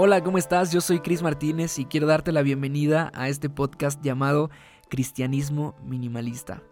Hola, 0.00 0.22
¿cómo 0.22 0.38
estás? 0.38 0.70
Yo 0.70 0.80
soy 0.80 1.00
Cris 1.00 1.22
Martínez 1.22 1.76
y 1.80 1.84
quiero 1.84 2.06
darte 2.06 2.30
la 2.30 2.42
bienvenida 2.42 3.10
a 3.14 3.28
este 3.28 3.50
podcast 3.50 4.00
llamado 4.00 4.48
Cristianismo 4.88 5.74
Minimalista. 5.82 6.62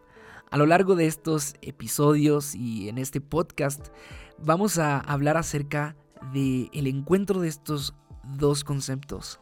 A 0.49 0.56
lo 0.56 0.64
largo 0.64 0.95
de 0.95 1.08
estos 1.08 1.56
episodios 1.60 2.54
y 2.54 2.88
en 2.88 2.98
este 2.98 3.20
podcast 3.20 3.88
vamos 4.38 4.78
a 4.78 5.00
hablar 5.00 5.36
acerca 5.36 5.96
de 6.32 6.70
el 6.72 6.86
encuentro 6.86 7.40
de 7.40 7.48
estos 7.48 7.96
dos 8.22 8.62
conceptos, 8.62 9.40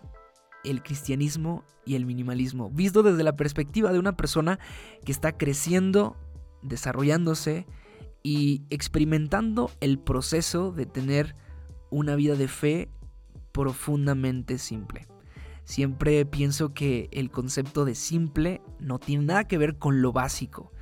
el 0.64 0.82
cristianismo 0.82 1.62
y 1.84 1.96
el 1.96 2.06
minimalismo, 2.06 2.70
visto 2.70 3.02
desde 3.02 3.22
la 3.22 3.36
perspectiva 3.36 3.92
de 3.92 3.98
una 3.98 4.16
persona 4.16 4.58
que 5.04 5.12
está 5.12 5.36
creciendo, 5.36 6.16
desarrollándose 6.62 7.66
y 8.22 8.62
experimentando 8.70 9.70
el 9.82 9.98
proceso 9.98 10.72
de 10.72 10.86
tener 10.86 11.36
una 11.90 12.16
vida 12.16 12.34
de 12.34 12.48
fe 12.48 12.88
profundamente 13.54 14.58
simple. 14.58 15.06
Siempre 15.64 16.26
pienso 16.26 16.74
que 16.74 17.08
el 17.12 17.30
concepto 17.30 17.86
de 17.86 17.94
simple 17.94 18.60
no 18.80 18.98
tiene 18.98 19.24
nada 19.24 19.44
que 19.44 19.56
ver 19.56 19.78
con 19.78 20.02
lo 20.02 20.12
básico. 20.12 20.72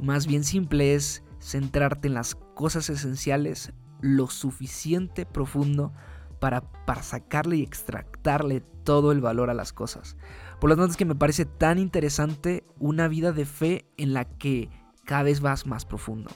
Más 0.00 0.26
bien 0.26 0.42
simple 0.42 0.94
es 0.94 1.22
centrarte 1.40 2.08
en 2.08 2.14
las 2.14 2.34
cosas 2.34 2.88
esenciales 2.90 3.72
lo 4.00 4.28
suficiente 4.28 5.26
profundo 5.26 5.92
para, 6.40 6.62
para 6.62 7.02
sacarle 7.02 7.58
y 7.58 7.62
extractarle 7.62 8.62
todo 8.82 9.12
el 9.12 9.20
valor 9.20 9.50
a 9.50 9.54
las 9.54 9.72
cosas. 9.72 10.16
Por 10.58 10.70
lo 10.70 10.76
tanto 10.76 10.92
es 10.92 10.96
que 10.96 11.04
me 11.04 11.14
parece 11.14 11.44
tan 11.44 11.78
interesante 11.78 12.64
una 12.78 13.08
vida 13.08 13.32
de 13.32 13.44
fe 13.44 13.84
en 13.98 14.14
la 14.14 14.24
que 14.24 14.70
cada 15.04 15.22
vez 15.22 15.40
vas 15.40 15.66
más 15.66 15.84
profundo 15.84 16.30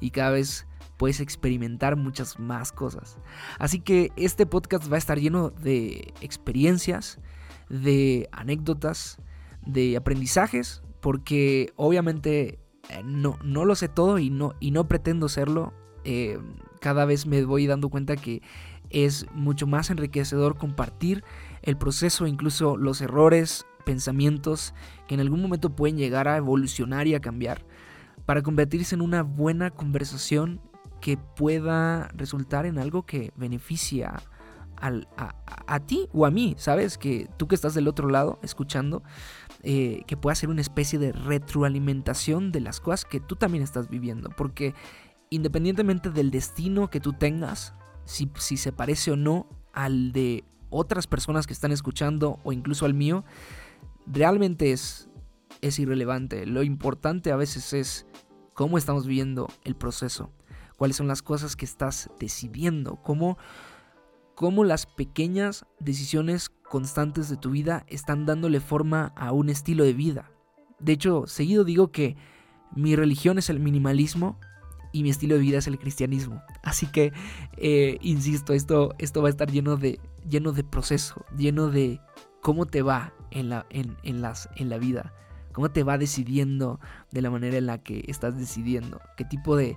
y 0.00 0.10
cada 0.10 0.30
vez 0.30 0.66
puedes 0.96 1.20
experimentar 1.20 1.96
muchas 1.96 2.38
más 2.38 2.72
cosas. 2.72 3.18
Así 3.58 3.80
que 3.80 4.12
este 4.16 4.46
podcast 4.46 4.90
va 4.90 4.96
a 4.96 4.98
estar 4.98 5.18
lleno 5.18 5.50
de 5.50 6.14
experiencias, 6.20 7.18
de 7.68 8.28
anécdotas, 8.32 9.18
de 9.64 9.96
aprendizajes, 9.96 10.82
porque 11.00 11.72
obviamente 11.76 12.58
eh, 12.88 13.02
no, 13.04 13.38
no 13.42 13.64
lo 13.64 13.74
sé 13.74 13.88
todo 13.88 14.18
y 14.18 14.30
no, 14.30 14.54
y 14.60 14.70
no 14.70 14.88
pretendo 14.88 15.28
serlo. 15.28 15.72
Eh, 16.04 16.38
cada 16.80 17.04
vez 17.04 17.26
me 17.26 17.44
voy 17.44 17.66
dando 17.66 17.88
cuenta 17.88 18.16
que 18.16 18.42
es 18.90 19.26
mucho 19.32 19.66
más 19.66 19.90
enriquecedor 19.90 20.56
compartir 20.56 21.24
el 21.62 21.76
proceso, 21.76 22.26
incluso 22.26 22.76
los 22.76 23.00
errores, 23.00 23.66
pensamientos 23.84 24.74
que 25.06 25.14
en 25.14 25.20
algún 25.20 25.40
momento 25.40 25.74
pueden 25.74 25.96
llegar 25.96 26.28
a 26.28 26.36
evolucionar 26.36 27.06
y 27.06 27.14
a 27.14 27.20
cambiar 27.20 27.64
para 28.26 28.42
convertirse 28.42 28.94
en 28.94 29.00
una 29.00 29.22
buena 29.22 29.70
conversación 29.70 30.60
que 31.00 31.16
pueda 31.16 32.08
resultar 32.14 32.66
en 32.66 32.78
algo 32.78 33.04
que 33.04 33.32
beneficia 33.36 34.22
a, 34.78 35.80
ti 35.80 36.08
o 36.12 36.26
a 36.26 36.30
mí, 36.30 36.54
¿sabes? 36.58 36.98
Que 36.98 37.28
tú 37.36 37.48
que 37.48 37.54
estás 37.54 37.74
del 37.74 37.88
otro 37.88 38.08
lado 38.08 38.38
escuchando, 38.42 39.02
eh, 39.62 40.02
que 40.06 40.16
pueda 40.16 40.34
ser 40.34 40.50
una 40.50 40.60
especie 40.60 40.98
de 40.98 41.12
retroalimentación 41.12 42.52
de 42.52 42.60
las 42.60 42.80
cosas 42.80 43.04
que 43.04 43.20
tú 43.20 43.36
también 43.36 43.64
estás 43.64 43.88
viviendo. 43.88 44.30
Porque 44.30 44.74
independientemente 45.30 46.10
del 46.10 46.30
destino 46.30 46.90
que 46.90 47.00
tú 47.00 47.12
tengas, 47.12 47.74
si, 48.04 48.30
si 48.38 48.56
se 48.56 48.72
parece 48.72 49.12
o 49.12 49.16
no 49.16 49.48
al 49.72 50.12
de 50.12 50.44
otras 50.70 51.06
personas 51.06 51.46
que 51.46 51.52
están 51.52 51.72
escuchando 51.72 52.38
o 52.44 52.52
incluso 52.52 52.84
al 52.84 52.94
mío, 52.94 53.24
realmente 54.06 54.72
es, 54.72 55.08
es 55.62 55.78
irrelevante. 55.78 56.46
Lo 56.46 56.62
importante 56.62 57.32
a 57.32 57.36
veces 57.36 57.72
es 57.72 58.06
cómo 58.52 58.78
estamos 58.78 59.06
viviendo 59.06 59.48
el 59.64 59.74
proceso 59.74 60.30
cuáles 60.76 60.96
son 60.96 61.08
las 61.08 61.22
cosas 61.22 61.56
que 61.56 61.64
estás 61.64 62.10
decidiendo, 62.18 62.96
cómo, 62.96 63.38
cómo 64.34 64.64
las 64.64 64.86
pequeñas 64.86 65.66
decisiones 65.80 66.50
constantes 66.68 67.28
de 67.28 67.36
tu 67.36 67.50
vida 67.50 67.84
están 67.88 68.26
dándole 68.26 68.60
forma 68.60 69.12
a 69.16 69.32
un 69.32 69.48
estilo 69.48 69.84
de 69.84 69.92
vida. 69.94 70.30
De 70.78 70.92
hecho, 70.92 71.26
seguido 71.26 71.64
digo 71.64 71.90
que 71.90 72.16
mi 72.74 72.96
religión 72.96 73.38
es 73.38 73.48
el 73.48 73.60
minimalismo 73.60 74.38
y 74.92 75.02
mi 75.02 75.10
estilo 75.10 75.36
de 75.36 75.40
vida 75.40 75.58
es 75.58 75.66
el 75.66 75.78
cristianismo. 75.78 76.42
Así 76.62 76.86
que, 76.86 77.12
eh, 77.56 77.98
insisto, 78.00 78.52
esto, 78.52 78.94
esto 78.98 79.22
va 79.22 79.28
a 79.28 79.30
estar 79.30 79.50
lleno 79.50 79.76
de, 79.76 80.00
lleno 80.28 80.52
de 80.52 80.64
proceso, 80.64 81.24
lleno 81.36 81.70
de 81.70 82.00
cómo 82.42 82.66
te 82.66 82.82
va 82.82 83.12
en 83.30 83.48
la, 83.48 83.66
en, 83.70 83.96
en, 84.02 84.22
las, 84.22 84.48
en 84.56 84.68
la 84.68 84.78
vida, 84.78 85.12
cómo 85.52 85.70
te 85.70 85.82
va 85.82 85.98
decidiendo 85.98 86.80
de 87.10 87.22
la 87.22 87.30
manera 87.30 87.56
en 87.56 87.66
la 87.66 87.78
que 87.78 88.04
estás 88.08 88.36
decidiendo, 88.36 89.00
qué 89.16 89.24
tipo 89.24 89.56
de, 89.56 89.76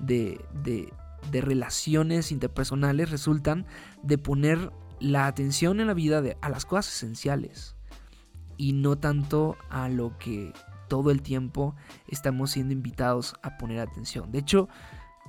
de, 0.00 0.44
de, 0.62 0.92
relaciones 1.40 2.32
interpersonales 2.32 3.10
resultan 3.10 3.66
de 4.02 4.18
poner 4.18 4.72
la 4.98 5.26
atención 5.26 5.80
en 5.80 5.86
la 5.86 5.94
vida 5.94 6.22
de, 6.22 6.36
a 6.40 6.48
las 6.48 6.64
cosas 6.64 6.94
esenciales 6.94 7.76
y 8.56 8.72
no 8.72 8.98
tanto 8.98 9.56
a 9.68 9.88
lo 9.88 10.18
que 10.18 10.52
todo 10.88 11.10
el 11.10 11.22
tiempo 11.22 11.74
estamos 12.08 12.50
siendo 12.50 12.72
invitados 12.72 13.34
a 13.42 13.56
poner 13.56 13.80
atención. 13.80 14.32
De 14.32 14.38
hecho, 14.40 14.68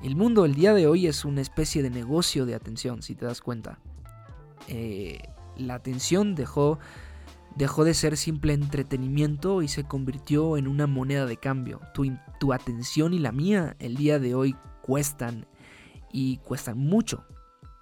el 0.04 0.16
mundo 0.16 0.46
el 0.46 0.56
día 0.56 0.74
de 0.74 0.88
hoy 0.88 1.08
es 1.08 1.24
una 1.24 1.42
especie 1.42 1.84
de 1.84 1.92
negocio 1.92 2.46
de 2.46 2.56
atención, 2.56 3.03
si 3.03 3.16
te 3.16 3.26
das 3.26 3.40
cuenta. 3.40 3.80
Eh, 4.68 5.20
la 5.56 5.76
atención 5.76 6.34
dejó, 6.34 6.80
dejó 7.56 7.84
de 7.84 7.94
ser 7.94 8.17
simple 8.17 8.53
entretenimiento 8.53 9.62
y 9.62 9.67
se 9.67 9.84
convirtió 9.84 10.57
en 10.57 10.67
una 10.67 10.88
moneda 10.88 11.25
de 11.25 11.38
cambio. 11.38 11.81
Tu, 11.94 12.12
tu 12.39 12.53
atención 12.53 13.13
y 13.13 13.19
la 13.19 13.31
mía 13.31 13.75
el 13.79 13.95
día 13.95 14.19
de 14.19 14.35
hoy 14.35 14.56
cuestan 14.81 15.45
y 16.11 16.38
cuestan 16.38 16.78
mucho. 16.78 17.25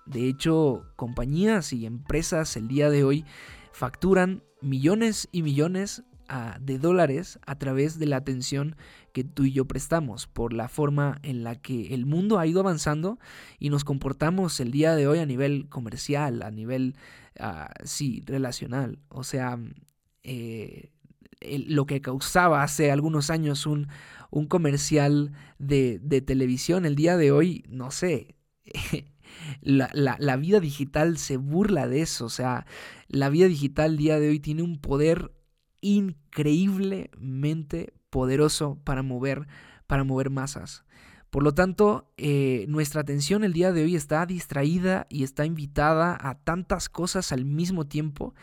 De 0.06 0.28
hecho, 0.28 0.86
compañías 0.96 1.72
y 1.74 1.86
empresas 1.86 2.58
el 2.58 2.68
día 2.68 2.90
de 2.90 3.04
hoy 3.04 3.26
facturan 3.72 4.44
millones 4.62 5.30
y 5.32 5.44
millones 5.44 6.04
ah, 6.30 6.58
de 6.62 6.80
dólares 6.80 7.40
a 7.46 7.58
través 7.58 8.00
de 8.00 8.06
la 8.06 8.18
atención 8.18 8.76
que 9.12 9.24
tú 9.24 9.44
y 9.44 9.52
yo 9.52 9.66
prestamos, 9.66 10.28
por 10.28 10.54
la 10.54 10.70
forma 10.70 11.20
en 11.24 11.44
la 11.44 11.56
que 11.56 11.94
el 11.94 12.06
mundo 12.06 12.40
ha 12.40 12.48
ido 12.48 12.62
avanzando 12.62 13.20
y 13.60 13.70
nos 13.70 13.84
comportamos 13.84 14.60
el 14.60 14.72
día 14.72 14.96
de 14.96 15.08
hoy 15.08 15.20
a 15.20 15.26
nivel 15.26 15.68
comercial, 15.68 16.42
a 16.44 16.52
nivel, 16.52 16.96
uh, 17.40 17.66
sí, 17.84 18.24
relacional. 18.26 19.00
O 19.10 19.24
sea, 19.24 19.60
eh, 20.24 20.92
lo 21.42 21.86
que 21.86 22.02
causaba 22.02 22.64
hace 22.64 22.92
algunos 22.92 23.30
años 23.30 23.66
un, 23.66 23.88
un 24.30 24.48
comercial 24.48 25.32
de, 25.58 26.00
de, 26.00 26.22
televisión, 26.22 26.86
el 26.86 26.96
día 26.96 27.18
de 27.18 27.32
hoy, 27.32 27.64
no 27.70 27.92
sé, 27.92 28.36
la, 29.62 29.90
la, 29.94 30.18
la, 30.20 30.36
vida 30.38 30.60
digital 30.60 31.18
se 31.18 31.38
burla 31.38 31.88
de 31.88 32.02
eso, 32.02 32.26
o 32.26 32.30
sea, 32.30 32.66
la 33.08 33.30
vida 33.30 33.48
digital 33.48 33.92
el 33.92 33.98
día 33.98 34.20
de 34.20 34.30
hoy 34.30 34.40
tiene 34.40 34.64
un 34.64 34.80
poder 34.80 35.32
increíblemente 35.82 37.94
poderoso 38.10 38.80
para 38.84 39.04
mover, 39.04 39.48
para 39.88 40.04
mover 40.04 40.30
masas. 40.30 40.84
Por 41.30 41.44
lo 41.44 41.54
tanto, 41.54 42.12
eh, 42.18 42.66
nuestra 42.70 43.02
atención 43.02 43.44
el 43.44 43.54
día 43.54 43.72
de 43.72 43.84
hoy 43.84 43.96
está 43.96 44.26
distraída 44.26 45.06
y 45.10 45.24
está 45.24 45.46
invitada 45.46 46.18
a 46.20 46.36
tantas 46.36 46.90
cosas 46.90 47.32
al 47.32 47.46
mismo 47.46 47.86
tiempo 47.86 48.34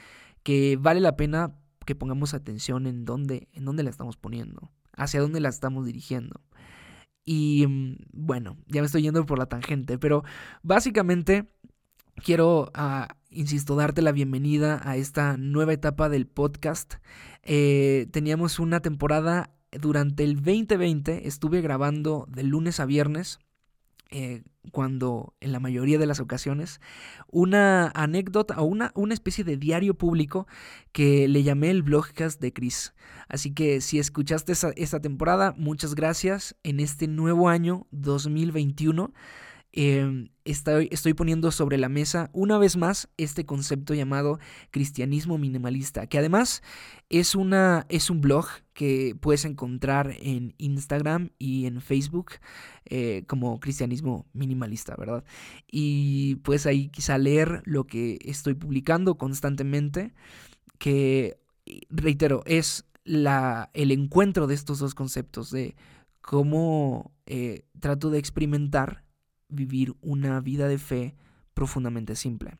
que 0.45 0.79
vale 0.81 1.01
la 1.01 1.17
pena 1.17 1.57
que 1.85 1.97
pongamos 1.97 2.35
atención 2.35 2.87
en 2.87 3.05
dónde, 3.05 3.49
en 3.53 3.65
dónde 3.65 3.83
la 3.83 3.91
estamos 3.91 4.17
poniendo, 4.17 4.71
hacia 4.93 5.21
dónde 5.21 5.41
la 5.41 5.49
estamos 5.49 5.85
dirigiendo. 5.85 6.41
Y 7.25 7.67
mm, 7.67 7.97
bueno, 8.13 8.57
ya 8.67 8.81
me 8.81 8.87
estoy 8.87 9.03
yendo 9.03 9.27
por 9.27 9.39
la 9.39 9.47
tangente, 9.47 9.99
pero 9.99 10.23
básicamente 10.63 11.49
quiero, 12.23 12.71
uh, 12.77 13.07
insisto, 13.37 13.77
darte 13.77 14.03
la 14.03 14.13
bienvenida 14.13 14.81
a 14.83 14.97
esta 14.97 15.37
nueva 15.37 15.75
etapa 15.75 16.09
del 16.09 16.27
podcast. 16.27 16.95
Eh, 17.43 18.09
teníamos 18.11 18.59
una 18.59 18.81
temporada 18.81 19.51
durante 19.71 20.25
el 20.25 20.37
2020, 20.37 21.29
estuve 21.29 21.61
grabando 21.61 22.27
de 22.31 22.43
lunes 22.43 22.81
a 22.81 22.87
viernes 22.87 23.39
eh, 24.11 24.43
cuando 24.73 25.35
en 25.41 25.53
la 25.53 25.61
mayoría 25.61 25.99
de 25.99 26.07
las 26.07 26.21
ocasiones, 26.21 26.81
una 27.29 27.93
anécdota 27.95 28.61
o 28.61 28.65
una, 28.65 28.91
una 28.95 29.15
especie 29.15 29.45
de 29.45 29.57
diario 29.57 29.95
público 29.95 30.47
que 30.93 31.29
le 31.29 31.43
llamé 31.43 31.71
el 31.71 31.83
blogcast 31.83 32.41
de 32.41 32.53
Chris. 32.53 32.95
Así 33.29 33.53
que 33.53 33.81
si 33.81 33.99
escuchaste 33.99 34.55
esta 34.77 35.01
temporada, 35.01 35.55
muchas 35.59 35.95
gracias. 35.95 36.57
En 36.63 36.81
este 36.81 37.07
nuevo 37.07 37.49
año 37.49 37.87
2021 37.91 39.13
Em, 39.79 40.29
estoy, 40.47 40.89
estoy 40.91 41.13
poniendo 41.13 41.51
sobre 41.51 41.77
la 41.77 41.91
mesa 41.91 42.31
una 42.33 42.57
vez 42.57 42.79
más 42.79 43.11
este 43.19 43.45
concepto 43.45 43.93
llamado 43.93 44.39
cristianismo 44.71 45.37
minimalista, 45.37 46.07
que 46.07 46.17
además 46.17 46.63
es, 47.11 47.35
una, 47.35 47.85
es 47.91 48.09
un 48.09 48.23
blog 48.23 48.47
que 48.73 49.15
puedes 49.21 49.45
encontrar 49.45 50.15
en 50.19 50.55
Instagram 50.57 51.29
y 51.39 51.67
en 51.67 51.83
Facebook 51.83 52.33
eh, 52.87 53.25
como 53.27 53.61
cristianismo 53.61 54.27
minimalista, 54.33 54.97
¿verdad? 54.97 55.25
Y 55.71 56.37
puedes 56.37 56.65
ahí 56.65 56.89
quizá 56.89 57.19
leer 57.19 57.61
lo 57.67 57.85
que 57.85 58.19
estoy 58.23 58.55
publicando 58.55 59.19
constantemente, 59.19 60.15
que, 60.79 61.39
reitero, 61.91 62.43
es 62.47 62.87
la, 63.05 63.69
el 63.75 63.91
encuentro 63.91 64.47
de 64.47 64.55
estos 64.55 64.79
dos 64.79 64.95
conceptos, 64.95 65.51
de 65.51 65.77
cómo 66.23 67.13
eh, 67.27 67.67
trato 67.79 68.09
de 68.09 68.19
experimentar 68.19 69.06
vivir 69.49 69.95
una 70.01 70.41
vida 70.41 70.69
de 70.69 70.79
fe 70.79 71.15
profundamente 71.55 72.17
simple. 72.17 72.59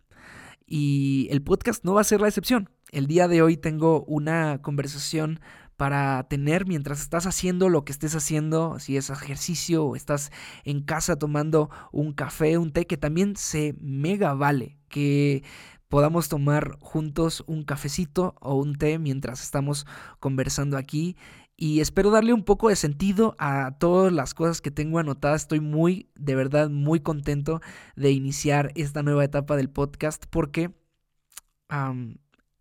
y 0.69 1.29
el 1.31 1.43
podcast 1.43 1.85
no 1.85 1.95
va 1.95 2.01
a 2.01 2.05
ser 2.05 2.21
la 2.21 2.27
excepción. 2.27 2.69
El 2.91 3.07
día 3.07 3.29
de 3.29 3.41
hoy 3.41 3.57
tengo 3.57 4.03
una 4.05 4.61
conversación 4.63 5.39
para 5.77 6.27
tener 6.29 6.67
mientras 6.67 7.01
estás 7.01 7.27
haciendo 7.27 7.69
lo 7.69 7.85
que 7.85 7.93
estés 7.93 8.15
haciendo, 8.15 8.79
si 8.79 8.97
es 8.97 9.11
ejercicio 9.11 9.85
o 9.85 9.97
estás 9.97 10.33
en 10.65 10.83
casa 10.83 11.17
tomando 11.17 11.71
un 11.93 12.13
café, 12.13 12.59
un 12.59 12.73
té, 12.73 12.87
que 12.87 12.97
también 12.97 13.37
se 13.37 13.75
mega 13.81 14.35
vale 14.35 14.79
que 14.89 15.45
podamos 15.89 16.29
tomar 16.29 16.77
juntos 16.81 17.45
un 17.47 17.63
cafecito 17.63 18.35
o 18.41 18.55
un 18.55 18.77
té 18.77 18.99
mientras 18.99 19.43
estamos 19.43 19.87
conversando 20.19 20.77
aquí. 20.77 21.17
Y 21.57 21.81
espero 21.81 22.11
darle 22.11 22.35
un 22.35 22.45
poco 22.45 22.69
de 22.69 22.77
sentido 22.77 23.35
a 23.39 23.77
todas 23.79 24.13
las 24.13 24.35
cosas 24.35 24.61
que 24.61 24.71
tengo 24.71 24.99
anotadas. 24.99 25.43
Estoy 25.43 25.61
muy, 25.61 26.11
de 26.15 26.35
verdad, 26.35 26.69
muy 26.69 27.01
contento 27.01 27.63
de 27.97 28.11
iniciar 28.11 28.73
esta 28.75 29.03
nueva 29.03 29.25
etapa 29.25 29.57
del 29.57 29.71
podcast 29.71 30.27
porque 30.29 30.71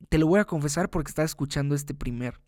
te 0.09 0.18
lo 0.18 0.27
voy 0.27 0.39
a 0.39 0.45
confesar 0.45 0.89
porque 0.89 1.09
estaba 1.09 1.25
escuchando 1.25 1.75
este 1.75 1.94
primer 1.94 2.39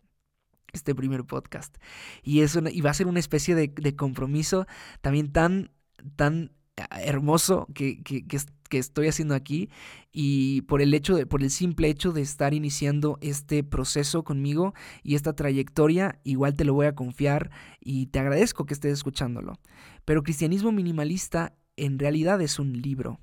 este 0.72 0.94
primer 0.94 1.24
podcast. 1.24 1.76
Y, 2.22 2.40
es 2.40 2.58
y 2.70 2.80
va 2.80 2.90
a 2.90 2.94
ser 2.94 3.06
una 3.06 3.20
especie 3.20 3.54
de, 3.54 3.68
de 3.68 3.96
compromiso 3.96 4.66
también 5.00 5.32
tan, 5.32 5.70
tan 6.16 6.52
hermoso 6.90 7.66
que, 7.74 8.02
que, 8.02 8.26
que, 8.26 8.78
estoy 8.78 9.08
haciendo 9.08 9.34
aquí 9.34 9.70
y 10.12 10.62
por 10.62 10.82
el 10.82 10.92
hecho 10.92 11.16
de, 11.16 11.26
por 11.26 11.42
el 11.42 11.50
simple 11.50 11.88
hecho 11.88 12.12
de 12.12 12.20
estar 12.20 12.52
iniciando 12.54 13.18
este 13.20 13.64
proceso 13.64 14.24
conmigo 14.24 14.74
y 15.02 15.14
esta 15.14 15.34
trayectoria, 15.34 16.20
igual 16.24 16.54
te 16.54 16.64
lo 16.64 16.74
voy 16.74 16.86
a 16.86 16.94
confiar 16.94 17.50
y 17.80 18.06
te 18.06 18.18
agradezco 18.18 18.66
que 18.66 18.74
estés 18.74 18.92
escuchándolo. 18.92 19.58
Pero 20.04 20.22
Cristianismo 20.22 20.72
Minimalista 20.72 21.54
en 21.76 21.98
realidad 21.98 22.40
es 22.42 22.58
un 22.58 22.80
libro. 22.80 23.20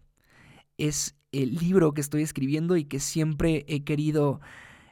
Es 0.77 1.15
el 1.31 1.55
libro 1.55 1.93
que 1.93 2.01
estoy 2.01 2.23
escribiendo 2.23 2.77
y 2.77 2.85
que 2.85 2.99
siempre 2.99 3.65
he 3.67 3.83
querido, 3.83 4.41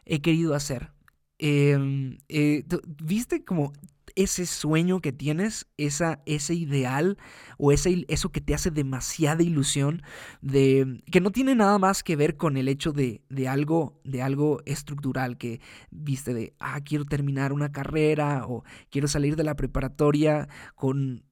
he 0.06 0.21
querido 0.21 0.54
hacer. 0.54 0.92
Em, 1.39 2.18
eh, 2.30 2.63
¿Viste 3.04 3.44
como 3.44 3.74
ese 4.15 4.45
sueño 4.45 5.01
que 5.01 5.12
tienes, 5.12 5.68
esa, 5.77 6.21
ese 6.25 6.54
ideal 6.54 7.18
o 7.57 7.71
ese, 7.71 8.06
eso 8.07 8.31
que 8.31 8.42
te 8.42 8.54
hace 8.54 8.71
demasiada 8.71 9.44
ilusión, 9.44 10.01
de, 10.42 11.01
que 11.12 11.21
no 11.21 11.31
tiene 11.31 11.56
nada 11.56 11.80
más 11.80 12.04
que 12.04 12.15
ver 12.15 12.38
con 12.38 12.57
el 12.57 12.68
hecho 12.68 12.92
de, 12.92 13.21
de, 13.30 13.48
algo, 13.48 14.00
de 14.04 14.21
algo 14.21 14.62
estructural, 14.65 15.38
que 15.38 15.62
viste 15.92 16.33
de, 16.33 16.54
ah, 16.60 16.80
quiero 16.81 17.06
terminar 17.06 17.54
una 17.54 17.71
carrera 17.71 18.45
o 18.48 18.63
quiero 18.89 19.07
salir 19.07 19.36
de 19.36 19.44
la 19.44 19.56
preparatoria 19.56 20.48
con 20.75 21.24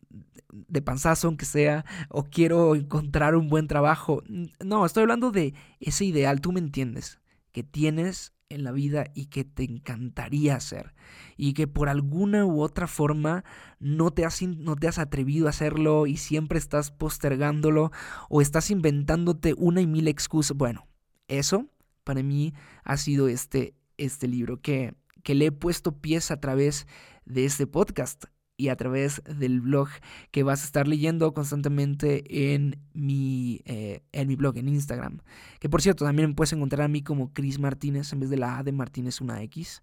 de 0.68 0.82
panzazo 0.82 1.28
aunque 1.28 1.46
sea, 1.46 1.86
o 2.10 2.26
quiero 2.26 2.76
encontrar 2.76 3.36
un 3.36 3.48
buen 3.48 3.68
trabajo. 3.68 4.24
No, 4.64 4.86
estoy 4.86 5.04
hablando 5.04 5.32
de 5.32 5.54
ese 5.80 6.06
ideal, 6.06 6.42
tú 6.42 6.52
me 6.52 6.60
entiendes, 6.60 7.20
que 7.52 7.64
tienes 7.64 8.34
en 8.54 8.64
la 8.64 8.72
vida 8.72 9.06
y 9.14 9.28
que 9.28 9.44
te 9.44 9.64
encantaría 9.64 10.56
hacer 10.56 10.94
y 11.38 11.54
que 11.54 11.68
por 11.68 11.90
alguna 11.90 12.46
u 12.46 12.62
otra 12.62 12.88
forma 12.88 13.44
no 13.80 14.12
te 14.12 14.26
has, 14.26 14.42
no 14.42 14.76
te 14.76 14.88
has 14.88 15.00
atrevido 15.00 15.48
a 15.48 15.52
hacerlo 15.52 16.08
y 16.08 16.18
siempre 16.18 16.60
estás 16.60 16.92
postergándolo 16.92 17.92
o 18.30 18.42
estás 18.42 18.72
inventándote 18.72 19.54
una 19.58 19.82
y 19.82 19.88
mil 19.88 20.08
excusas. 20.08 20.56
Bueno, 20.56 20.88
eso 21.28 21.68
para 22.04 22.24
mí 22.24 22.54
ha 22.84 22.98
sido 22.98 23.28
este, 23.28 23.76
este 23.98 24.28
libro 24.28 24.62
que, 24.62 24.96
que 25.24 25.36
le 25.36 25.48
he 25.48 25.52
puesto 25.52 26.00
pies 26.00 26.32
a 26.32 26.40
través 26.40 26.88
de 27.26 27.46
este 27.46 27.68
podcast 27.68 28.26
y 28.62 28.70
a 28.70 28.76
través 28.76 29.24
del 29.26 29.60
blog 29.60 29.90
que 30.30 30.44
vas 30.44 30.62
a 30.62 30.66
estar 30.66 30.88
leyendo 30.88 31.34
constantemente 31.34 32.54
en 32.54 32.80
mi, 32.94 33.62
eh, 33.66 34.04
en 34.12 34.28
mi 34.28 34.36
blog, 34.36 34.56
en 34.60 34.68
Instagram. 34.68 35.22
Que 35.60 35.68
por 35.68 35.82
cierto, 35.82 36.06
también 36.06 36.36
puedes 36.36 36.54
encontrar 36.54 36.84
a 36.84 36.88
mí 36.88 37.02
como 37.02 37.34
Chris 37.34 37.58
Martínez 37.58 38.14
en 38.14 38.20
vez 38.20 38.30
de 38.30 38.38
la 38.38 38.60
A 38.60 38.64
de 38.64 38.72
Martínez 38.72 39.20
una 39.20 39.42
X. 39.42 39.82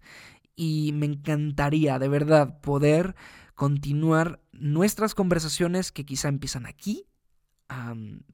Y 0.55 0.93
me 0.93 1.07
encantaría 1.07 1.99
de 1.99 2.07
verdad 2.07 2.61
poder 2.61 3.15
continuar 3.53 4.39
nuestras 4.53 5.13
conversaciones 5.13 5.91
que 5.91 6.05
quizá 6.05 6.29
empiezan 6.29 6.65
aquí, 6.65 7.03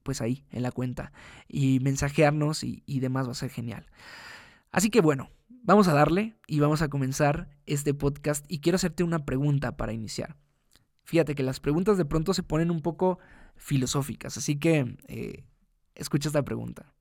pues 0.04 0.20
ahí, 0.20 0.44
en 0.52 0.62
la 0.62 0.70
cuenta. 0.70 1.10
Y 1.48 1.80
mensajearnos 1.80 2.62
y, 2.62 2.84
y 2.86 3.00
demás 3.00 3.26
va 3.26 3.32
a 3.32 3.34
ser 3.34 3.50
genial. 3.50 3.86
Así 4.70 4.90
que 4.90 5.00
bueno, 5.00 5.28
Vamos 5.66 5.88
a 5.88 5.94
darle 5.94 6.36
y 6.46 6.60
vamos 6.60 6.80
a 6.80 6.88
comenzar 6.88 7.50
este 7.66 7.92
podcast 7.92 8.44
y 8.48 8.60
quiero 8.60 8.76
hacerte 8.76 9.02
una 9.02 9.24
pregunta 9.24 9.76
para 9.76 9.92
iniciar. 9.92 10.36
Fíjate 11.02 11.34
que 11.34 11.42
las 11.42 11.58
preguntas 11.58 11.98
de 11.98 12.04
pronto 12.04 12.34
se 12.34 12.44
ponen 12.44 12.70
un 12.70 12.82
poco 12.82 13.18
filosóficas, 13.56 14.36
así 14.36 14.60
que 14.60 14.96
eh, 15.08 15.44
escucha 15.96 16.28
esta 16.28 16.44
pregunta. 16.44 16.94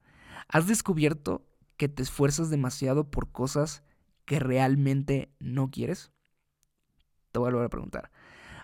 ¿Has 0.47 0.65
descubierto 0.65 1.45
que 1.77 1.89
te 1.89 2.01
esfuerzas 2.01 2.49
demasiado 2.49 3.11
por 3.11 3.31
cosas 3.31 3.83
que 4.25 4.39
realmente 4.39 5.31
no 5.39 5.69
quieres? 5.69 6.11
Te 7.31 7.37
voy 7.37 7.49
a 7.49 7.51
volver 7.51 7.67
a 7.67 7.69
preguntar. 7.69 8.09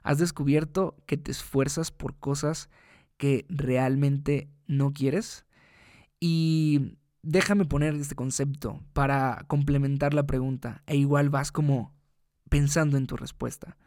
¿Has 0.01 0.17
descubierto 0.17 0.97
que 1.05 1.17
te 1.17 1.29
esfuerzas 1.29 1.91
por 1.91 2.17
cosas 2.17 2.71
que 3.17 3.45
realmente 3.49 4.49
no 4.65 4.93
quieres? 4.93 5.45
Y 6.19 6.97
déjame 7.23 7.65
poner 7.65 7.95
este 7.95 8.15
concepto 8.15 8.81
para 8.93 9.45
complementar 9.47 10.13
la 10.13 10.25
pregunta 10.25 10.81
e 10.85 10.97
igual 10.97 11.29
vas 11.29 11.51
como 11.51 11.93
pensando 12.49 12.97
en 12.97 13.07
tu 13.07 13.15
respuesta. 13.15 13.77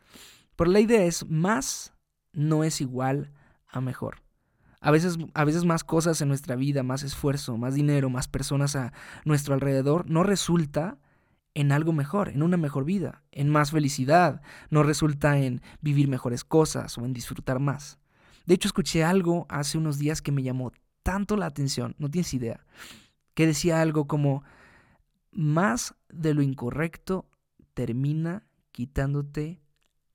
Pero 0.57 0.71
la 0.71 0.81
idea 0.81 1.05
es 1.05 1.29
más 1.29 1.93
no 2.33 2.65
es 2.65 2.81
igual 2.81 3.33
a 3.69 3.81
mejor. 3.81 4.23
A 4.81 4.91
veces, 4.91 5.19
a 5.33 5.45
veces 5.45 5.65
más 5.65 5.83
cosas 5.83 6.21
en 6.21 6.29
nuestra 6.29 6.57
vida, 6.57 6.83
más 6.83 7.03
esfuerzo, 7.03 7.57
más 7.57 7.75
dinero, 7.75 8.11
más 8.11 8.29
personas 8.29 8.77
a 8.77 8.93
nuestro 9.25 9.55
alrededor, 9.55 10.09
no 10.11 10.23
resulta 10.23 10.99
en 11.55 11.73
algo 11.73 11.93
mejor, 11.93 12.29
en 12.29 12.43
una 12.43 12.57
mejor 12.57 12.85
vida, 12.85 13.23
en 13.33 13.49
más 13.49 13.71
felicidad, 13.71 14.43
no 14.71 14.83
resulta 14.83 15.39
en 15.39 15.63
vivir 15.81 16.09
mejores 16.09 16.45
cosas 16.45 16.99
o 16.99 17.05
en 17.05 17.13
disfrutar 17.15 17.61
más. 17.61 17.99
De 18.45 18.55
hecho, 18.55 18.69
escuché 18.69 19.05
algo 19.05 19.47
hace 19.49 19.79
unos 19.79 19.99
días 19.99 20.21
que 20.21 20.33
me 20.33 20.43
llamó 20.43 20.73
tanto 21.03 21.37
la 21.37 21.47
atención, 21.47 21.95
no 21.99 22.11
tienes 22.11 22.35
idea 22.35 22.65
que 23.35 23.47
decía 23.47 23.81
algo 23.81 24.07
como, 24.07 24.43
más 25.33 25.95
de 26.09 26.35
lo 26.35 26.43
incorrecto 26.43 27.29
termina 27.75 28.47
quitándote 28.73 29.61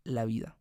la 0.04 0.26
vida. 0.26 0.58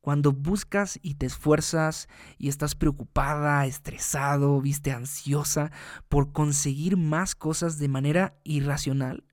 Cuando 0.00 0.32
buscas 0.32 0.98
y 1.02 1.16
te 1.16 1.26
esfuerzas 1.26 2.08
y 2.38 2.48
estás 2.48 2.74
preocupada, 2.74 3.66
estresado, 3.66 4.60
viste 4.60 4.92
ansiosa 4.92 5.70
por 6.08 6.32
conseguir 6.32 6.96
más 6.96 7.34
cosas 7.34 7.78
de 7.78 7.88
manera 7.88 8.38
irracional, 8.44 9.24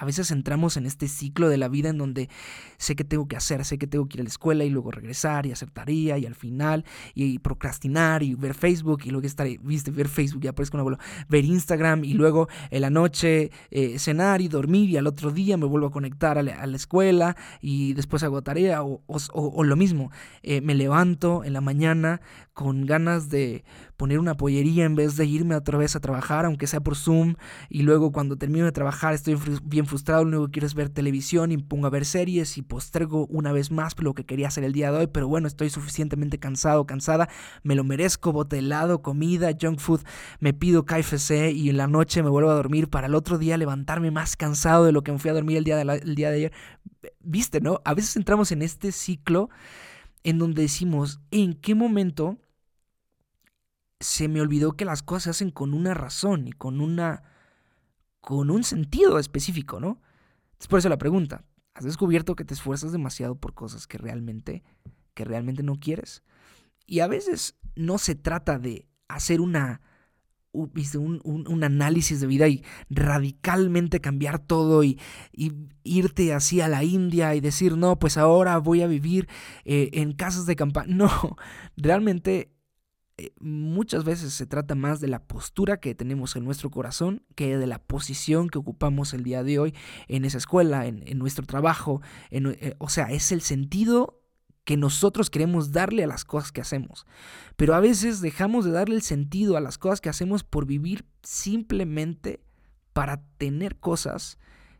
a 0.00 0.06
veces 0.06 0.30
entramos 0.30 0.78
en 0.78 0.86
este 0.86 1.08
ciclo 1.08 1.50
de 1.50 1.58
la 1.58 1.68
vida 1.68 1.90
en 1.90 1.98
donde 1.98 2.30
sé 2.78 2.96
que 2.96 3.04
tengo 3.04 3.28
que 3.28 3.36
hacer, 3.36 3.66
sé 3.66 3.76
que 3.76 3.86
tengo 3.86 4.08
que 4.08 4.16
ir 4.16 4.22
a 4.22 4.24
la 4.24 4.30
escuela 4.30 4.64
y 4.64 4.70
luego 4.70 4.90
regresar 4.90 5.44
y 5.44 5.52
hacer 5.52 5.70
tarea 5.70 6.16
y 6.16 6.24
al 6.24 6.34
final 6.34 6.86
y, 7.14 7.38
procrastinar 7.40 8.22
y 8.22 8.34
ver 8.34 8.54
Facebook 8.54 9.02
y 9.04 9.10
luego 9.10 9.26
estar, 9.26 9.46
viste, 9.60 9.90
ver 9.90 10.08
Facebook, 10.08 10.40
ya 10.42 10.54
parezco 10.54 10.78
un 10.78 10.80
abuelo, 10.80 10.98
ver 11.28 11.44
Instagram 11.44 12.04
y 12.04 12.14
luego 12.14 12.48
en 12.70 12.80
la 12.80 12.88
noche 12.88 13.50
eh, 13.70 13.98
cenar 13.98 14.40
y 14.40 14.48
dormir 14.48 14.88
y 14.88 14.96
al 14.96 15.06
otro 15.06 15.32
día 15.32 15.58
me 15.58 15.66
vuelvo 15.66 15.88
a 15.88 15.90
conectar 15.90 16.38
a 16.38 16.42
la, 16.42 16.64
escuela 16.74 17.36
y 17.60 17.92
después 17.92 18.22
hago 18.22 18.40
tarea 18.40 18.82
o, 18.82 19.64
lo 19.64 19.76
mismo, 19.76 20.10
eh, 20.42 20.62
me 20.62 20.74
levanto 20.74 21.44
en 21.44 21.52
la 21.52 21.60
mañana 21.60 22.22
con 22.54 22.86
ganas 22.86 23.28
de 23.28 23.64
poner 24.00 24.18
una 24.18 24.34
pollería 24.34 24.86
en 24.86 24.94
vez 24.94 25.18
de 25.18 25.26
irme 25.26 25.54
otra 25.54 25.76
vez 25.76 25.94
a 25.94 26.00
trabajar, 26.00 26.46
aunque 26.46 26.66
sea 26.66 26.80
por 26.80 26.96
Zoom, 26.96 27.34
y 27.68 27.82
luego 27.82 28.12
cuando 28.12 28.38
termino 28.38 28.64
de 28.64 28.72
trabajar 28.72 29.12
estoy 29.12 29.36
bien 29.62 29.84
frustrado, 29.84 30.24
que 30.46 30.52
quiero 30.52 30.74
ver 30.74 30.88
televisión 30.88 31.52
y 31.52 31.58
pongo 31.58 31.86
a 31.86 31.90
ver 31.90 32.06
series 32.06 32.56
y 32.56 32.62
postergo 32.62 33.26
una 33.26 33.52
vez 33.52 33.70
más 33.70 33.94
lo 33.98 34.14
que 34.14 34.24
quería 34.24 34.48
hacer 34.48 34.64
el 34.64 34.72
día 34.72 34.90
de 34.90 35.00
hoy, 35.00 35.06
pero 35.06 35.28
bueno, 35.28 35.46
estoy 35.46 35.68
suficientemente 35.68 36.38
cansado, 36.38 36.86
cansada, 36.86 37.28
me 37.62 37.74
lo 37.74 37.84
merezco, 37.84 38.32
bote 38.32 38.60
helado, 38.60 39.02
comida, 39.02 39.50
junk 39.60 39.78
food, 39.78 40.00
me 40.38 40.54
pido 40.54 40.86
KFC 40.86 41.52
y 41.52 41.68
en 41.68 41.76
la 41.76 41.86
noche 41.86 42.22
me 42.22 42.30
vuelvo 42.30 42.48
a 42.48 42.54
dormir 42.54 42.88
para 42.88 43.06
el 43.06 43.14
otro 43.14 43.36
día 43.36 43.58
levantarme 43.58 44.10
más 44.10 44.34
cansado 44.34 44.86
de 44.86 44.92
lo 44.92 45.02
que 45.02 45.12
me 45.12 45.18
fui 45.18 45.28
a 45.28 45.34
dormir 45.34 45.58
el 45.58 45.64
día 45.64 45.76
de, 45.76 45.82
el 46.02 46.14
día 46.14 46.30
de 46.30 46.36
ayer. 46.36 46.52
Viste, 47.20 47.60
¿no? 47.60 47.82
A 47.84 47.92
veces 47.92 48.16
entramos 48.16 48.50
en 48.50 48.62
este 48.62 48.92
ciclo 48.92 49.50
en 50.24 50.38
donde 50.38 50.62
decimos, 50.62 51.20
¿en 51.30 51.52
qué 51.52 51.74
momento 51.74 52.38
se 54.00 54.28
me 54.28 54.40
olvidó 54.40 54.72
que 54.72 54.84
las 54.84 55.02
cosas 55.02 55.22
se 55.22 55.30
hacen 55.30 55.50
con 55.50 55.74
una 55.74 55.94
razón 55.94 56.48
y 56.48 56.52
con 56.52 56.80
una 56.80 57.22
con 58.20 58.50
un 58.50 58.64
sentido 58.64 59.18
específico, 59.18 59.80
¿no? 59.80 60.00
Es 60.58 60.66
por 60.66 60.78
eso 60.78 60.88
la 60.88 60.98
pregunta, 60.98 61.44
¿has 61.74 61.84
descubierto 61.84 62.36
que 62.36 62.44
te 62.44 62.54
esfuerzas 62.54 62.92
demasiado 62.92 63.34
por 63.34 63.54
cosas 63.54 63.86
que 63.86 63.98
realmente 63.98 64.62
que 65.14 65.24
realmente 65.24 65.62
no 65.62 65.76
quieres? 65.78 66.22
Y 66.86 67.00
a 67.00 67.06
veces 67.06 67.56
no 67.76 67.98
se 67.98 68.14
trata 68.14 68.58
de 68.58 68.88
hacer 69.08 69.40
una 69.40 69.80
un, 70.52 71.20
un, 71.24 71.64
análisis 71.64 72.20
de 72.20 72.26
vida 72.26 72.48
y 72.48 72.64
radicalmente 72.88 74.00
cambiar 74.00 74.40
todo 74.40 74.82
y, 74.82 74.98
irte 75.84 76.34
así 76.34 76.60
a 76.60 76.68
la 76.68 76.82
India 76.84 77.34
y 77.34 77.40
decir, 77.40 77.76
no, 77.76 77.98
pues 77.98 78.16
ahora 78.16 78.58
voy 78.58 78.82
a 78.82 78.86
vivir 78.86 79.28
eh, 79.64 79.90
en 79.92 80.12
casas 80.12 80.46
de 80.46 80.56
campaña. 80.56 80.92
No, 80.96 81.36
realmente 81.76 82.52
eh, 83.20 83.32
muchas 83.38 84.04
veces 84.04 84.32
se 84.32 84.46
trata 84.46 84.74
más 84.74 84.98
de 85.00 85.08
la 85.08 85.22
postura 85.22 85.78
que 85.78 85.94
tenemos 85.94 86.36
en 86.36 86.44
nuestro 86.44 86.70
corazón 86.70 87.22
que 87.34 87.58
de 87.58 87.66
la 87.66 87.78
posición 87.78 88.48
que 88.48 88.56
ocupamos 88.56 89.12
el 89.12 89.24
día 89.24 89.42
de 89.42 89.58
hoy 89.58 89.74
en 90.08 90.24
esa 90.24 90.38
escuela, 90.38 90.86
en, 90.86 91.18
nuestro 91.18 91.44
trabajo. 91.44 92.00
Eh, 92.30 92.74
o 92.78 92.88
sea, 92.88 93.10
es 93.10 93.30
el 93.30 93.42
sentido 93.42 94.22
que 94.64 94.78
nosotros 94.78 95.28
queremos 95.28 95.70
darle 95.70 96.04
a 96.04 96.06
las 96.06 96.24
cosas 96.24 96.50
que 96.50 96.62
hacemos. 96.62 97.04
Pero 97.56 97.74
a 97.74 97.80
veces 97.80 98.22
dejamos 98.22 98.64
de 98.64 98.70
darle 98.70 98.94
el 98.94 99.02
sentido 99.02 99.58
a 99.58 99.60
las 99.60 99.76
cosas 99.76 100.00
que 100.00 100.08
hacemos 100.08 100.42
por 100.42 100.64
vivir 100.64 101.04
simplemente 101.22 102.42
para 102.94 103.22
tener 103.36 103.76
cosas 103.76 104.38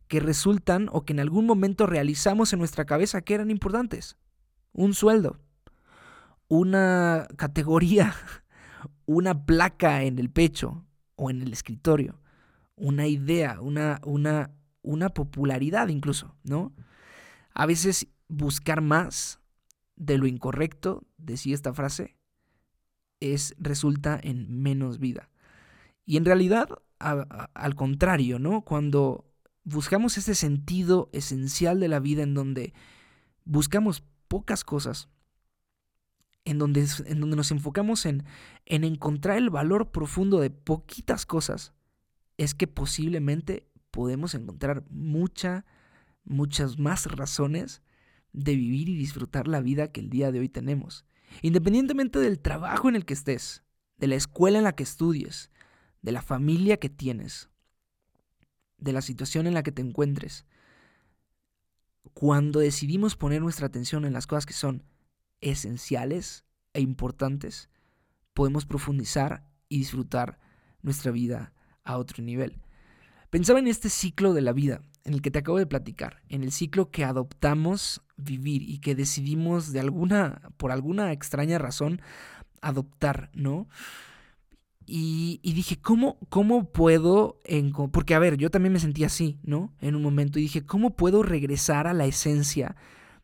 que 0.09 0.21
resultan 0.21 0.89
o 0.93 1.05
que 1.05 1.13
en 1.13 1.21
algún 1.21 1.45
momento 1.45 1.87
realizamos 1.87 2.55
en 2.55 2.59
nuestra 2.59 2.87
cabeza 2.87 3.21
que 3.21 3.35
eran 3.35 3.51
importantes. 3.51 4.17
Un 4.73 4.95
sueldo, 4.95 5.39
una 6.51 7.29
categoría, 7.37 8.13
una 9.07 9.47
placa 9.47 10.03
en 10.03 10.19
el 10.19 10.31
pecho 10.31 10.85
o 11.15 11.31
en 11.31 11.41
el 11.43 11.53
escritorio, 11.53 12.21
una 12.75 13.07
idea, 13.07 13.61
una, 13.61 14.01
una, 14.05 14.51
una 14.83 15.11
popularidad 15.11 15.89
incluso, 15.89 16.35
¿no? 16.43 16.73
A 17.55 17.67
veces 17.67 18.09
buscar 18.29 18.81
más 18.81 19.41
de 19.95 20.19
lo 20.19 20.27
incorrecto, 20.27 21.05
decía 21.19 21.55
esta 21.55 21.73
frase, 21.73 22.17
es, 23.21 23.55
resulta 23.59 24.19
en 24.21 24.61
menos 24.63 24.99
vida. 24.99 25.31
Y 26.05 26.17
en 26.17 26.25
realidad, 26.25 26.69
al 26.99 27.75
contrario, 27.77 28.41
¿no? 28.41 28.63
Cuando 28.63 29.31
buscamos 29.63 30.19
ese 30.19 30.35
sentido 30.35 31.11
esencial 31.13 31.79
de 31.79 31.89
la 31.89 32.01
vida 32.01 32.25
en 32.25 32.35
donde 32.35 32.73
buscamos 33.45 34.03
pocas 34.27 34.65
cosas, 34.65 35.09
en 36.45 36.59
donde, 36.59 36.87
en 37.07 37.21
donde 37.21 37.37
nos 37.37 37.51
enfocamos 37.51 38.07
en, 38.07 38.25
en 38.67 38.85
encontrar 38.85 39.39
el 39.39 39.51
valor 39.51 39.91
profundo 39.91 40.41
de 40.41 40.51
poquitas 40.51 41.27
cosas, 41.27 41.75
es 42.39 42.55
que 42.55 42.67
posiblemente 42.67 43.69
podemos 43.91 44.35
encontrar 44.35 44.85
mucha, 44.89 45.67
muchas 46.25 46.79
más 46.79 47.07
razones 47.07 47.83
de 48.33 48.55
vivir 48.55 48.89
y 48.89 48.97
disfrutar 48.97 49.49
la 49.49 49.61
vida 49.61 49.93
que 49.93 50.01
el 50.01 50.11
día 50.11 50.33
de 50.33 50.41
hoy 50.41 50.49
tenemos. 50.49 51.05
Independientemente 51.43 52.19
del 52.19 52.39
trabajo 52.41 52.89
en 52.89 52.97
el 52.97 53.05
que 53.05 53.15
estés, 53.15 53.63
de 53.99 54.07
la 54.07 54.15
escuela 54.15 54.59
en 54.59 54.65
la 54.65 54.75
que 54.75 54.83
estudies, 54.83 55.51
de 56.03 56.13
la 56.13 56.23
familia 56.23 56.79
que 56.79 56.89
tienes, 56.89 57.51
de 58.79 58.93
la 58.93 59.03
situación 59.03 59.47
en 59.47 59.55
la 59.55 59.63
que 59.63 59.73
te 59.73 59.83
encuentres, 59.83 60.47
cuando 62.15 62.61
decidimos 62.61 63.17
poner 63.17 63.43
nuestra 63.43 63.67
atención 63.67 64.05
en 64.05 64.13
las 64.13 64.27
cosas 64.27 64.47
que 64.47 64.55
son 64.55 64.83
esenciales 65.41 66.45
e 66.73 66.81
importantes, 66.81 67.69
podemos 68.35 68.67
profundizar 68.67 69.45
y 69.69 69.79
disfrutar 69.79 70.39
nuestra 70.83 71.11
vida 71.11 71.53
a 71.85 71.99
otro 71.99 72.23
nivel. 72.23 72.61
Pensaba 73.31 73.59
en 73.59 73.69
este 73.69 73.89
ciclo 73.89 74.35
de 74.35 74.43
la 74.43 74.53
vida 74.53 74.83
en 75.05 75.15
el 75.15 75.23
que 75.23 75.31
te 75.31 75.39
acabo 75.39 75.59
de 75.59 75.67
platicar, 75.67 76.23
en 76.29 76.43
el 76.43 76.53
ciclo 76.53 76.91
que 76.91 77.05
adoptamos 77.05 78.03
vivir 78.17 78.63
y 78.63 78.79
que 78.79 78.95
decidimos 78.95 79.73
de 79.73 79.81
alguna, 79.81 80.53
por 80.57 80.73
alguna 80.73 81.13
extraña 81.13 81.59
razón, 81.59 82.03
adoptar, 82.61 83.31
¿no? 83.35 83.69
Y, 84.93 85.41
dije, 85.45 85.81
¿cómo, 85.81 86.19
¿cómo 86.31 86.73
puedo, 86.73 87.41
porque 87.93 88.15
a 88.15 88.19
ver, 88.19 88.37
yo 88.37 88.51
también 88.51 88.73
me 88.73 88.81
sentí 88.81 89.05
así, 89.05 89.39
¿no? 89.45 89.73
En 89.81 89.95
un 89.95 90.03
momento 90.03 90.39
y 90.39 90.43
dije, 90.43 90.67
¿cómo 90.67 90.97
puedo 90.97 91.23
regresar 91.23 91.87
a 91.87 91.95
la 91.95 92.07
esencia 92.07 92.75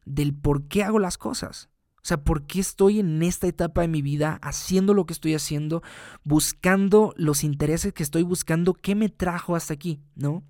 del 0.04 0.32
por 0.32 0.68
qué 0.68 0.84
hago 0.84 1.00
las 1.00 1.18
cosas? 1.18 1.68
O 2.06 2.08
sea, 2.08 2.22
¿por 2.22 2.46
qué 2.46 2.60
estoy 2.60 3.00
en 3.00 3.20
esta 3.24 3.48
etapa 3.48 3.80
de 3.80 3.88
mi 3.88 4.00
vida 4.00 4.38
haciendo 4.40 4.94
lo 4.94 5.06
que 5.06 5.12
estoy 5.12 5.34
haciendo, 5.34 5.82
buscando 6.22 7.12
los 7.16 7.42
intereses 7.42 7.92
que 7.92 8.04
estoy 8.04 8.22
buscando? 8.22 8.74
¿Qué 8.74 8.94
me 8.94 9.08
trajo 9.08 9.56
hasta 9.56 9.74
aquí? 9.74 9.98
¿No? 10.14 10.44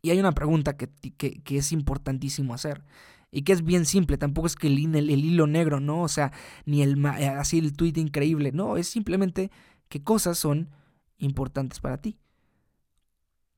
Y 0.00 0.08
hay 0.08 0.18
una 0.18 0.32
pregunta 0.32 0.78
que, 0.78 0.88
que, 0.88 1.58
es 1.58 1.70
importantísimo 1.70 2.54
hacer 2.54 2.82
y 3.30 3.42
que 3.42 3.52
es 3.52 3.62
bien 3.62 3.84
simple, 3.84 4.16
tampoco 4.16 4.46
es 4.46 4.56
que 4.56 4.68
el, 4.68 4.96
el, 4.96 5.10
hilo 5.10 5.46
negro, 5.46 5.80
¿no? 5.80 6.00
O 6.00 6.08
sea, 6.08 6.32
ni 6.64 6.80
el 6.80 6.96
eh, 7.04 7.28
así 7.28 7.58
el 7.58 7.74
tweet 7.74 7.98
increíble, 7.98 8.50
no, 8.50 8.78
es 8.78 8.88
simplemente 8.88 9.50
qué 9.90 10.02
cosas 10.02 10.38
son 10.38 10.70
importantes 11.18 11.78
para 11.78 11.98
ti. 11.98 12.16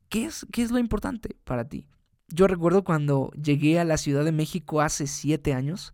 ¿Qué 0.08 0.25
es, 0.25 0.44
qué 0.50 0.62
es 0.62 0.72
lo 0.72 0.80
importante 0.80 1.36
para 1.44 1.68
ti? 1.68 1.86
Yo 2.26 2.48
recuerdo 2.48 2.82
cuando 2.82 3.30
llegué 3.40 3.78
a 3.78 3.84
la 3.84 3.96
Ciudad 3.96 4.25
de 4.25 4.32
México 4.32 4.80
hace 4.80 5.06
siete 5.06 5.54
años, 5.54 5.92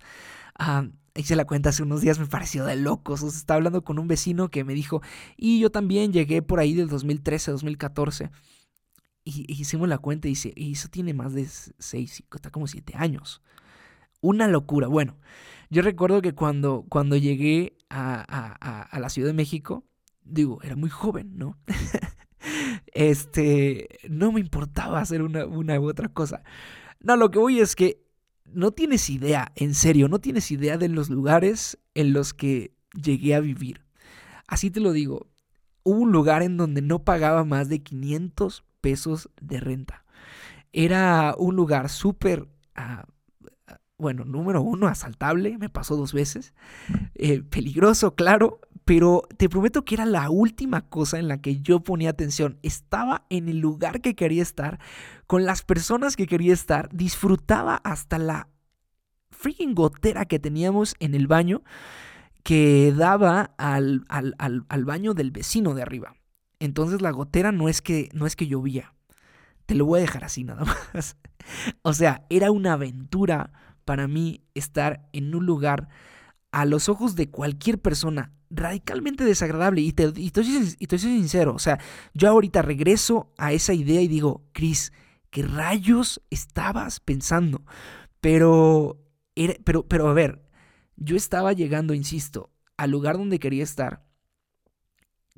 ah, 0.58 0.86
hice 1.14 1.36
la 1.36 1.44
cuenta 1.44 1.70
hace 1.70 1.82
unos 1.82 2.00
días, 2.00 2.18
me 2.18 2.26
pareció 2.26 2.64
de 2.64 2.76
locos. 2.76 3.22
O 3.22 3.30
sea, 3.30 3.38
estaba 3.38 3.56
hablando 3.56 3.82
con 3.82 3.98
un 3.98 4.08
vecino 4.08 4.48
que 4.50 4.64
me 4.64 4.74
dijo, 4.74 5.02
y 5.36 5.60
yo 5.60 5.70
también 5.70 6.12
llegué 6.12 6.42
por 6.42 6.60
ahí 6.60 6.74
del 6.74 6.88
2013, 6.88 7.50
2014. 7.52 8.30
Y, 9.24 9.52
hicimos 9.52 9.88
la 9.88 9.98
cuenta 9.98 10.28
y 10.28 10.32
dice, 10.32 10.52
y 10.56 10.72
eso 10.72 10.88
tiene 10.88 11.14
más 11.14 11.34
de 11.34 11.46
6, 11.46 12.24
está 12.34 12.50
como 12.50 12.66
7 12.66 12.94
años. 12.96 13.42
Una 14.20 14.48
locura. 14.48 14.88
Bueno, 14.88 15.18
yo 15.70 15.82
recuerdo 15.82 16.22
que 16.22 16.34
cuando, 16.34 16.84
cuando 16.88 17.16
llegué 17.16 17.76
a, 17.90 18.86
a 18.90 19.00
la 19.00 19.08
Ciudad 19.08 19.28
de 19.28 19.34
México, 19.34 19.84
digo, 20.24 20.60
era 20.62 20.76
muy 20.76 20.90
joven, 20.90 21.36
¿no? 21.36 21.58
este, 22.92 23.88
no 24.08 24.32
me 24.32 24.40
importaba 24.40 25.00
hacer 25.00 25.22
una, 25.22 25.46
una 25.46 25.78
u 25.80 25.88
otra 25.88 26.08
cosa. 26.08 26.42
No, 27.00 27.16
lo 27.16 27.30
que 27.30 27.38
voy 27.38 27.60
es 27.60 27.74
que 27.74 28.01
no 28.54 28.72
tienes 28.72 29.10
idea, 29.10 29.52
en 29.56 29.74
serio, 29.74 30.08
no 30.08 30.20
tienes 30.20 30.50
idea 30.50 30.78
de 30.78 30.88
los 30.88 31.10
lugares 31.10 31.78
en 31.94 32.12
los 32.12 32.34
que 32.34 32.72
llegué 32.94 33.34
a 33.34 33.40
vivir. 33.40 33.82
Así 34.46 34.70
te 34.70 34.80
lo 34.80 34.92
digo, 34.92 35.28
hubo 35.82 36.00
un 36.00 36.12
lugar 36.12 36.42
en 36.42 36.56
donde 36.56 36.82
no 36.82 37.04
pagaba 37.04 37.44
más 37.44 37.68
de 37.68 37.82
500 37.82 38.64
pesos 38.80 39.30
de 39.40 39.60
renta. 39.60 40.04
Era 40.72 41.34
un 41.38 41.56
lugar 41.56 41.88
súper, 41.88 42.48
ah, 42.74 43.06
bueno, 43.98 44.24
número 44.24 44.62
uno, 44.62 44.88
asaltable, 44.88 45.58
me 45.58 45.68
pasó 45.68 45.96
dos 45.96 46.12
veces, 46.12 46.54
eh, 47.14 47.42
peligroso, 47.42 48.14
claro, 48.14 48.60
pero 48.84 49.22
te 49.36 49.48
prometo 49.48 49.84
que 49.84 49.94
era 49.94 50.06
la 50.06 50.30
última 50.30 50.82
cosa 50.82 51.18
en 51.18 51.28
la 51.28 51.40
que 51.40 51.60
yo 51.60 51.80
ponía 51.80 52.10
atención. 52.10 52.58
Estaba 52.62 53.26
en 53.30 53.48
el 53.48 53.58
lugar 53.58 54.00
que 54.00 54.14
quería 54.14 54.42
estar, 54.42 54.80
con 55.26 55.44
las 55.44 55.62
personas 55.62 56.16
que 56.16 56.26
quería 56.26 56.52
estar, 56.52 56.88
disfrutaba 56.92 57.76
hasta 57.76 58.18
la 58.18 58.48
freaking 59.30 59.74
gotera 59.74 60.24
que 60.24 60.38
teníamos 60.38 60.94
en 61.00 61.14
el 61.14 61.26
baño 61.26 61.62
que 62.42 62.92
daba 62.96 63.54
al, 63.56 64.04
al, 64.08 64.84
baño 64.84 65.14
del 65.14 65.30
vecino 65.30 65.74
de 65.74 65.82
arriba. 65.82 66.14
Entonces 66.58 67.02
la 67.02 67.10
gotera 67.10 67.52
no 67.52 67.68
es 67.68 67.82
que 67.82 68.08
no 68.12 68.26
es 68.26 68.36
que 68.36 68.46
llovía. 68.46 68.94
Te 69.66 69.74
lo 69.74 69.86
voy 69.86 69.98
a 69.98 70.02
dejar 70.02 70.24
así 70.24 70.42
nada 70.42 70.64
más. 70.94 71.16
o 71.82 71.92
sea, 71.92 72.26
era 72.30 72.50
una 72.50 72.72
aventura 72.72 73.52
para 73.84 74.08
mí 74.08 74.42
estar 74.54 75.08
en 75.12 75.34
un 75.34 75.46
lugar 75.46 75.88
a 76.50 76.64
los 76.64 76.88
ojos 76.88 77.16
de 77.16 77.30
cualquier 77.30 77.80
persona 77.80 78.32
radicalmente 78.52 79.24
desagradable. 79.24 79.80
Y 79.80 79.92
te, 79.92 80.12
y 80.16 80.26
estoy 80.26 80.98
sincero, 80.98 81.54
o 81.54 81.58
sea, 81.58 81.78
yo 82.14 82.28
ahorita 82.28 82.62
regreso 82.62 83.32
a 83.38 83.52
esa 83.52 83.74
idea 83.74 84.00
y 84.00 84.08
digo, 84.08 84.44
Chris, 84.52 84.92
¿qué 85.30 85.42
rayos 85.42 86.22
estabas 86.30 87.00
pensando? 87.00 87.64
Pero, 88.20 89.00
pero, 89.64 89.86
pero 89.88 90.08
a 90.08 90.12
ver, 90.12 90.42
yo 90.96 91.16
estaba 91.16 91.52
llegando, 91.52 91.94
insisto, 91.94 92.50
al 92.76 92.90
lugar 92.90 93.18
donde 93.18 93.38
quería 93.38 93.64
estar, 93.64 94.04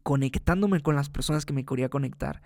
conectándome 0.03 0.81
con 0.81 0.97
las 0.97 1.09
personas 1.09 1.47
que 1.47 1.55
me 1.55 1.65
quería 1.65 1.89
conectar. 1.89 2.43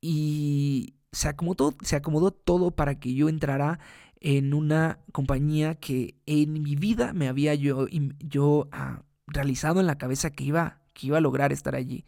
Y 0.00 0.94
se 1.12 1.28
acomodó, 1.28 1.74
se 1.82 1.96
acomodó 1.96 2.30
todo 2.32 2.72
para 2.72 2.98
que 2.98 3.14
yo 3.14 3.28
entrara 3.28 3.78
en 4.20 4.54
una 4.54 4.98
compañía 5.12 5.76
que 5.76 6.16
en 6.26 6.62
mi 6.62 6.74
vida 6.74 7.12
me 7.12 7.28
había 7.28 7.54
yo, 7.54 7.86
yo 8.18 8.68
ah, 8.72 9.02
realizado 9.26 9.80
en 9.80 9.86
la 9.86 9.98
cabeza 9.98 10.30
que 10.30 10.44
iba, 10.44 10.80
que 10.92 11.08
iba 11.08 11.18
a 11.18 11.20
lograr 11.20 11.52
estar 11.52 11.74
allí. 11.74 12.04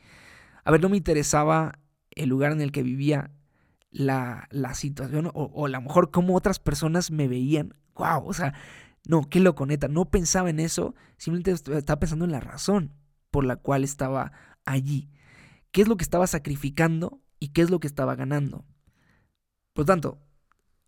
A 0.64 0.70
ver, 0.70 0.80
no 0.80 0.88
me 0.88 0.96
interesaba 0.96 1.78
el 2.10 2.28
lugar 2.28 2.52
en 2.52 2.60
el 2.60 2.72
que 2.72 2.82
vivía, 2.82 3.30
la, 3.90 4.48
la 4.50 4.74
situación 4.74 5.30
o, 5.32 5.66
a 5.66 5.68
lo 5.68 5.80
mejor 5.80 6.10
cómo 6.10 6.36
otras 6.36 6.58
personas 6.58 7.10
me 7.10 7.28
veían. 7.28 7.74
¡Wow! 7.94 8.26
O 8.26 8.32
sea, 8.32 8.54
no, 9.06 9.28
qué 9.28 9.40
loco, 9.40 9.66
neta. 9.66 9.88
No 9.88 10.10
pensaba 10.10 10.50
en 10.50 10.60
eso, 10.60 10.94
simplemente 11.16 11.52
estaba 11.52 11.98
pensando 11.98 12.24
en 12.24 12.32
la 12.32 12.40
razón 12.40 12.92
por 13.30 13.44
la 13.44 13.56
cual 13.56 13.84
estaba 13.84 14.32
allí. 14.64 15.10
¿Qué 15.70 15.82
es 15.82 15.88
lo 15.88 15.96
que 15.96 16.04
estaba 16.04 16.26
sacrificando 16.26 17.20
y 17.38 17.48
qué 17.48 17.62
es 17.62 17.70
lo 17.70 17.80
que 17.80 17.86
estaba 17.86 18.14
ganando? 18.14 18.64
Por 19.72 19.84
tanto, 19.84 20.18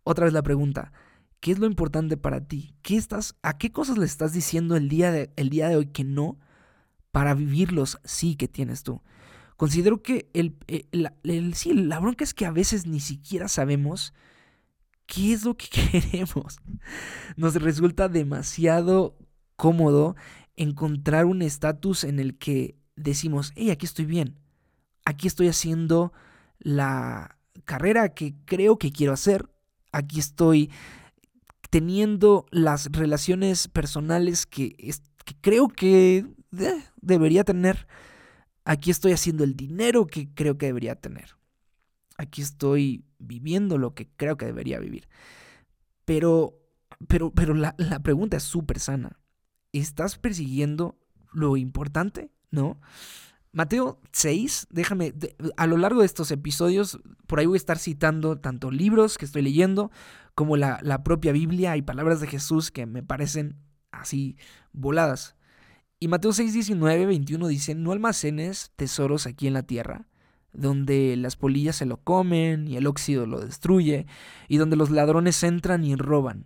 otra 0.02 0.24
vez 0.24 0.34
la 0.34 0.42
pregunta, 0.42 0.92
¿Qué 1.40 1.52
es 1.52 1.58
lo 1.58 1.66
importante 1.66 2.16
para 2.16 2.44
ti? 2.44 2.74
¿Qué 2.82 2.96
estás, 2.96 3.34
¿A 3.42 3.56
qué 3.56 3.72
cosas 3.72 3.96
le 3.96 4.04
estás 4.04 4.32
diciendo 4.32 4.76
el 4.76 4.88
día, 4.88 5.10
de, 5.10 5.32
el 5.36 5.48
día 5.48 5.68
de 5.68 5.76
hoy 5.76 5.86
que 5.86 6.04
no 6.04 6.38
para 7.12 7.34
vivirlos 7.34 7.98
sí 8.04 8.36
que 8.36 8.46
tienes 8.46 8.82
tú? 8.82 9.02
Considero 9.56 10.02
que 10.02 10.30
el, 10.32 10.56
eh, 10.68 10.86
el, 11.22 11.54
sí, 11.54 11.72
la 11.74 11.98
bronca 11.98 12.24
es 12.24 12.34
que 12.34 12.46
a 12.46 12.50
veces 12.50 12.86
ni 12.86 13.00
siquiera 13.00 13.48
sabemos 13.48 14.14
qué 15.06 15.32
es 15.32 15.44
lo 15.44 15.56
que 15.56 15.68
queremos. 15.90 16.58
Nos 17.36 17.54
resulta 17.54 18.08
demasiado 18.08 19.16
cómodo 19.56 20.16
encontrar 20.56 21.24
un 21.24 21.42
estatus 21.42 22.04
en 22.04 22.20
el 22.20 22.36
que 22.36 22.76
decimos, 22.96 23.52
hey, 23.56 23.70
aquí 23.70 23.86
estoy 23.86 24.04
bien, 24.04 24.38
aquí 25.04 25.26
estoy 25.26 25.48
haciendo 25.48 26.12
la 26.58 27.38
carrera 27.64 28.10
que 28.10 28.34
creo 28.44 28.78
que 28.78 28.92
quiero 28.92 29.12
hacer, 29.12 29.50
aquí 29.92 30.18
estoy 30.18 30.70
teniendo 31.70 32.46
las 32.50 32.90
relaciones 32.92 33.68
personales 33.68 34.44
que, 34.44 34.76
creo 35.40 35.68
que 35.68 36.26
eh, 36.58 36.84
debería 37.00 37.44
tener, 37.44 37.86
aquí 38.64 38.90
estoy 38.90 39.12
haciendo 39.12 39.44
el 39.44 39.56
dinero 39.56 40.06
que 40.06 40.28
creo 40.34 40.58
que 40.58 40.66
debería 40.66 40.96
tener, 40.96 41.36
aquí 42.18 42.42
estoy 42.42 43.04
viviendo 43.18 43.78
lo 43.78 43.94
que 43.94 44.08
creo 44.16 44.36
que 44.36 44.46
debería 44.46 44.80
vivir. 44.80 45.08
Pero, 46.04 46.58
pero, 47.06 47.32
pero 47.32 47.54
la, 47.54 47.76
la 47.78 48.00
pregunta 48.00 48.36
es 48.36 48.42
súper 48.42 48.80
sana. 48.80 49.20
¿Estás 49.72 50.18
persiguiendo 50.18 50.98
lo 51.32 51.56
importante? 51.56 52.32
¿No? 52.50 52.80
Mateo 53.52 54.00
6, 54.12 54.68
déjame, 54.70 55.12
a 55.56 55.66
lo 55.66 55.76
largo 55.76 56.00
de 56.00 56.06
estos 56.06 56.30
episodios, 56.30 57.00
por 57.26 57.40
ahí 57.40 57.46
voy 57.46 57.56
a 57.56 57.58
estar 57.58 57.78
citando 57.78 58.38
tanto 58.38 58.70
libros 58.70 59.18
que 59.18 59.24
estoy 59.24 59.42
leyendo 59.42 59.90
como 60.34 60.56
la, 60.56 60.78
la 60.82 61.02
propia 61.02 61.32
Biblia 61.32 61.76
y 61.76 61.82
palabras 61.82 62.20
de 62.20 62.26
Jesús 62.26 62.70
que 62.70 62.86
me 62.86 63.02
parecen 63.02 63.56
así 63.90 64.36
voladas. 64.72 65.36
Y 65.98 66.08
Mateo 66.08 66.32
6, 66.32 66.54
19, 66.54 67.04
21 67.04 67.46
dice, 67.48 67.74
no 67.74 67.92
almacenes 67.92 68.72
tesoros 68.76 69.26
aquí 69.26 69.46
en 69.46 69.52
la 69.52 69.64
tierra, 69.64 70.06
donde 70.52 71.14
las 71.16 71.36
polillas 71.36 71.76
se 71.76 71.84
lo 71.84 71.98
comen 71.98 72.66
y 72.66 72.76
el 72.76 72.86
óxido 72.86 73.26
lo 73.26 73.40
destruye, 73.40 74.06
y 74.48 74.56
donde 74.56 74.76
los 74.76 74.88
ladrones 74.88 75.42
entran 75.42 75.84
y 75.84 75.94
roban. 75.96 76.44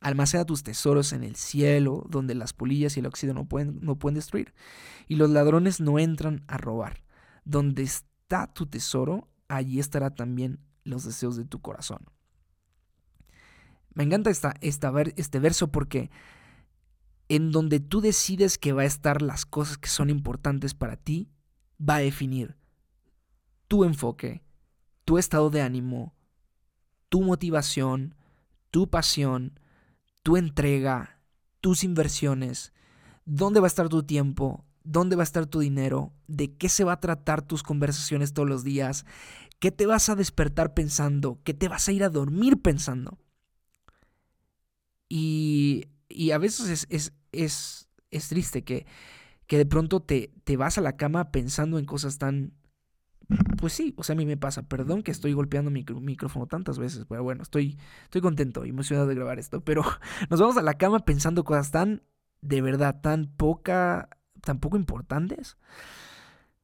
Almacena 0.00 0.44
tus 0.44 0.62
tesoros 0.62 1.14
en 1.14 1.24
el 1.24 1.36
cielo, 1.36 2.06
donde 2.10 2.34
las 2.34 2.52
polillas 2.52 2.96
y 2.96 3.00
el 3.00 3.06
óxido 3.06 3.32
no 3.32 3.46
pueden, 3.46 3.78
no 3.80 3.96
pueden 3.96 4.16
destruir, 4.16 4.52
y 5.08 5.16
los 5.16 5.30
ladrones 5.30 5.80
no 5.80 5.98
entran 5.98 6.44
a 6.46 6.58
robar. 6.58 7.02
Donde 7.44 7.82
está 7.82 8.52
tu 8.52 8.66
tesoro, 8.66 9.28
allí 9.48 9.80
estará 9.80 10.14
también 10.14 10.60
los 10.84 11.04
deseos 11.04 11.36
de 11.36 11.46
tu 11.46 11.60
corazón. 11.60 12.00
Me 13.94 14.04
encanta 14.04 14.30
esta, 14.30 14.54
este 14.60 15.38
verso 15.38 15.70
porque 15.72 16.10
en 17.28 17.52
donde 17.52 17.80
tú 17.80 18.00
decides 18.00 18.58
que 18.58 18.72
va 18.72 18.82
a 18.82 18.86
estar 18.86 19.22
las 19.22 19.46
cosas 19.46 19.78
que 19.78 19.88
son 19.88 20.10
importantes 20.10 20.74
para 20.74 20.96
ti, 20.96 21.30
va 21.80 21.96
a 21.96 22.00
definir 22.00 22.56
tu 23.68 23.84
enfoque, 23.84 24.42
tu 25.04 25.16
estado 25.16 25.48
de 25.50 25.62
ánimo, 25.62 26.14
tu 27.08 27.22
motivación, 27.22 28.16
tu 28.70 28.90
pasión, 28.90 29.60
tu 30.22 30.36
entrega, 30.36 31.20
tus 31.60 31.84
inversiones, 31.84 32.72
dónde 33.24 33.60
va 33.60 33.66
a 33.66 33.68
estar 33.68 33.88
tu 33.88 34.02
tiempo, 34.02 34.64
dónde 34.82 35.16
va 35.16 35.22
a 35.22 35.24
estar 35.24 35.46
tu 35.46 35.60
dinero, 35.60 36.12
de 36.26 36.56
qué 36.56 36.68
se 36.68 36.84
va 36.84 36.94
a 36.94 37.00
tratar 37.00 37.42
tus 37.42 37.62
conversaciones 37.62 38.32
todos 38.32 38.48
los 38.48 38.64
días, 38.64 39.06
qué 39.60 39.70
te 39.70 39.86
vas 39.86 40.08
a 40.08 40.16
despertar 40.16 40.74
pensando, 40.74 41.38
qué 41.44 41.54
te 41.54 41.68
vas 41.68 41.88
a 41.88 41.92
ir 41.92 42.02
a 42.02 42.08
dormir 42.08 42.60
pensando. 42.60 43.18
Y, 45.10 45.88
y 46.08 46.30
a 46.30 46.38
veces 46.38 46.86
es, 46.88 47.12
es, 47.32 47.88
es, 48.10 48.28
triste 48.28 48.64
que, 48.64 48.86
que, 49.46 49.58
de 49.58 49.66
pronto 49.66 50.00
te, 50.00 50.32
te 50.44 50.56
vas 50.56 50.78
a 50.78 50.80
la 50.80 50.96
cama 50.96 51.32
pensando 51.32 51.78
en 51.78 51.84
cosas 51.84 52.16
tan 52.16 52.54
pues 53.58 53.72
sí, 53.72 53.94
o 53.96 54.02
sea, 54.02 54.14
a 54.14 54.16
mí 54.16 54.26
me 54.26 54.36
pasa. 54.36 54.62
Perdón 54.62 55.02
que 55.02 55.10
estoy 55.10 55.32
golpeando 55.32 55.70
mi 55.70 55.84
micrófono 56.00 56.46
tantas 56.46 56.78
veces, 56.78 57.06
pero 57.08 57.22
bueno, 57.22 57.42
estoy, 57.42 57.78
estoy 58.04 58.20
contento 58.20 58.64
y 58.64 58.70
emocionado 58.70 59.06
de 59.06 59.14
grabar 59.14 59.38
esto. 59.38 59.60
Pero 59.62 59.82
nos 60.30 60.40
vamos 60.40 60.56
a 60.56 60.62
la 60.62 60.74
cama 60.74 61.00
pensando 61.00 61.44
cosas 61.44 61.70
tan, 61.70 62.02
de 62.40 62.60
verdad, 62.62 63.00
tan 63.00 63.26
poca, 63.26 64.08
tan 64.40 64.58
poco 64.58 64.76
importantes. 64.76 65.56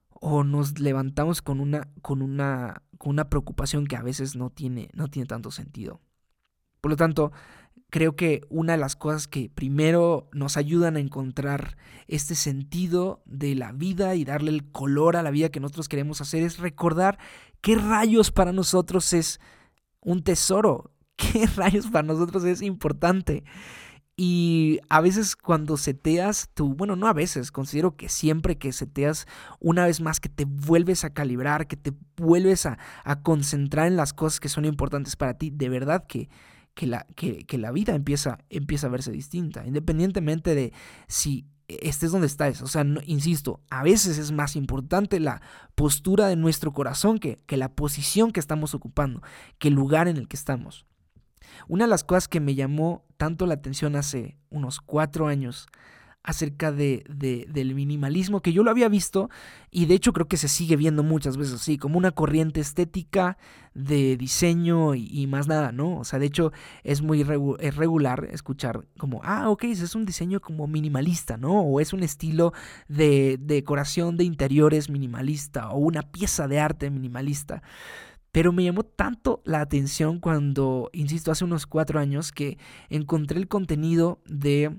O 0.08 0.42
nos 0.42 0.80
levantamos 0.80 1.42
con 1.42 1.60
una, 1.60 1.88
con 2.02 2.22
una, 2.22 2.82
con 2.98 3.10
una 3.10 3.28
preocupación 3.28 3.86
que 3.86 3.96
a 3.96 4.02
veces 4.02 4.34
no 4.34 4.50
tiene, 4.50 4.90
no 4.94 5.08
tiene 5.08 5.26
tanto 5.26 5.50
sentido. 5.50 6.00
Por 6.80 6.90
lo 6.90 6.96
tanto, 6.96 7.32
creo 7.90 8.16
que 8.16 8.42
una 8.48 8.72
de 8.72 8.78
las 8.78 8.96
cosas 8.96 9.28
que 9.28 9.48
primero 9.48 10.28
nos 10.32 10.56
ayudan 10.56 10.96
a 10.96 11.00
encontrar 11.00 11.76
este 12.08 12.34
sentido 12.34 13.22
de 13.26 13.54
la 13.54 13.72
vida 13.72 14.14
y 14.14 14.24
darle 14.24 14.50
el 14.50 14.70
color 14.70 15.16
a 15.16 15.22
la 15.22 15.30
vida 15.30 15.50
que 15.50 15.60
nosotros 15.60 15.88
queremos 15.88 16.20
hacer 16.20 16.42
es 16.42 16.58
recordar 16.58 17.18
qué 17.60 17.76
rayos 17.76 18.32
para 18.32 18.52
nosotros 18.52 19.12
es 19.12 19.40
un 20.00 20.22
tesoro, 20.22 20.92
qué 21.16 21.46
rayos 21.46 21.86
para 21.86 22.06
nosotros 22.06 22.44
es 22.44 22.62
importante. 22.62 23.44
Y 24.18 24.80
a 24.88 25.02
veces 25.02 25.36
cuando 25.36 25.76
seteas 25.76 26.48
tú, 26.54 26.74
bueno, 26.74 26.96
no 26.96 27.06
a 27.06 27.12
veces, 27.12 27.52
considero 27.52 27.96
que 27.96 28.08
siempre 28.08 28.56
que 28.56 28.72
seteas 28.72 29.26
una 29.60 29.84
vez 29.84 30.00
más, 30.00 30.20
que 30.20 30.30
te 30.30 30.46
vuelves 30.46 31.04
a 31.04 31.12
calibrar, 31.12 31.66
que 31.66 31.76
te 31.76 31.92
vuelves 32.16 32.64
a, 32.64 32.78
a 33.04 33.20
concentrar 33.22 33.86
en 33.86 33.96
las 33.96 34.14
cosas 34.14 34.40
que 34.40 34.48
son 34.48 34.64
importantes 34.64 35.16
para 35.16 35.34
ti, 35.34 35.50
de 35.50 35.68
verdad 35.68 36.06
que 36.06 36.30
que 36.76 36.86
la, 36.86 37.06
que, 37.16 37.58
la 37.58 37.72
vida 37.72 37.94
empieza, 37.94 38.38
empieza 38.50 38.86
a 38.86 38.90
verse 38.90 39.10
distinta, 39.10 39.66
independientemente 39.66 40.54
de 40.54 40.74
si 41.08 41.46
estés 41.68 42.12
donde 42.12 42.26
estás. 42.26 42.60
O 42.60 42.66
sea, 42.66 42.84
insisto, 43.06 43.62
a 43.70 43.82
veces 43.82 44.18
es 44.18 44.30
más 44.30 44.56
importante 44.56 45.18
la 45.18 45.40
postura 45.74 46.28
de 46.28 46.36
nuestro 46.36 46.74
corazón 46.74 47.18
que, 47.18 47.38
que 47.46 47.56
la 47.56 47.70
posición 47.74 48.30
que 48.30 48.40
estamos 48.40 48.74
ocupando, 48.74 49.22
que 49.58 49.68
el 49.68 49.74
lugar 49.74 50.06
en 50.06 50.18
el 50.18 50.28
que 50.28 50.36
estamos. 50.36 50.84
Una 51.66 51.84
de 51.84 51.90
las 51.90 52.04
cosas 52.04 52.28
que 52.28 52.40
me 52.40 52.54
llamó 52.54 53.06
tanto 53.16 53.46
la 53.46 53.54
atención 53.54 53.96
hace 53.96 54.36
unos 54.50 54.80
cuatro 54.80 55.28
años 55.28 55.68
acerca 56.26 56.72
de, 56.72 57.04
del 57.48 57.74
minimalismo, 57.74 58.42
que 58.42 58.52
yo 58.52 58.64
lo 58.64 58.70
había 58.72 58.88
visto 58.88 59.30
y 59.70 59.86
de 59.86 59.94
hecho 59.94 60.12
creo 60.12 60.26
que 60.26 60.36
se 60.36 60.48
sigue 60.48 60.74
viendo 60.74 61.04
muchas 61.04 61.36
veces 61.36 61.54
así, 61.54 61.78
como 61.78 61.98
una 61.98 62.10
corriente 62.10 62.60
estética 62.60 63.38
de 63.74 64.16
diseño 64.16 64.96
y, 64.96 65.26
más 65.28 65.46
nada, 65.46 65.70
¿no? 65.70 65.98
O 65.98 66.04
sea, 66.04 66.18
de 66.18 66.26
hecho 66.26 66.52
es 66.82 67.00
muy 67.00 67.22
regular 67.22 68.28
escuchar 68.32 68.84
como, 68.98 69.20
ah, 69.22 69.48
ok, 69.50 69.64
es 69.64 69.94
un 69.94 70.04
diseño 70.04 70.40
como 70.40 70.66
minimalista, 70.66 71.36
¿no? 71.36 71.60
O 71.60 71.80
es 71.80 71.92
un 71.92 72.02
estilo 72.02 72.52
de 72.88 73.38
decoración 73.40 74.16
de 74.16 74.24
interiores 74.24 74.90
minimalista 74.90 75.70
o 75.70 75.78
una 75.78 76.02
pieza 76.02 76.48
de 76.48 76.58
arte 76.58 76.90
minimalista. 76.90 77.62
Pero 78.32 78.52
me 78.52 78.64
llamó 78.64 78.82
tanto 78.82 79.40
la 79.44 79.60
atención 79.60 80.18
cuando, 80.18 80.90
insisto, 80.92 81.30
hace 81.30 81.44
unos 81.44 81.66
cuatro 81.66 82.00
años 82.00 82.32
que 82.32 82.58
encontré 82.90 83.38
el 83.38 83.48
contenido 83.48 84.20
de 84.26 84.76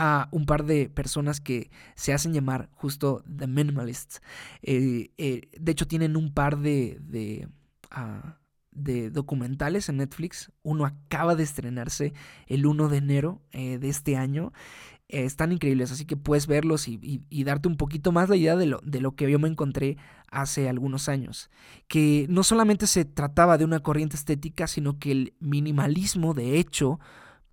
a 0.00 0.28
un 0.30 0.46
par 0.46 0.64
de 0.64 0.88
personas 0.88 1.40
que 1.40 1.72
se 1.96 2.14
hacen 2.14 2.32
llamar 2.32 2.70
justo 2.72 3.24
The 3.36 3.48
Minimalists. 3.48 4.22
Eh, 4.62 5.10
eh, 5.18 5.50
de 5.58 5.72
hecho, 5.72 5.88
tienen 5.88 6.16
un 6.16 6.32
par 6.32 6.58
de, 6.58 6.98
de, 7.00 7.48
ah, 7.90 8.38
de, 8.70 9.10
documentales 9.10 9.88
en 9.88 9.96
Netflix. 9.96 10.52
Uno 10.62 10.86
acaba 10.86 11.34
de 11.34 11.42
estrenarse 11.42 12.12
el 12.46 12.64
1 12.64 12.88
de 12.88 12.96
enero 12.96 13.42
eh, 13.50 13.78
de 13.78 13.88
este 13.88 14.16
año. 14.16 14.52
están 15.08 15.50
increíbles, 15.50 15.90
así 15.90 16.04
que 16.04 16.16
puedes 16.16 16.46
verlos 16.46 16.86
y, 16.86 17.24
darte 17.42 17.66
un 17.66 17.76
poquito 17.76 18.12
más 18.12 18.28
la 18.28 18.36
idea 18.36 18.54
de 18.54 18.66
lo, 18.66 18.80
de 18.84 19.00
lo 19.00 19.16
que 19.16 19.28
yo 19.28 19.40
me 19.40 19.48
encontré 19.48 19.96
hace 20.30 20.68
algunos 20.68 21.08
años. 21.08 21.50
Que 21.88 22.26
no 22.30 22.44
solamente 22.44 22.86
se 22.86 23.04
trataba 23.04 23.58
de 23.58 23.64
una 23.64 23.80
corriente 23.80 24.14
estética, 24.14 24.68
sino 24.68 25.00
que 25.00 25.10
el 25.10 25.34
minimalismo, 25.40 26.34
de 26.34 26.56
hecho, 26.60 27.00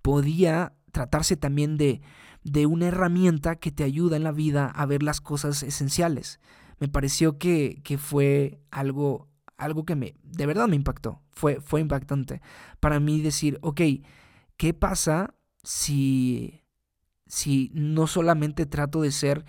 podía 0.03 0.73
tratarse 0.91 1.35
también 1.37 1.75
de 1.77 2.01
de 2.45 2.67
una 2.67 2.87
herramienta 2.87 3.55
que 3.55 3.71
te 3.71 3.83
ayuda 3.83 4.15
en 4.15 4.23
la 4.23 4.31
vida 4.31 4.67
a 4.67 4.85
ver 4.85 5.01
las 5.01 5.19
cosas 5.19 5.63
esenciales. 5.63 6.39
Me 6.79 6.87
pareció 6.87 7.39
que, 7.39 7.81
fue 7.99 8.59
algo, 8.69 9.27
algo 9.57 9.83
que 9.83 9.95
me, 9.95 10.13
de 10.23 10.45
verdad 10.45 10.67
me 10.67 10.75
impactó, 10.75 11.21
fue, 11.31 11.59
fue 11.59 11.81
impactante 11.81 12.41
para 12.79 12.99
mí 12.99 13.19
decir, 13.19 13.57
ok, 13.61 13.81
¿qué 14.57 14.73
pasa 14.75 15.33
si, 15.63 16.61
si 17.25 17.71
no 17.73 18.05
solamente 18.05 18.67
trato 18.67 19.01
de 19.01 19.11
ser, 19.11 19.43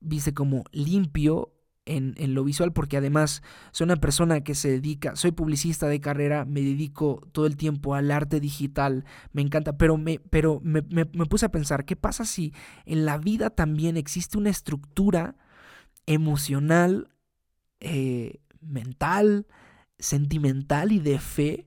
viste, 0.00 0.34
como 0.34 0.64
limpio 0.72 1.52
en, 1.86 2.34
lo 2.34 2.44
visual, 2.44 2.72
porque 2.72 2.96
además 2.96 3.42
soy 3.70 3.84
una 3.84 3.96
persona 3.96 4.42
que 4.42 4.54
se 4.54 4.68
dedica, 4.68 5.14
soy 5.14 5.30
publicista 5.30 5.86
de 5.86 6.00
carrera, 6.00 6.44
me 6.44 6.60
dedico 6.60 7.26
todo 7.32 7.46
el 7.46 7.56
tiempo 7.56 7.94
al 7.94 8.10
arte 8.10 8.40
digital, 8.40 9.04
me 9.32 9.42
encanta, 9.42 9.78
pero 9.78 9.96
me, 9.96 10.18
pero 10.18 10.60
me, 10.62 10.82
puse 10.82 11.46
a 11.46 11.50
pensar, 11.50 11.84
¿qué 11.84 11.94
pasa 11.96 12.24
si 12.24 12.52
en 12.84 13.04
la 13.06 13.18
vida 13.18 13.50
también 13.50 13.96
existe 13.96 14.36
una 14.36 14.50
estructura 14.50 15.36
emocional, 16.06 17.08
eh, 17.80 18.40
mental, 18.60 19.46
sentimental 19.98 20.90
y 20.90 20.98
de 20.98 21.20
fe 21.20 21.66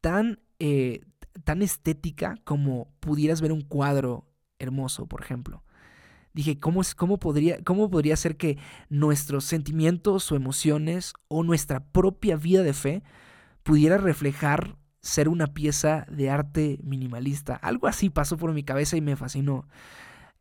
tan, 0.00 0.38
eh, 0.60 1.00
tan 1.44 1.62
estética 1.62 2.36
como 2.44 2.92
pudieras 3.00 3.40
ver 3.40 3.52
un 3.52 3.62
cuadro 3.62 4.28
hermoso, 4.60 5.06
por 5.06 5.22
ejemplo? 5.22 5.64
Dije, 6.34 6.58
¿cómo, 6.58 6.82
cómo, 6.96 7.18
podría, 7.18 7.62
¿cómo 7.62 7.90
podría 7.90 8.16
ser 8.16 8.36
que 8.36 8.58
nuestros 8.88 9.44
sentimientos 9.44 10.30
o 10.32 10.36
emociones 10.36 11.14
o 11.28 11.42
nuestra 11.42 11.84
propia 11.84 12.36
vida 12.36 12.62
de 12.62 12.72
fe 12.72 13.02
pudiera 13.62 13.98
reflejar 13.98 14.76
ser 15.00 15.28
una 15.28 15.48
pieza 15.48 16.06
de 16.10 16.30
arte 16.30 16.78
minimalista? 16.82 17.56
Algo 17.56 17.86
así 17.86 18.10
pasó 18.10 18.36
por 18.36 18.52
mi 18.52 18.62
cabeza 18.62 18.96
y 18.96 19.00
me 19.00 19.16
fascinó. 19.16 19.66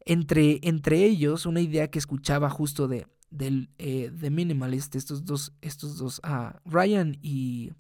Entre, 0.06 0.60
entre 0.64 1.06
ellos, 1.06 1.46
una 1.46 1.62
idea 1.62 1.90
que 1.90 2.00
escuchaba 2.00 2.50
justo 2.50 2.88
de, 2.88 3.06
del, 3.30 3.70
eh, 3.78 4.12
de 4.12 4.30
Minimalist, 4.30 4.96
estos 4.96 5.26
dos, 5.26 5.54
estos 5.62 5.98
dos, 5.98 6.20
ah, 6.24 6.60
Ryan 6.66 7.18
y 7.22 7.72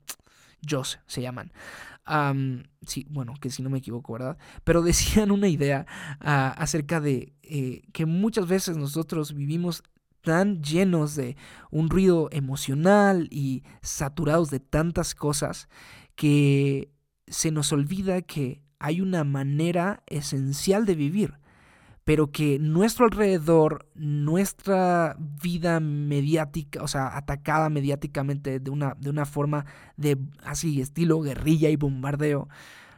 Joss 0.67 0.99
se 1.07 1.21
llaman. 1.21 1.51
Sí, 2.85 3.05
bueno, 3.09 3.33
que 3.39 3.49
si 3.49 3.61
no 3.61 3.69
me 3.69 3.79
equivoco, 3.79 4.13
¿verdad? 4.13 4.37
Pero 4.63 4.81
decían 4.83 5.31
una 5.31 5.47
idea 5.47 5.85
ah, 6.19 6.53
acerca 6.57 6.99
de 6.99 7.33
eh, 7.43 7.81
que 7.93 8.05
muchas 8.05 8.47
veces 8.47 8.77
nosotros 8.77 9.33
vivimos 9.33 9.83
tan 10.21 10.61
llenos 10.61 11.15
de 11.15 11.35
un 11.71 11.89
ruido 11.89 12.29
emocional 12.31 13.27
y 13.31 13.63
saturados 13.81 14.51
de 14.51 14.59
tantas 14.59 15.15
cosas 15.15 15.67
que 16.15 16.91
se 17.27 17.51
nos 17.51 17.71
olvida 17.71 18.21
que 18.21 18.61
hay 18.77 19.01
una 19.01 19.23
manera 19.23 20.03
esencial 20.07 20.85
de 20.85 20.95
vivir 20.95 21.40
pero 22.03 22.31
que 22.31 22.57
nuestro 22.59 23.05
alrededor, 23.05 23.87
nuestra 23.93 25.15
vida 25.19 25.79
mediática, 25.79 26.81
o 26.81 26.87
sea, 26.87 27.15
atacada 27.15 27.69
mediáticamente 27.69 28.59
de 28.59 28.71
una, 28.71 28.95
de 28.99 29.09
una 29.09 29.25
forma 29.25 29.65
de 29.97 30.17
así, 30.43 30.81
estilo 30.81 31.21
guerrilla 31.21 31.69
y 31.69 31.75
bombardeo, 31.75 32.49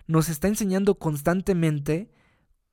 nos 0.08 0.30
está 0.30 0.48
enseñando 0.48 0.96
constantemente 0.96 2.10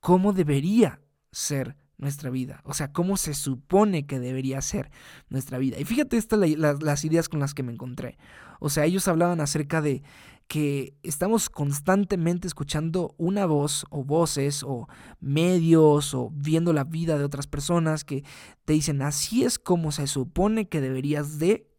cómo 0.01 0.33
debería 0.33 1.01
ser 1.33 1.77
nuestra 1.99 2.31
vida, 2.31 2.63
o 2.65 2.73
sea, 2.73 2.93
cómo 2.93 3.17
se 3.17 3.35
supone 3.35 4.07
que 4.07 4.19
debería 4.19 4.61
ser 4.63 4.91
nuestra 5.29 5.59
vida. 5.59 5.79
Y 5.79 5.85
fíjate 5.85 6.17
estas 6.17 6.41
las 6.41 7.05
ideas 7.05 7.29
con 7.29 7.41
las 7.41 7.55
que 7.55 7.63
me 7.63 7.73
encontré. 7.73 8.17
O 8.59 8.71
sea, 8.71 8.87
ellos 8.87 9.07
hablaban 9.07 9.41
acerca 9.41 9.83
de 9.83 10.03
que 10.51 10.97
estamos 11.05 11.49
constantemente 11.49 12.49
escuchando 12.49 13.15
una 13.19 13.47
voz 13.47 13.85
o 13.89 14.03
voces 14.03 14.65
o 14.65 14.89
medios 15.21 16.13
o 16.13 16.33
viendo 16.35 16.73
la 16.73 16.83
vida 16.83 17.17
de 17.17 17.23
otras 17.23 17.47
personas 17.47 18.03
que 18.03 18.25
te 18.65 18.73
dicen 18.73 19.01
así 19.01 19.45
es 19.45 19.61
como 19.61 19.93
se 19.93 20.09
supone 20.09 20.69
que 20.69 20.81
deberías 20.81 21.39
de 21.39 21.71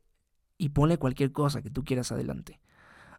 y 0.57 0.69
ponle 0.69 0.97
cualquier 0.97 1.33
cosa 1.33 1.61
que 1.61 1.69
tú 1.69 1.83
quieras 1.83 2.13
adelante. 2.13 2.61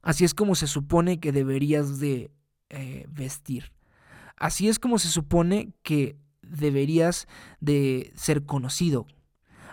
Así 0.00 0.24
es 0.24 0.32
como 0.32 0.54
se 0.54 0.66
supone 0.66 1.20
que 1.20 1.32
deberías 1.32 1.98
de 2.00 2.30
eh, 2.70 3.04
vestir. 3.10 3.74
Así 4.38 4.68
es 4.68 4.78
como 4.78 4.98
se 4.98 5.08
supone 5.08 5.74
que 5.82 6.16
deberías 6.40 7.28
de 7.60 8.10
ser 8.14 8.46
conocido. 8.46 9.06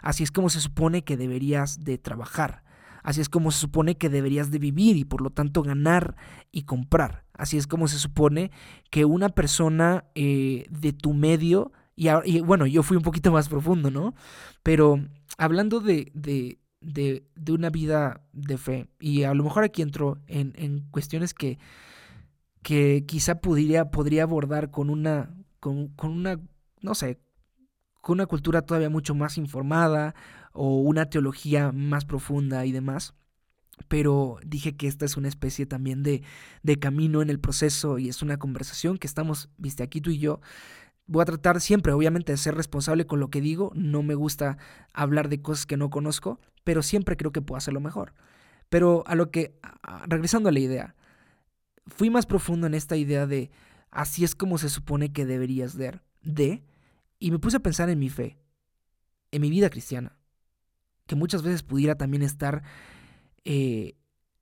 Así 0.02 0.24
es 0.24 0.32
como 0.34 0.50
se 0.50 0.60
supone 0.60 1.06
que 1.06 1.15
deberías 1.15 1.86
de 1.86 1.98
trabajar. 1.98 2.65
Así 3.10 3.22
es 3.22 3.30
como 3.30 3.50
se 3.50 3.58
supone 3.58 3.98
que 3.98 4.08
deberías 4.08 4.52
de 4.52 4.60
vivir 4.60 4.95
y 4.95 5.04
por 5.04 5.22
lo 5.22 5.32
tanto 5.32 5.63
ganar 5.63 6.15
y 6.52 6.62
comprar. 6.62 7.26
Así 7.34 7.58
es 7.58 7.65
como 7.65 7.88
se 7.88 7.98
supone 7.98 8.52
que 8.91 9.04
una 9.04 9.30
persona 9.30 10.06
eh, 10.13 10.67
de 10.69 10.93
tu 10.93 11.15
medio, 11.15 11.72
y, 11.95 12.39
bueno, 12.41 12.67
yo 12.67 12.84
fui 12.84 12.98
un 12.98 13.02
poquito 13.02 13.32
más 13.32 13.50
profundo, 13.50 13.89
¿no? 13.89 14.13
Pero 14.62 15.04
hablando 15.39 15.80
de, 15.80 16.12
de, 16.13 16.60
de, 16.82 17.26
de 17.36 17.52
una 17.52 17.72
vida 17.72 18.22
de 18.32 18.60
fe, 18.60 18.89
y 19.00 19.24
a 19.24 19.34
lo 19.34 19.43
mejor 19.43 19.63
aquí 19.63 19.82
entro 19.82 20.19
en, 20.28 20.54
en 20.56 20.82
cuestiones 20.91 21.34
que, 21.34 21.58
que 22.62 23.06
quizá 23.08 23.41
podría, 23.41 23.89
podría 23.89 24.22
abordar 24.22 24.69
con 24.69 24.91
una, 24.91 25.34
con, 25.60 25.88
con 25.95 26.12
una, 26.12 26.39
no 26.84 26.93
sé, 26.93 27.17
con 28.02 28.17
una 28.17 28.28
cultura 28.28 28.62
todavía 28.62 28.91
mucho 28.91 29.15
más 29.15 29.39
informada 29.39 30.13
o 30.53 30.81
una 30.81 31.09
teología 31.09 31.71
más 31.71 32.05
profunda 32.05 32.65
y 32.65 32.71
demás. 32.71 33.13
Pero 33.88 34.39
dije 34.45 34.75
que 34.75 34.88
esta 34.88 35.05
es 35.05 35.15
una 35.15 35.29
especie 35.29 35.65
también 35.65 36.03
de, 36.03 36.23
de 36.63 36.79
camino 36.79 37.21
en 37.21 37.29
el 37.29 37.39
proceso 37.39 37.97
y 37.97 38.09
es 38.09 38.21
una 38.21 38.38
conversación 38.38 38.97
que 38.97 39.07
estamos, 39.07 39.49
viste, 39.57 39.83
aquí 39.83 40.01
tú 40.01 40.09
y 40.09 40.19
yo. 40.19 40.41
Voy 41.07 41.21
a 41.21 41.25
tratar 41.25 41.62
siempre, 41.62 41.93
obviamente, 41.93 42.33
de 42.33 42.38
ser 42.38 42.55
responsable 42.55 43.07
con 43.07 43.19
lo 43.19 43.29
que 43.29 43.41
digo. 43.41 43.71
No 43.73 44.03
me 44.03 44.15
gusta 44.15 44.57
hablar 44.93 45.29
de 45.29 45.41
cosas 45.41 45.65
que 45.65 45.77
no 45.77 45.89
conozco, 45.89 46.39
pero 46.63 46.83
siempre 46.83 47.17
creo 47.17 47.31
que 47.31 47.41
puedo 47.41 47.57
hacerlo 47.57 47.79
mejor. 47.79 48.13
Pero 48.69 49.03
a 49.07 49.15
lo 49.15 49.31
que, 49.31 49.59
regresando 50.07 50.49
a 50.49 50.51
la 50.51 50.59
idea, 50.59 50.95
fui 51.88 52.09
más 52.09 52.25
profundo 52.25 52.67
en 52.67 52.75
esta 52.75 52.95
idea 52.95 53.25
de 53.25 53.49
así 53.91 54.23
es 54.23 54.35
como 54.35 54.57
se 54.57 54.69
supone 54.69 55.12
que 55.12 55.25
deberías 55.25 55.75
de, 55.75 55.99
de 56.21 56.63
y 57.17 57.31
me 57.31 57.39
puse 57.39 57.57
a 57.57 57.62
pensar 57.62 57.89
en 57.89 57.99
mi 57.99 58.09
fe, 58.09 58.38
en 59.31 59.41
mi 59.41 59.49
vida 59.49 59.69
cristiana, 59.69 60.18
que 61.10 61.15
muchas 61.15 61.41
veces 61.41 61.63
pudiera 61.63 61.95
también 61.95 62.22
estar 62.22 62.62
eh, 63.43 63.95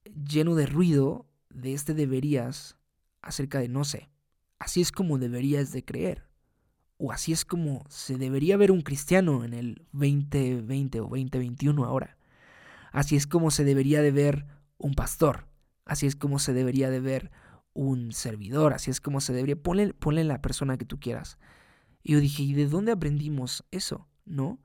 lleno 0.03 0.53
de 0.53 0.65
ruido 0.65 1.25
de 1.49 1.73
este 1.73 1.93
deberías 1.93 2.77
acerca 3.21 3.59
de 3.59 3.69
no 3.69 3.85
sé, 3.85 4.09
así 4.59 4.81
es 4.81 4.91
como 4.91 5.17
deberías 5.17 5.71
de 5.71 5.85
creer, 5.85 6.27
o 6.97 7.13
así 7.13 7.31
es 7.31 7.45
como 7.45 7.85
se 7.87 8.17
debería 8.17 8.57
ver 8.57 8.71
un 8.71 8.81
cristiano 8.81 9.45
en 9.45 9.53
el 9.53 9.87
2020 9.93 10.99
o 10.99 11.03
2021 11.03 11.85
ahora, 11.85 12.17
así 12.91 13.15
es 13.15 13.27
como 13.27 13.49
se 13.49 13.63
debería 13.63 14.01
de 14.01 14.11
ver 14.11 14.45
un 14.77 14.93
pastor, 14.93 15.47
así 15.85 16.05
es 16.05 16.17
como 16.17 16.37
se 16.37 16.51
debería 16.51 16.89
de 16.89 16.99
ver 16.99 17.31
un 17.71 18.11
servidor, 18.11 18.73
así 18.73 18.91
es 18.91 18.99
como 18.99 19.21
se 19.21 19.31
debería, 19.31 19.55
ponle, 19.55 19.93
ponle 19.93 20.25
la 20.25 20.41
persona 20.41 20.77
que 20.77 20.85
tú 20.85 20.99
quieras. 20.99 21.37
Y 22.03 22.13
yo 22.13 22.19
dije, 22.19 22.43
¿y 22.43 22.53
de 22.53 22.67
dónde 22.67 22.91
aprendimos 22.91 23.63
eso? 23.71 24.09
¿No? 24.25 24.59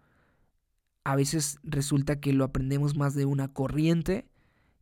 A 1.05 1.17
veces 1.17 1.59
resulta 1.63 2.21
que 2.21 2.33
lo 2.33 2.45
aprendemos 2.45 2.97
más 2.97 3.15
de 3.15 3.25
una 3.25 3.49
corriente 3.49 4.27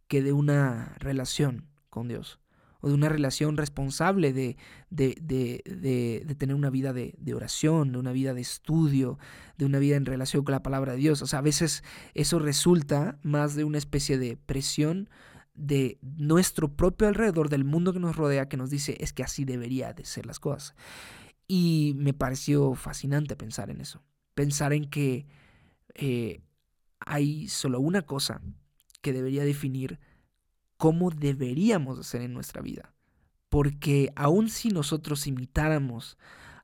que 0.08 0.22
de 0.22 0.32
una 0.32 0.96
relación 0.98 1.66
con 1.88 2.08
Dios. 2.08 2.40
O 2.82 2.88
de 2.88 2.94
una 2.94 3.10
relación 3.10 3.58
responsable 3.58 4.32
de, 4.32 4.56
de, 4.88 5.14
de, 5.20 6.24
de 6.26 6.34
tener 6.34 6.56
una 6.56 6.70
vida 6.70 6.92
de, 6.94 7.14
oración, 7.34 7.92
de 7.92 7.98
una 7.98 8.12
vida 8.12 8.32
de 8.32 8.40
estudio, 8.40 9.18
de 9.58 9.66
una 9.66 9.78
vida 9.78 9.96
en 9.96 10.06
relación 10.06 10.44
con 10.44 10.52
la 10.52 10.62
palabra 10.62 10.92
de 10.92 10.98
Dios. 10.98 11.20
O 11.20 11.26
sea, 11.26 11.40
a 11.40 11.42
veces 11.42 11.84
eso 12.14 12.38
resulta 12.38 13.18
más 13.22 13.54
de 13.54 13.64
una 13.64 13.76
especie 13.78 14.16
de 14.18 14.38
presión 14.38 15.10
de 15.54 15.98
nuestro 16.00 16.74
propio 16.74 17.06
alrededor, 17.06 17.50
del 17.50 17.64
mundo 17.64 17.92
que 17.92 18.00
nos 18.00 18.16
rodea, 18.16 18.48
que 18.48 18.56
nos 18.56 18.70
dice 18.70 18.96
es 19.00 19.12
que 19.12 19.22
así 19.22 19.44
debería 19.44 19.92
de 19.92 20.06
ser 20.06 20.24
las 20.24 20.40
cosas. 20.40 20.74
Y 21.46 21.94
me 21.98 22.14
pareció 22.14 22.74
fascinante 22.74 23.36
pensar 23.36 23.70
en 23.70 23.80
eso. 23.80 24.02
Pensar 24.34 24.72
en 24.72 24.88
que 24.88 25.26
eh, 26.00 26.42
hay 26.98 27.48
solo 27.48 27.80
una 27.80 28.02
cosa 28.02 28.40
que 29.00 29.12
debería 29.12 29.44
definir 29.44 30.00
cómo 30.76 31.10
deberíamos 31.10 31.98
hacer 31.98 32.22
en 32.22 32.32
nuestra 32.32 32.62
vida. 32.62 32.92
Porque 33.48 34.12
aun 34.16 34.48
si 34.48 34.68
nosotros 34.68 35.26
imitáramos 35.26 36.18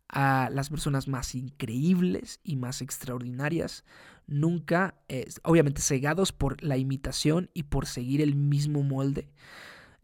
a 0.09 0.51
las 0.53 0.70
personas 0.70 1.09
más 1.09 1.35
increíbles 1.35 2.40
y 2.42 2.57
más 2.57 2.81
extraordinarias, 2.81 3.85
nunca, 4.27 4.94
obviamente 5.42 5.83
cegados 5.83 6.33
por 6.33 6.62
la 6.62 6.77
imitación 6.77 7.51
y 7.55 7.64
por 7.64 7.87
seguir 7.87 8.20
el 8.20 8.35
mismo 8.35 8.83
molde, 8.83 9.29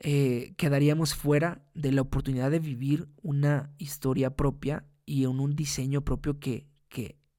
eh, 0.05 0.55
quedaríamos 0.57 1.15
fuera 1.15 1.63
de 1.75 1.93
la 1.93 2.03
oportunidad 2.03 2.51
de 2.51 2.59
vivir 2.59 3.09
una 3.23 3.71
historia 3.79 4.35
propia 4.35 4.85
y 5.07 5.25
en 5.25 5.39
un 5.39 5.55
diseño 5.55 6.05
propio 6.05 6.41
que, 6.41 6.67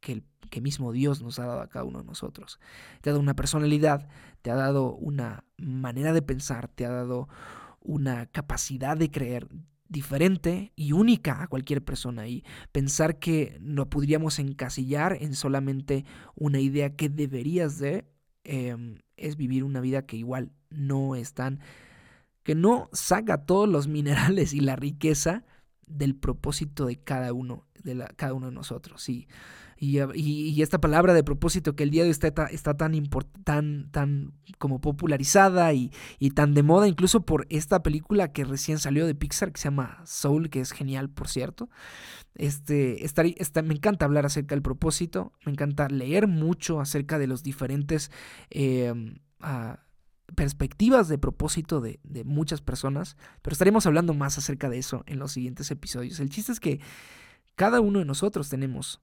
que, 0.03 0.11
el, 0.11 0.23
que 0.49 0.61
mismo 0.61 0.91
Dios 0.91 1.21
nos 1.21 1.39
ha 1.39 1.45
dado 1.45 1.61
a 1.61 1.69
cada 1.69 1.85
uno 1.85 1.99
de 1.99 2.05
nosotros. 2.05 2.59
Te 3.01 3.09
ha 3.09 3.13
dado 3.13 3.21
una 3.21 3.35
personalidad, 3.35 4.07
te 4.41 4.51
ha 4.51 4.55
dado 4.55 4.93
una 4.93 5.45
manera 5.57 6.13
de 6.13 6.21
pensar, 6.21 6.67
te 6.67 6.85
ha 6.85 6.91
dado 6.91 7.29
una 7.79 8.27
capacidad 8.27 8.97
de 8.97 9.09
creer 9.09 9.47
diferente 9.87 10.73
y 10.75 10.91
única 10.91 11.41
a 11.41 11.47
cualquier 11.47 11.83
persona 11.83 12.27
y 12.27 12.43
pensar 12.71 13.19
que 13.19 13.57
no 13.61 13.89
podríamos 13.89 14.39
encasillar 14.39 15.17
en 15.21 15.35
solamente 15.35 16.05
una 16.35 16.59
idea 16.59 16.95
que 16.95 17.09
deberías 17.09 17.77
de 17.77 18.05
em, 18.43 18.97
es 19.17 19.37
vivir 19.37 19.63
una 19.63 19.81
vida 19.81 20.05
que 20.05 20.17
igual 20.17 20.51
no 20.69 21.15
es 21.15 21.33
tan 21.33 21.59
que 22.41 22.55
no 22.55 22.89
saca 22.91 23.45
todos 23.45 23.69
los 23.69 23.87
minerales 23.87 24.53
y 24.53 24.59
la 24.59 24.75
riqueza 24.75 25.45
del 25.88 26.15
propósito 26.15 26.86
de 26.86 26.98
cada 26.98 27.34
uno, 27.34 27.65
de 27.84 27.96
la, 27.96 28.08
cada 28.08 28.34
uno 28.34 28.48
de 28.48 28.54
nosotros. 28.54 29.08
Y, 29.10 29.28
y, 29.84 30.62
esta 30.62 30.80
palabra 30.80 31.13
de 31.13 31.24
propósito 31.24 31.76
que 31.76 31.84
el 31.84 31.89
día 31.89 32.04
de 32.04 32.10
hoy 32.10 32.12
está, 32.12 32.32
tan, 32.74 33.91
tan, 33.91 34.34
como 34.58 34.80
popularizada 34.80 35.74
y, 35.74 35.91
tan 36.34 36.54
de 36.54 36.63
moda, 36.63 36.88
incluso 36.88 37.26
por 37.26 37.46
esta 37.50 37.84
película 37.84 38.32
que 38.32 38.46
recién 38.46 38.80
salió 38.80 39.06
de 39.06 39.15
Pixar, 39.15 39.52
que 39.52 39.60
se 39.60 39.65
llama 39.65 40.02
Soul, 40.06 40.50
que 40.50 40.62
es 40.62 40.72
genial, 40.72 41.10
por 41.10 41.28
cierto. 41.28 41.69
Este, 42.36 43.06
me 43.63 43.74
encanta 43.74 44.06
hablar 44.06 44.26
acerca 44.26 44.56
del 44.56 44.62
propósito, 44.62 45.34
me 45.46 45.52
encanta 45.52 45.89
leer 45.89 46.28
mucho 46.28 46.80
acerca 46.80 47.19
de 47.19 47.28
los 47.28 47.43
diferentes... 47.43 48.12
Em, 48.50 49.19
ah, 49.41 49.80
perspectivas 50.36 51.08
de 51.08 51.17
propósito 51.17 51.82
de, 51.82 52.00
muchas 52.26 52.62
personas, 52.62 53.17
pero 53.41 53.54
estaremos 53.54 53.86
hablando 53.86 54.13
más 54.13 54.38
acerca 54.38 54.69
de 54.69 54.78
eso 54.78 55.04
en 55.08 55.19
los 55.19 55.32
siguientes 55.32 55.69
episodios. 55.72 56.19
El 56.19 56.30
chiste 56.30 56.52
es 56.52 56.60
que 56.60 56.80
cada 57.56 57.82
uno 57.82 58.00
de 58.00 58.06
nosotros 58.06 58.50
tenemos 58.50 59.02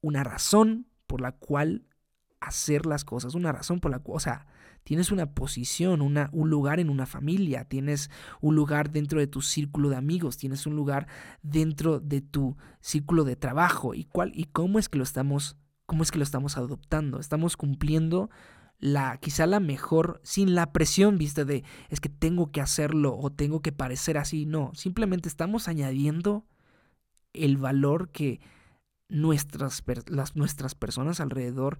una 0.00 0.24
razón 0.24 0.86
por 1.06 1.20
la 1.20 1.32
cual 1.32 1.86
hacer 2.40 2.86
las 2.86 3.04
cosas, 3.04 3.34
una 3.34 3.52
razón 3.52 3.80
por 3.80 3.90
la 3.90 3.98
cual, 3.98 4.16
o 4.16 4.20
sea, 4.20 4.46
tienes 4.84 5.10
una 5.10 5.34
posición, 5.34 6.00
una, 6.00 6.30
un 6.32 6.48
lugar 6.50 6.80
en 6.80 6.88
una 6.90 7.06
familia, 7.06 7.64
tienes 7.64 8.10
un 8.40 8.54
lugar 8.54 8.90
dentro 8.90 9.20
de 9.20 9.26
tu 9.26 9.42
círculo 9.42 9.90
de 9.90 9.96
amigos, 9.96 10.36
tienes 10.36 10.66
un 10.66 10.76
lugar 10.76 11.06
dentro 11.42 12.00
de 12.00 12.22
tu 12.22 12.56
círculo 12.80 13.24
de 13.24 13.36
trabajo. 13.36 13.94
¿Y 13.94 14.04
cuál 14.04 14.32
y 14.34 14.44
cómo 14.44 14.78
es 14.78 14.88
que 14.88 14.98
lo 14.98 15.04
estamos 15.04 15.56
cómo 15.86 16.02
es 16.02 16.10
que 16.10 16.18
lo 16.18 16.24
estamos 16.24 16.56
adoptando? 16.56 17.18
Estamos 17.18 17.56
cumpliendo 17.56 18.30
la 18.80 19.18
quizá 19.18 19.46
la 19.46 19.60
mejor 19.60 20.20
sin 20.24 20.54
la 20.54 20.72
presión, 20.72 21.18
viste 21.18 21.44
de 21.44 21.64
es 21.90 22.00
que 22.00 22.08
tengo 22.08 22.50
que 22.50 22.60
hacerlo 22.60 23.16
o 23.16 23.30
tengo 23.30 23.60
que 23.60 23.72
parecer 23.72 24.18
así, 24.18 24.46
no, 24.46 24.72
simplemente 24.74 25.28
estamos 25.28 25.68
añadiendo 25.68 26.44
el 27.32 27.58
valor 27.58 28.10
que 28.10 28.40
nuestras, 29.08 29.82
las, 30.06 30.36
nuestras 30.36 30.74
personas 30.74 31.20
alrededor 31.20 31.78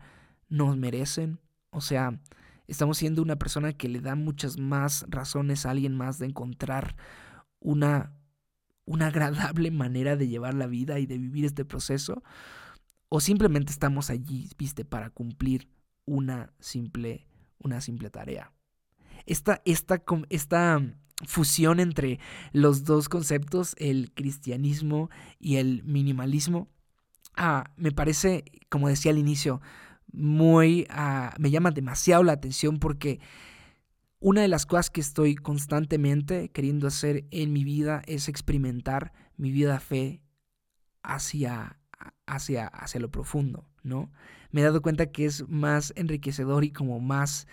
nos 0.48 0.76
merecen. 0.76 1.40
O 1.70 1.80
sea, 1.80 2.20
estamos 2.66 2.98
siendo 2.98 3.22
una 3.22 3.36
persona 3.36 3.72
que 3.72 3.88
le 3.88 4.00
da 4.00 4.14
muchas 4.14 4.58
más 4.58 5.06
razones 5.08 5.64
a 5.64 5.70
alguien 5.70 5.96
más 5.96 6.18
de 6.18 6.26
encontrar 6.26 6.96
una, 7.60 8.12
una 8.84 9.08
agradable 9.08 9.70
manera 9.70 10.16
de 10.16 10.28
llevar 10.28 10.54
la 10.54 10.66
vida 10.66 10.98
y 10.98 11.06
de 11.06 11.18
vivir 11.18 11.44
este 11.44 11.64
proceso. 11.64 12.22
O 13.08 13.20
simplemente 13.20 13.72
estamos 13.72 14.10
allí, 14.10 14.48
viste, 14.58 14.84
para 14.84 15.10
cumplir 15.10 15.68
una 16.04 16.52
simple, 16.58 17.26
una 17.58 17.80
simple 17.80 18.10
tarea. 18.10 18.52
Esta, 19.26 19.62
esta, 19.64 20.02
esta 20.28 20.82
fusión 21.26 21.80
entre 21.80 22.18
los 22.52 22.84
dos 22.84 23.08
conceptos, 23.08 23.74
el 23.78 24.12
cristianismo 24.12 25.10
y 25.38 25.56
el 25.56 25.82
minimalismo, 25.84 26.68
ah, 27.36 27.70
me 27.76 27.92
parece, 27.92 28.44
como 28.68 28.88
decía 28.88 29.12
al 29.12 29.18
inicio, 29.18 29.60
muy, 30.12 30.86
ah, 30.90 31.34
me 31.38 31.50
llama 31.50 31.70
demasiado 31.70 32.22
la 32.22 32.32
atención 32.32 32.78
porque 32.78 33.20
una 34.18 34.42
de 34.42 34.48
las 34.48 34.66
cosas 34.66 34.90
que 34.90 35.00
estoy 35.00 35.34
constantemente 35.34 36.50
queriendo 36.50 36.86
hacer 36.86 37.26
en 37.30 37.52
mi 37.52 37.64
vida 37.64 38.02
es 38.06 38.28
experimentar 38.28 39.12
mi 39.36 39.50
vida 39.50 39.80
fe 39.80 40.20
hacia, 41.02 41.78
hacia, 42.26 42.66
hacia 42.66 43.00
lo 43.00 43.10
profundo, 43.10 43.66
¿no? 43.82 44.10
Me 44.50 44.60
he 44.60 44.64
dado 44.64 44.82
cuenta 44.82 45.06
que 45.06 45.26
es 45.26 45.48
más 45.48 45.92
enriquecedor 45.96 46.64
y 46.64 46.72
como 46.72 47.00
más, 47.00 47.46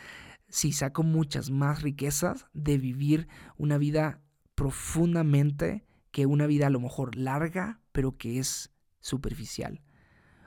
si 0.50 0.72
saco 0.72 1.04
muchas 1.04 1.50
más 1.50 1.82
riquezas 1.82 2.48
de 2.54 2.78
vivir 2.78 3.28
una 3.58 3.78
vida 3.78 4.22
profundamente 4.56 5.86
que 6.12 6.26
una 6.26 6.48
vida 6.48 6.68
a 6.68 6.72
lo 6.72 6.80
mejor 6.80 7.16
larga, 7.16 7.80
pero 7.92 8.18
que 8.18 8.40
es 8.40 8.72
superficial. 9.00 9.82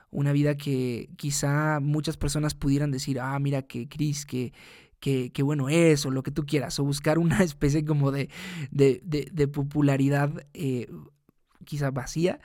Una 0.09 0.33
vida 0.33 0.57
que 0.57 1.09
quizá 1.15 1.79
muchas 1.79 2.17
personas 2.17 2.53
pudieran 2.53 2.91
decir, 2.91 3.19
ah, 3.21 3.39
mira 3.39 3.61
que 3.61 3.87
Cris, 3.87 4.25
que, 4.25 4.51
que, 4.99 5.43
bueno 5.43 5.69
es, 5.69 6.05
o 6.05 6.11
lo 6.11 6.23
que 6.23 6.31
tú 6.31 6.45
quieras, 6.45 6.77
o 6.79 6.83
buscar 6.83 7.17
una 7.17 7.39
especie 7.43 7.85
como 7.85 8.11
de, 8.11 8.29
de, 8.71 9.01
de, 9.03 9.47
popularidad 9.47 10.45
eh, 10.53 10.89
quizá 11.65 11.91
vacía. 11.91 12.39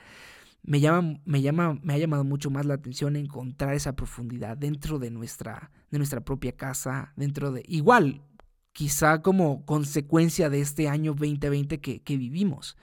Me, 0.63 0.79
llama, 0.79 1.19
me, 1.25 1.41
llama, 1.41 1.79
me 1.81 1.93
ha 1.93 1.97
llamado 1.97 2.23
mucho 2.23 2.49
más 2.49 2.65
la 2.65 2.73
atención 2.73 3.15
encontrar 3.15 3.73
esa 3.73 3.95
profundidad 3.95 4.57
dentro 4.57 4.99
de 4.99 5.11
nuestra, 5.11 5.71
de 5.91 5.97
nuestra 5.97 6.21
propia 6.21 6.51
casa, 6.51 7.13
dentro 7.15 7.51
de... 7.51 7.63
Igual, 7.67 8.21
quizá 8.73 9.21
como 9.21 9.65
consecuencia 9.65 10.49
de 10.49 10.61
este 10.61 10.87
año 10.89 11.13
2020 11.13 11.79
que, 11.79 12.01
que 12.01 12.17
vivimos. 12.17 12.77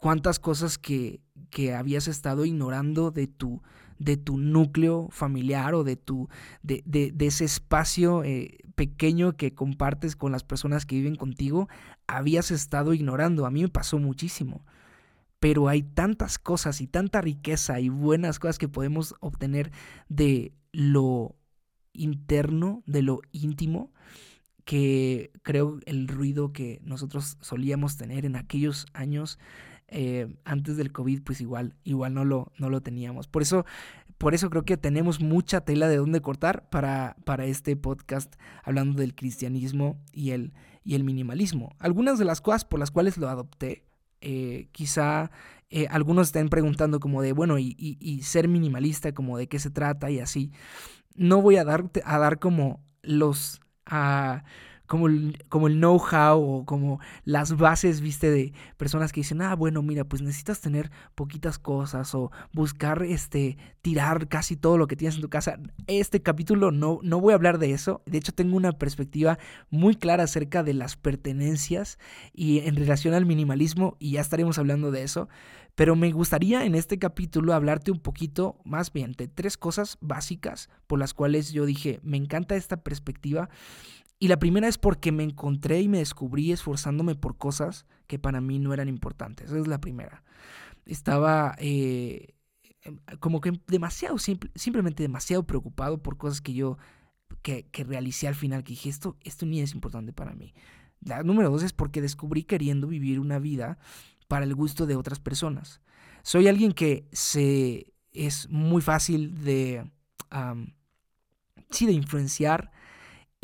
Cuántas 0.00 0.38
cosas 0.38 0.78
que, 0.78 1.20
que 1.50 1.74
habías 1.74 2.08
estado 2.08 2.44
ignorando 2.44 3.10
de 3.10 3.26
tu, 3.26 3.62
de 3.98 4.16
tu 4.16 4.38
núcleo 4.38 5.08
familiar 5.10 5.74
o 5.74 5.84
de, 5.84 5.96
tu, 5.96 6.28
de, 6.62 6.82
de, 6.86 7.26
ese 7.26 7.44
espacio 7.44 8.24
eh, 8.24 8.58
pequeño 8.74 9.36
que 9.36 9.54
compartes 9.54 10.16
con 10.16 10.32
las 10.32 10.44
personas 10.44 10.86
que 10.86 10.96
viven 10.96 11.16
contigo, 11.16 11.68
habías 12.06 12.50
estado 12.50 12.94
ignorando. 12.94 13.46
A 13.46 13.50
mí 13.50 13.62
me 13.62 13.68
pasó 13.68 13.98
muchísimo. 13.98 14.64
Pero 15.44 15.68
hay 15.68 15.82
tantas 15.82 16.38
cosas 16.38 16.80
y 16.80 16.86
tanta 16.86 17.20
riqueza 17.20 17.78
y 17.78 17.90
buenas 17.90 18.38
cosas 18.38 18.56
que 18.56 18.66
podemos 18.66 19.14
obtener 19.20 19.72
de 20.08 20.54
lo 20.72 21.36
interno, 21.92 22.82
de 22.86 23.02
lo 23.02 23.20
íntimo, 23.30 23.92
que 24.64 25.32
creo 25.42 25.80
el 25.84 26.08
ruido 26.08 26.54
que 26.54 26.80
nosotros 26.82 27.36
solíamos 27.42 27.98
tener 27.98 28.24
en 28.24 28.36
aquellos 28.36 28.86
años 28.94 29.38
eh, 29.88 30.34
antes 30.46 30.78
del 30.78 30.92
COVID, 30.92 31.20
pues 31.20 31.42
igual, 31.42 31.76
igual 31.84 32.14
no 32.14 32.24
lo, 32.24 32.50
no 32.56 32.70
lo 32.70 32.80
teníamos. 32.80 33.28
Por 33.28 33.42
eso, 33.42 33.66
por 34.16 34.32
eso 34.32 34.48
creo 34.48 34.64
que 34.64 34.78
tenemos 34.78 35.20
mucha 35.20 35.60
tela 35.60 35.88
de 35.88 35.98
dónde 35.98 36.22
cortar 36.22 36.70
para, 36.70 37.16
para 37.26 37.44
este 37.44 37.76
podcast 37.76 38.34
hablando 38.62 38.98
del 38.98 39.14
cristianismo 39.14 40.00
y 40.10 40.30
el, 40.30 40.54
y 40.84 40.94
el 40.94 41.04
minimalismo. 41.04 41.76
Algunas 41.80 42.18
de 42.18 42.24
las 42.24 42.40
cosas 42.40 42.64
por 42.64 42.80
las 42.80 42.90
cuales 42.90 43.18
lo 43.18 43.28
adopté, 43.28 43.84
eh, 44.24 44.68
quizá 44.72 45.30
eh, 45.68 45.86
algunos 45.90 46.28
estén 46.28 46.48
preguntando 46.48 46.98
como 46.98 47.20
de, 47.20 47.32
bueno, 47.32 47.58
y, 47.58 48.20
ser 48.22 48.48
minimalista, 48.48 49.12
como 49.12 49.36
de 49.36 49.48
qué 49.48 49.58
se 49.58 49.70
trata 49.70 50.10
y 50.10 50.20
así. 50.20 50.50
No 51.14 51.42
voy 51.42 51.56
a 51.56 51.64
dar, 51.64 51.90
a 52.04 52.18
dar 52.18 52.38
como 52.38 52.82
los... 53.02 53.60
como 54.86 55.08
el, 55.08 55.42
como 55.48 55.66
el 55.66 55.78
know-how 55.78 56.40
o 56.40 56.64
como 56.64 57.00
las 57.24 57.56
bases, 57.56 58.00
viste, 58.00 58.30
de 58.30 58.52
personas 58.76 59.12
que 59.12 59.20
dicen, 59.20 59.40
ah, 59.42 59.54
bueno, 59.54 59.82
mira, 59.82 60.04
pues 60.04 60.22
necesitas 60.22 60.60
tener 60.60 60.90
poquitas 61.14 61.58
cosas 61.58 62.14
o 62.14 62.30
buscar, 62.52 63.02
este, 63.02 63.56
tirar 63.82 64.28
casi 64.28 64.56
todo 64.56 64.78
lo 64.78 64.86
que 64.86 64.96
tienes 64.96 65.16
en 65.16 65.22
tu 65.22 65.30
casa. 65.30 65.58
Este 65.86 66.22
capítulo 66.22 66.70
no, 66.70 67.00
no 67.02 67.20
voy 67.20 67.32
a 67.32 67.36
hablar 67.36 67.58
de 67.58 67.72
eso. 67.72 68.02
De 68.06 68.18
hecho, 68.18 68.32
tengo 68.32 68.56
una 68.56 68.72
perspectiva 68.72 69.38
muy 69.70 69.96
clara 69.96 70.24
acerca 70.24 70.62
de 70.62 70.74
las 70.74 70.96
pertenencias 70.96 71.98
y 72.32 72.60
en 72.60 72.76
relación 72.76 73.14
al 73.14 73.26
minimalismo 73.26 73.96
y 73.98 74.12
ya 74.12 74.20
estaremos 74.20 74.58
hablando 74.58 74.90
de 74.90 75.02
eso. 75.02 75.28
Pero 75.74 75.96
me 75.96 76.12
gustaría 76.12 76.64
en 76.64 76.76
este 76.76 76.98
capítulo 76.98 77.52
hablarte 77.52 77.90
un 77.90 77.98
poquito 77.98 78.58
más 78.64 78.92
bien 78.92 79.12
de 79.12 79.26
tres 79.26 79.56
cosas 79.56 79.98
básicas 80.00 80.68
por 80.86 81.00
las 81.00 81.14
cuales 81.14 81.52
yo 81.52 81.66
dije, 81.66 81.98
me 82.04 82.16
encanta 82.16 82.54
esta 82.54 82.76
perspectiva 82.76 83.48
y 84.24 84.28
la 84.28 84.38
primera 84.38 84.66
es 84.68 84.78
porque 84.78 85.12
me 85.12 85.22
encontré 85.22 85.82
y 85.82 85.88
me 85.88 85.98
descubrí 85.98 86.50
esforzándome 86.50 87.14
por 87.14 87.36
cosas 87.36 87.84
que 88.06 88.18
para 88.18 88.40
mí 88.40 88.58
no 88.58 88.72
eran 88.72 88.88
importantes. 88.88 89.50
Esa 89.50 89.58
es 89.58 89.66
la 89.66 89.82
primera. 89.82 90.24
Estaba 90.86 91.54
eh, 91.58 92.28
em, 92.80 93.00
como 93.20 93.42
que 93.42 93.52
demasiado, 93.66 94.16
simplemente 94.16 95.02
demasiado 95.02 95.46
preocupado 95.46 96.02
por 96.02 96.16
cosas 96.16 96.40
que 96.40 96.54
yo, 96.54 96.78
que, 97.42 97.66
que, 97.66 97.84
realicé 97.84 98.26
al 98.26 98.34
final, 98.34 98.64
que 98.64 98.70
dije, 98.70 98.88
esto, 98.88 99.18
esto 99.20 99.44
ni 99.44 99.60
es 99.60 99.74
importante 99.74 100.14
para 100.14 100.32
mí. 100.32 100.54
La 101.02 101.22
número 101.22 101.50
dos 101.50 101.62
es 101.62 101.74
porque 101.74 102.00
descubrí 102.00 102.44
queriendo 102.44 102.86
vivir 102.88 103.20
una 103.20 103.38
vida 103.38 103.76
para 104.26 104.46
el 104.46 104.54
gusto 104.54 104.86
de 104.86 104.96
otras 104.96 105.20
personas. 105.20 105.82
Soy 106.22 106.48
alguien 106.48 106.72
que 106.72 107.06
se 107.12 107.92
es 108.10 108.48
muy 108.48 108.80
fácil 108.80 109.44
de, 109.44 109.84
sí, 111.68 111.84
de 111.84 111.92
influenciar 111.92 112.72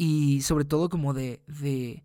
y 0.03 0.41
sobre 0.41 0.65
todo 0.65 0.89
como 0.89 1.13
de, 1.13 1.43
de, 1.47 2.05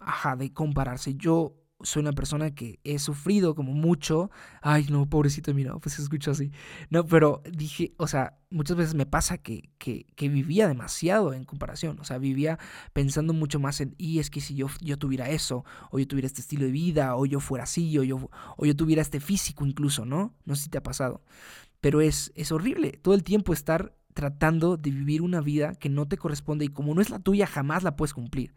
ajá, 0.00 0.36
de 0.36 0.52
compararse. 0.52 1.14
Yo 1.14 1.56
soy 1.80 2.00
una 2.00 2.12
persona 2.12 2.54
que 2.54 2.78
he 2.84 2.98
sufrido 2.98 3.54
como 3.54 3.72
mucho. 3.72 4.30
Ay, 4.60 4.86
no, 4.90 5.08
pobrecito, 5.08 5.54
mira, 5.54 5.74
pues 5.78 5.94
se 5.94 6.02
escucha 6.02 6.32
así. 6.32 6.52
No, 6.90 7.06
pero 7.06 7.40
dije, 7.50 7.94
o 7.96 8.06
sea, 8.06 8.36
muchas 8.50 8.76
veces 8.76 8.94
me 8.94 9.06
pasa 9.06 9.38
que, 9.38 9.70
que, 9.78 10.04
que, 10.14 10.28
vivía 10.28 10.68
demasiado 10.68 11.32
en 11.32 11.44
comparación. 11.44 11.98
O 12.00 12.04
sea, 12.04 12.18
vivía 12.18 12.58
pensando 12.92 13.32
mucho 13.32 13.58
más 13.58 13.80
en, 13.80 13.94
y 13.96 14.18
es 14.18 14.28
que 14.28 14.42
si 14.42 14.54
yo, 14.54 14.66
yo 14.82 14.98
tuviera 14.98 15.30
eso, 15.30 15.64
o 15.90 15.98
yo 15.98 16.06
tuviera 16.06 16.26
este 16.26 16.42
estilo 16.42 16.66
de 16.66 16.72
vida, 16.72 17.16
o 17.16 17.24
yo 17.24 17.40
fuera 17.40 17.64
así, 17.64 17.96
o 17.96 18.02
yo, 18.02 18.28
o 18.58 18.66
yo 18.66 18.76
tuviera 18.76 19.00
este 19.00 19.20
físico 19.20 19.64
incluso, 19.64 20.04
¿no? 20.04 20.34
No 20.44 20.54
sé 20.54 20.64
si 20.64 20.68
te 20.68 20.76
ha 20.76 20.82
pasado. 20.82 21.22
Pero 21.80 22.02
es, 22.02 22.30
es 22.34 22.52
horrible 22.52 22.92
todo 22.92 23.14
el 23.14 23.22
tiempo 23.22 23.54
estar 23.54 23.94
tratando 24.18 24.76
de 24.76 24.90
vivir 24.90 25.22
una 25.22 25.40
vida 25.40 25.76
que 25.76 25.88
no 25.88 26.08
te 26.08 26.16
corresponde 26.16 26.64
y 26.64 26.70
como 26.70 26.92
no 26.92 27.00
es 27.00 27.08
la 27.08 27.20
tuya 27.20 27.46
jamás 27.46 27.84
la 27.84 27.94
puedes 27.94 28.14
cumplir. 28.14 28.52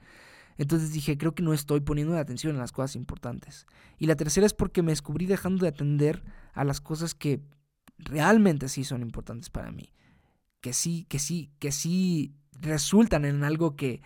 Entonces 0.57 0.91
dije, 0.91 1.19
creo 1.19 1.35
que 1.35 1.43
no 1.43 1.53
estoy 1.53 1.81
poniendo 1.81 2.17
atención 2.17 2.55
en 2.55 2.59
las 2.59 2.71
cosas 2.71 2.95
importantes. 2.95 3.67
Y 3.99 4.07
la 4.07 4.15
tercera 4.15 4.47
es 4.47 4.55
porque 4.55 4.81
me 4.81 4.91
descubrí 4.91 5.27
dejando 5.27 5.61
de 5.61 5.67
atender 5.69 6.23
a 6.53 6.63
las 6.63 6.81
cosas 6.81 7.13
que 7.13 7.41
realmente 7.99 8.69
sí 8.69 8.83
son 8.83 9.03
importantes 9.03 9.51
para 9.51 9.71
mí. 9.71 9.93
Que 10.61 10.73
sí, 10.73 11.05
que 11.07 11.19
sí, 11.19 11.51
que 11.59 11.71
sí 11.71 12.33
resultan 12.59 13.23
en 13.23 13.43
algo 13.43 13.75
que, 13.75 14.01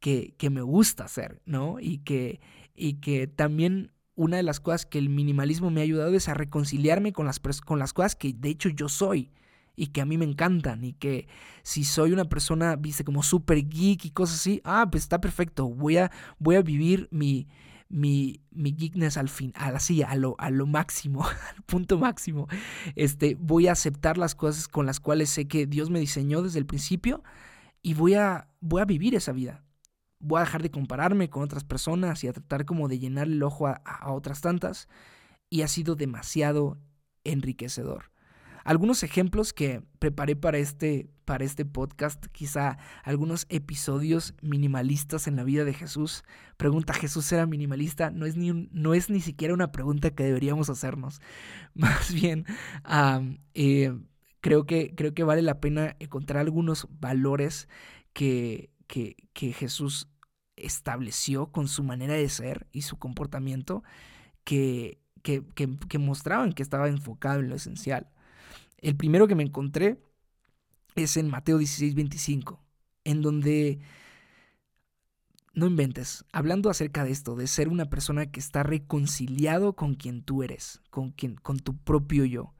que, 0.00 0.34
que 0.36 0.50
me 0.50 0.60
gusta 0.60 1.04
hacer, 1.04 1.40
¿no? 1.46 1.80
Y 1.80 2.00
que, 2.00 2.38
y 2.74 3.00
que 3.00 3.28
también 3.28 3.92
una 4.14 4.36
de 4.36 4.42
las 4.42 4.60
cosas 4.60 4.84
que 4.84 4.98
el 4.98 5.08
minimalismo 5.08 5.70
me 5.70 5.80
ha 5.80 5.84
ayudado 5.84 6.14
es 6.14 6.28
a 6.28 6.34
reconciliarme 6.34 7.14
con 7.14 7.24
las, 7.24 7.40
con 7.64 7.78
las 7.78 7.94
cosas 7.94 8.14
que 8.14 8.34
de 8.34 8.50
hecho 8.50 8.68
yo 8.68 8.90
soy 8.90 9.30
y 9.78 9.86
que 9.88 10.00
a 10.00 10.04
mí 10.04 10.18
me 10.18 10.24
encantan 10.24 10.84
y 10.84 10.92
que 10.92 11.28
si 11.62 11.84
soy 11.84 12.12
una 12.12 12.24
persona, 12.24 12.74
viste, 12.74 13.04
como 13.04 13.22
súper 13.22 13.68
geek 13.68 14.06
y 14.06 14.10
cosas 14.10 14.40
así, 14.40 14.60
ah, 14.64 14.88
pues 14.90 15.04
está 15.04 15.20
perfecto, 15.20 15.68
voy 15.68 15.98
a, 15.98 16.10
voy 16.40 16.56
a 16.56 16.62
vivir 16.62 17.06
mi, 17.12 17.46
mi, 17.88 18.40
mi 18.50 18.74
geekness 18.76 19.16
al 19.16 19.28
fin, 19.28 19.52
así, 19.54 20.02
a 20.02 20.16
lo, 20.16 20.34
a 20.38 20.50
lo 20.50 20.66
máximo, 20.66 21.24
al 21.56 21.62
punto 21.62 21.96
máximo. 21.96 22.48
Este, 22.96 23.36
voy 23.38 23.68
a 23.68 23.72
aceptar 23.72 24.18
las 24.18 24.34
cosas 24.34 24.66
con 24.66 24.84
las 24.84 24.98
cuales 24.98 25.30
sé 25.30 25.46
que 25.46 25.66
Dios 25.66 25.90
me 25.90 26.00
diseñó 26.00 26.42
desde 26.42 26.58
el 26.58 26.66
principio 26.66 27.22
y 27.80 27.94
voy 27.94 28.14
a, 28.14 28.48
voy 28.60 28.82
a 28.82 28.84
vivir 28.84 29.14
esa 29.14 29.30
vida. 29.30 29.62
Voy 30.18 30.38
a 30.38 30.44
dejar 30.44 30.62
de 30.62 30.72
compararme 30.72 31.30
con 31.30 31.44
otras 31.44 31.62
personas 31.62 32.24
y 32.24 32.26
a 32.26 32.32
tratar 32.32 32.64
como 32.64 32.88
de 32.88 32.98
llenar 32.98 33.28
el 33.28 33.40
ojo 33.44 33.68
a 33.68 34.12
otras 34.12 34.40
tantas. 34.40 34.88
Y 35.48 35.62
ha 35.62 35.68
sido 35.68 35.94
demasiado 35.94 36.76
enriquecedor 37.22 38.10
algunos 38.68 39.02
ejemplos 39.02 39.54
que 39.54 39.82
preparé 39.98 40.36
para 40.36 40.58
este, 40.58 41.08
para 41.24 41.42
este 41.42 41.64
podcast, 41.64 42.26
quizá 42.32 42.76
algunos 43.02 43.46
episodios 43.48 44.34
minimalistas 44.42 45.26
en 45.26 45.36
la 45.36 45.44
vida 45.44 45.64
de 45.64 45.72
Jesús. 45.72 46.22
Pregunta, 46.58 46.92
¿Jesús 46.92 47.32
era 47.32 47.46
minimalista? 47.46 48.10
No 48.10 48.26
es 48.26 48.36
ni, 48.36 48.68
no 48.70 48.92
es 48.92 49.08
ni 49.08 49.22
siquiera 49.22 49.54
una 49.54 49.72
pregunta 49.72 50.10
que 50.10 50.24
deberíamos 50.24 50.68
hacernos. 50.68 51.22
Más 51.74 52.12
bien, 52.12 52.44
eh, 53.54 53.98
creo, 54.42 54.66
que, 54.66 54.94
creo 54.94 55.14
que 55.14 55.24
vale 55.24 55.40
la 55.40 55.60
pena 55.60 55.96
encontrar 55.98 56.42
algunos 56.42 56.88
valores 57.00 57.70
que, 58.12 58.68
que, 58.86 59.16
que 59.32 59.54
Jesús 59.54 60.10
estableció 60.56 61.52
con 61.52 61.68
su 61.68 61.84
manera 61.84 62.12
de 62.12 62.28
ser 62.28 62.66
y 62.72 62.82
su 62.82 62.98
comportamiento 62.98 63.82
que, 64.44 65.00
que, 65.22 65.42
que, 65.54 65.98
mostraban 65.98 66.52
que 66.52 66.62
estaba 66.62 66.88
enfocado 66.88 67.40
en 67.40 67.48
lo 67.48 67.54
esencial. 67.54 68.10
El 68.78 68.96
primero 68.96 69.26
que 69.26 69.34
me 69.34 69.42
encontré 69.42 69.98
es 70.94 71.16
en 71.16 71.28
Mateo 71.28 71.58
16, 71.58 71.94
25, 71.94 72.60
en 73.04 73.22
donde, 73.22 73.80
no 75.54 75.66
inventes, 75.66 76.24
hablando 76.32 76.70
acerca 76.70 77.04
de 77.04 77.10
esto, 77.10 77.36
de 77.36 77.46
ser 77.46 77.68
una 77.68 77.90
persona 77.90 78.30
que 78.30 78.40
está 78.40 78.62
reconciliado 78.62 79.74
con 79.74 79.94
quien 79.94 80.22
tú 80.22 80.42
eres, 80.42 80.80
con, 80.90 81.10
quien, 81.10 81.36
con 81.36 81.58
tu 81.58 81.76
propio 81.76 82.24
yo. 82.24 82.54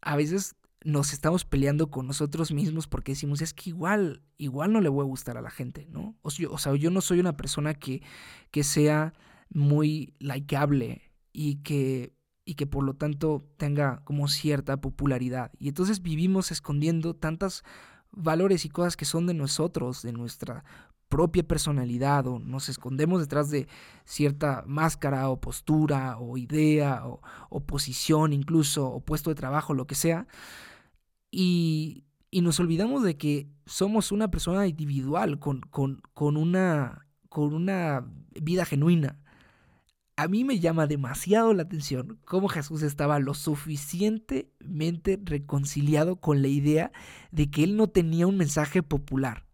A 0.00 0.16
veces 0.16 0.56
nos 0.82 1.12
estamos 1.12 1.44
peleando 1.44 1.90
con 1.90 2.06
nosotros 2.06 2.52
mismos 2.52 2.86
porque 2.86 3.12
decimos, 3.12 3.42
es 3.42 3.52
que 3.52 3.70
igual, 3.70 4.22
igual 4.38 4.72
no 4.72 4.80
le 4.80 4.88
voy 4.88 5.02
a 5.02 5.08
gustar 5.08 5.36
a 5.36 5.42
la 5.42 5.50
gente, 5.50 5.86
¿no? 5.90 6.16
O 6.22 6.30
sea, 6.30 6.44
yo, 6.44 6.52
o 6.52 6.76
yo 6.76 6.90
no 6.90 7.00
soy 7.00 7.20
una 7.20 7.36
persona 7.36 7.74
que, 7.74 8.02
que 8.50 8.64
sea 8.64 9.12
muy 9.50 10.14
likeable 10.18 11.02
y 11.32 11.56
que 11.56 12.14
y 12.44 12.54
que 12.54 12.66
por 12.66 12.84
lo 12.84 12.94
tanto 12.94 13.46
tenga 13.56 14.02
como 14.04 14.28
cierta 14.28 14.80
popularidad. 14.80 15.52
Y 15.58 15.68
entonces 15.68 16.02
vivimos 16.02 16.50
escondiendo 16.50 17.14
tantos 17.14 17.64
valores 18.12 18.64
y 18.64 18.68
cosas 18.68 18.96
que 18.96 19.04
son 19.04 19.26
de 19.26 19.34
nosotros, 19.34 20.02
de 20.02 20.12
nuestra 20.12 20.64
propia 21.08 21.42
personalidad, 21.42 22.26
o 22.26 22.38
nos 22.38 22.68
escondemos 22.68 23.20
detrás 23.20 23.50
de 23.50 23.68
cierta 24.04 24.64
máscara 24.66 25.28
o 25.28 25.40
postura 25.40 26.18
o 26.18 26.36
idea 26.38 27.02
o, 27.04 27.60
posición 27.60 28.32
incluso, 28.32 28.88
o 28.88 29.00
puesto 29.00 29.30
de 29.30 29.36
trabajo, 29.36 29.74
lo 29.74 29.86
que 29.86 29.94
sea. 29.94 30.26
Y, 31.30 32.04
y 32.30 32.42
nos 32.42 32.58
olvidamos 32.60 33.02
de 33.02 33.16
que 33.16 33.48
somos 33.66 34.12
una 34.12 34.30
persona 34.30 34.66
individual 34.66 35.38
con, 35.38 35.60
con, 35.60 36.00
con, 36.14 36.36
una, 36.36 37.06
con 37.28 37.54
una 37.54 38.06
vida 38.40 38.64
genuina 38.64 39.20
a 40.20 40.28
mí 40.28 40.44
me 40.44 40.60
llama 40.60 40.86
demasiado 40.86 41.54
la 41.54 41.62
atención 41.62 42.20
cómo 42.26 42.48
Jesús 42.48 42.82
estaba 42.82 43.18
lo 43.20 43.32
suficientemente 43.32 45.18
reconciliado 45.24 46.16
con 46.16 46.42
la 46.42 46.48
idea 46.48 46.92
de 47.30 47.50
que 47.50 47.64
él 47.64 47.74
no 47.74 47.88
tenía 47.88 48.26
un 48.26 48.36
mensaje 48.36 48.82
popular. 48.82 49.46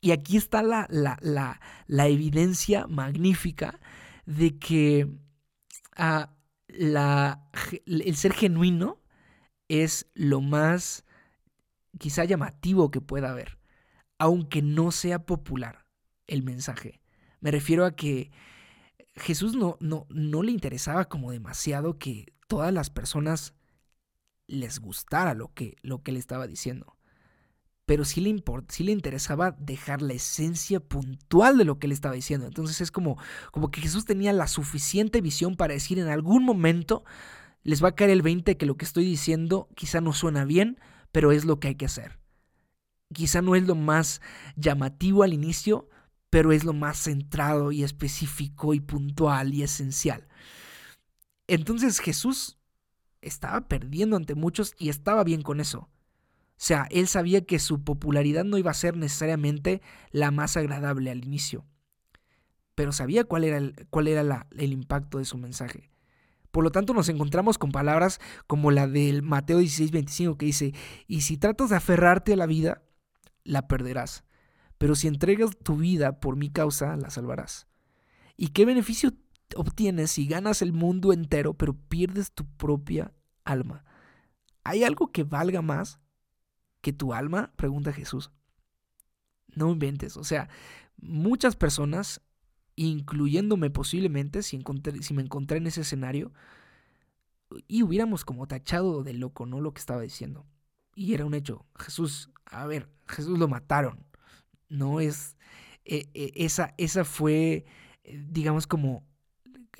Y 0.00 0.12
aquí 0.12 0.36
está 0.36 0.62
la, 0.62 0.86
la, 0.88 2.06
evidencia 2.06 2.86
magnífica 2.86 3.80
de 4.24 4.56
que 4.56 5.08
ah, 5.96 6.32
el 6.68 8.14
ser 8.14 8.34
genuino 8.34 9.02
es 9.66 10.06
lo 10.14 10.40
más 10.40 11.04
quizá 11.98 12.24
llamativo 12.24 12.92
que 12.92 13.00
pueda 13.00 13.30
haber, 13.30 13.58
aunque 14.16 14.62
no 14.62 14.92
sea 14.92 15.26
popular 15.26 15.86
el 16.28 16.44
mensaje. 16.44 17.00
Me 17.40 17.50
refiero 17.50 17.84
a 17.84 17.96
que 17.96 18.30
Jesús 19.18 19.54
no, 19.54 19.76
no, 19.80 20.06
no 20.08 20.42
le 20.42 20.52
interesaba 20.52 21.06
como 21.06 21.32
demasiado 21.32 21.98
que 21.98 22.32
todas 22.46 22.72
las 22.72 22.90
personas 22.90 23.54
les 24.46 24.80
gustara 24.80 25.34
lo 25.34 25.52
que, 25.54 25.76
lo 25.82 26.02
que 26.02 26.12
le 26.12 26.18
estaba 26.18 26.46
diciendo. 26.46 26.96
Pero 27.86 28.04
sí 28.04 28.20
le, 28.20 28.42
sí 28.68 28.84
le 28.84 28.92
interesaba 28.92 29.52
dejar 29.52 30.02
la 30.02 30.14
esencia 30.14 30.80
puntual 30.80 31.56
de 31.56 31.64
lo 31.64 31.78
que 31.78 31.88
le 31.88 31.94
estaba 31.94 32.14
diciendo. 32.14 32.46
Entonces 32.46 32.80
es 32.80 32.90
como, 32.90 33.18
como 33.52 33.70
que 33.70 33.80
Jesús 33.80 34.04
tenía 34.04 34.32
la 34.32 34.46
suficiente 34.46 35.20
visión 35.20 35.56
para 35.56 35.74
decir 35.74 35.98
en 35.98 36.08
algún 36.08 36.44
momento 36.44 37.04
les 37.62 37.82
va 37.82 37.88
a 37.88 37.94
caer 37.94 38.10
el 38.10 38.22
20 38.22 38.56
que 38.56 38.66
lo 38.66 38.76
que 38.76 38.84
estoy 38.84 39.04
diciendo 39.04 39.68
quizá 39.74 40.00
no 40.00 40.12
suena 40.12 40.44
bien, 40.44 40.78
pero 41.12 41.32
es 41.32 41.44
lo 41.44 41.60
que 41.60 41.68
hay 41.68 41.74
que 41.74 41.86
hacer. 41.86 42.18
Quizá 43.12 43.42
no 43.42 43.54
es 43.54 43.66
lo 43.66 43.74
más 43.74 44.20
llamativo 44.56 45.22
al 45.22 45.32
inicio, 45.32 45.88
pero 46.30 46.52
es 46.52 46.64
lo 46.64 46.72
más 46.72 46.98
centrado 46.98 47.72
y 47.72 47.82
específico 47.82 48.74
y 48.74 48.80
puntual 48.80 49.54
y 49.54 49.62
esencial. 49.62 50.28
Entonces 51.46 52.00
Jesús 52.00 52.58
estaba 53.22 53.68
perdiendo 53.68 54.16
ante 54.16 54.34
muchos 54.34 54.74
y 54.78 54.90
estaba 54.90 55.24
bien 55.24 55.42
con 55.42 55.60
eso. 55.60 55.78
O 55.80 56.60
sea, 56.60 56.86
él 56.90 57.06
sabía 57.06 57.44
que 57.46 57.58
su 57.58 57.82
popularidad 57.82 58.44
no 58.44 58.58
iba 58.58 58.70
a 58.70 58.74
ser 58.74 58.96
necesariamente 58.96 59.80
la 60.10 60.30
más 60.30 60.56
agradable 60.56 61.10
al 61.10 61.24
inicio, 61.24 61.64
pero 62.74 62.92
sabía 62.92 63.24
cuál 63.24 63.44
era 63.44 63.58
el, 63.58 63.86
cuál 63.90 64.08
era 64.08 64.46
el 64.56 64.72
impacto 64.72 65.18
de 65.18 65.24
su 65.24 65.38
mensaje. 65.38 65.90
Por 66.50 66.64
lo 66.64 66.72
tanto, 66.72 66.94
nos 66.94 67.08
encontramos 67.08 67.58
con 67.58 67.70
palabras 67.70 68.20
como 68.46 68.70
la 68.70 68.88
del 68.88 69.22
Mateo 69.22 69.58
16, 69.58 69.92
25 69.92 70.36
que 70.36 70.46
dice, 70.46 70.74
y 71.06 71.20
si 71.20 71.36
tratas 71.36 71.70
de 71.70 71.76
aferrarte 71.76 72.32
a 72.32 72.36
la 72.36 72.46
vida, 72.46 72.82
la 73.44 73.68
perderás 73.68 74.24
pero 74.78 74.94
si 74.94 75.08
entregas 75.08 75.56
tu 75.58 75.76
vida 75.76 76.20
por 76.20 76.36
mi 76.36 76.50
causa, 76.50 76.96
la 76.96 77.10
salvarás. 77.10 77.66
¿Y 78.36 78.48
qué 78.48 78.64
beneficio 78.64 79.12
obtienes 79.56 80.12
si 80.12 80.26
ganas 80.26 80.62
el 80.62 80.72
mundo 80.72 81.12
entero, 81.12 81.54
pero 81.54 81.74
pierdes 81.74 82.32
tu 82.32 82.46
propia 82.46 83.12
alma? 83.44 83.84
¿Hay 84.62 84.84
algo 84.84 85.10
que 85.10 85.24
valga 85.24 85.62
más 85.62 85.98
que 86.80 86.92
tu 86.92 87.12
alma? 87.12 87.52
Pregunta 87.56 87.92
Jesús. 87.92 88.30
No 89.54 89.70
inventes, 89.70 90.16
o 90.16 90.24
sea, 90.24 90.48
muchas 90.96 91.56
personas, 91.56 92.20
incluyéndome 92.76 93.70
posiblemente, 93.70 94.42
si, 94.42 94.62
si 95.00 95.14
me 95.14 95.22
encontré 95.22 95.58
en 95.58 95.66
ese 95.66 95.80
escenario, 95.80 96.32
y 97.66 97.82
hubiéramos 97.82 98.24
como 98.24 98.46
tachado 98.46 99.02
de 99.02 99.14
loco, 99.14 99.46
¿no? 99.46 99.60
Lo 99.60 99.72
que 99.72 99.80
estaba 99.80 100.02
diciendo. 100.02 100.46
Y 100.94 101.14
era 101.14 101.24
un 101.24 101.34
hecho. 101.34 101.64
Jesús, 101.78 102.30
a 102.44 102.66
ver, 102.66 102.88
Jesús 103.06 103.38
lo 103.38 103.48
mataron. 103.48 104.04
No 104.68 105.00
es. 105.00 105.36
Eh, 105.84 106.08
eh, 106.14 106.32
esa, 106.36 106.74
esa 106.76 107.04
fue, 107.04 107.64
eh, 108.04 108.24
digamos, 108.28 108.66
como 108.66 109.04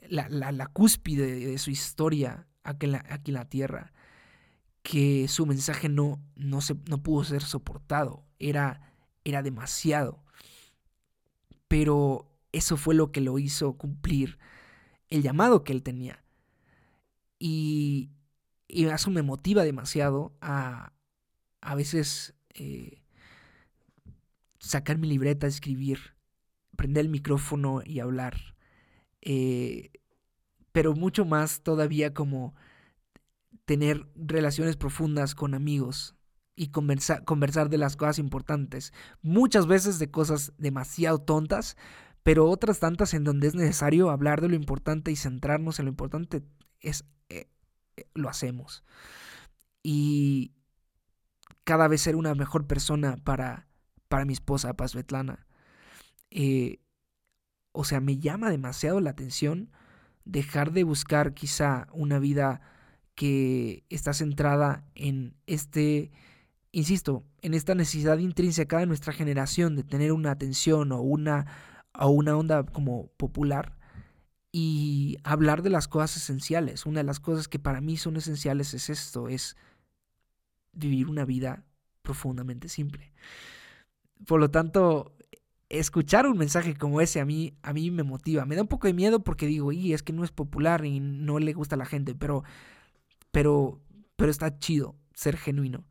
la, 0.09 0.67
cúspide 0.69 1.47
de, 1.47 1.59
su 1.59 1.71
historia 1.71 2.47
aquí 2.63 2.87
en, 2.87 2.93
la, 2.93 3.05
aquí 3.09 3.31
en 3.31 3.35
la 3.35 3.49
tierra. 3.49 3.93
Que 4.83 5.29
su 5.29 5.45
mensaje 5.45 5.89
no, 5.89 6.21
no, 6.37 6.61
se, 6.61 6.75
no 6.89 7.03
pudo 7.03 7.25
ser 7.25 7.43
soportado. 7.43 8.25
Era, 8.39 8.93
era 9.25 9.43
demasiado. 9.43 10.25
Pero 11.69 12.31
eso 12.53 12.77
fue 12.77 12.95
lo 12.95 13.13
que 13.13 13.21
lo 13.21 13.39
hizo 13.39 13.75
cumplir 13.75 14.39
el 15.11 15.23
llamado 15.23 15.65
que 15.65 15.73
él 15.73 15.83
tenía. 15.83 16.25
Y, 17.39 18.11
y 18.67 18.87
eso 18.87 19.11
me 19.11 19.23
motiva 19.23 19.65
demasiado 19.65 20.33
a 20.41 20.93
a 21.61 21.75
veces 21.75 22.35
sacar 24.59 24.99
mi 24.99 25.09
libreta, 25.09 25.47
escribir, 25.47 26.15
prender 26.77 27.05
el 27.05 27.11
micrófono 27.11 27.83
y 27.85 28.01
hablar. 28.01 28.55
Eh, 29.21 29.91
pero 30.73 30.95
mucho 30.95 31.25
más 31.25 31.63
todavía 31.63 32.15
como 32.15 32.55
tener 33.65 34.07
relaciones 34.15 34.77
profundas 34.77 35.35
con 35.35 35.55
amigos 35.55 36.15
y 36.55 36.69
conversar, 36.69 37.69
de 37.71 37.79
las 37.79 37.97
cosas 37.97 38.19
importantes. 38.19 38.93
Muchas 39.23 39.67
veces 39.67 39.99
de 39.99 40.11
cosas 40.11 40.53
demasiado 40.59 41.21
tontas, 41.21 41.77
pero 42.23 42.49
otras 42.49 42.81
tantas 42.81 43.15
en 43.15 43.25
donde 43.25 43.47
es 43.47 43.55
necesario 43.55 44.11
hablar 44.11 44.41
de 44.41 44.49
lo 44.49 44.57
importante 44.57 45.13
y 45.13 45.17
centrarnos 45.17 45.79
en 45.79 45.85
lo 45.85 45.91
importante, 45.91 46.43
es, 46.81 47.05
eh, 47.29 47.49
lo 48.15 48.29
hacemos. 48.29 48.83
Y 49.83 50.53
cada 51.63 51.87
vez 51.87 52.01
ser 52.01 52.17
una 52.17 52.35
mejor 52.35 52.67
persona 52.67 53.17
para 53.23 53.68
para 54.09 54.25
mi 54.25 54.33
esposa, 54.33 54.75
para 54.75 54.89
Svetlana. 54.89 55.47
Eh, 56.31 56.81
o 57.73 57.85
sea, 57.85 58.01
me 58.01 58.19
llama 58.19 58.51
demasiado 58.51 59.01
la 59.01 59.11
atención 59.11 59.71
dejar 60.25 60.73
de 60.73 60.85
buscar 60.85 61.35
quizá 61.35 61.89
una 61.93 62.19
vida 62.19 62.61
que 63.15 63.85
está 63.89 64.13
centrada 64.13 64.85
en 64.95 65.35
este, 65.47 66.11
insisto, 66.71 67.25
en 67.43 67.55
esta 67.55 67.75
necesidad 67.75 68.19
intrínseca 68.19 68.79
de 68.79 68.87
nuestra 68.87 69.13
generación 69.13 69.75
de 69.75 69.85
tener 69.85 70.13
una 70.13 70.31
atención 70.31 70.93
o 70.93 71.01
una, 71.01 71.47
o 71.99 72.09
una 72.09 72.37
onda 72.37 72.65
como 72.65 73.09
popular 73.17 73.77
y 74.53 75.19
hablar 75.25 75.63
de 75.63 75.71
las 75.71 75.89
cosas 75.89 76.17
esenciales. 76.19 76.87
Una 76.87 77.01
de 77.01 77.05
las 77.05 77.21
cosas 77.21 77.49
que 77.49 77.59
para 77.59 77.81
mí 77.81 77.97
son 77.97 78.17
esenciales 78.17 78.75
es 78.75 78.91
esto, 78.91 79.29
es 79.29 79.57
vivir 80.73 81.09
una 81.09 81.25
vida 81.25 81.65
profundamente 82.03 82.69
simple. 82.69 83.13
Por 84.27 84.41
lo 84.41 84.51
tanto, 84.51 85.15
escuchar 85.69 86.27
un 86.27 86.39
mensaje 86.39 86.75
como 86.77 87.01
ese 87.01 87.21
a 87.21 87.25
mí, 87.25 87.55
a 87.63 87.73
mí 87.73 87.91
me 87.91 88.03
motiva. 88.03 88.45
Me 88.45 88.57
da 88.57 88.63
un 88.63 88.69
poco 88.69 88.87
de 88.87 88.95
miedo 88.95 89.23
porque 89.23 89.47
digo, 89.47 89.73
y 89.73 89.93
es 89.93 90.03
que 90.03 90.13
no 90.13 90.25
es 90.25 90.31
popular 90.31 90.85
y 90.85 91.01
no 91.01 91.39
le 91.39 91.53
gusta 91.53 91.75
a 91.77 91.79
la 91.79 91.87
gente, 91.87 92.15
pero, 92.15 92.45
pero, 93.31 93.81
pero 94.17 94.31
está 94.31 94.59
chido 94.59 94.97
ser 95.15 95.37
genuino. 95.37 95.85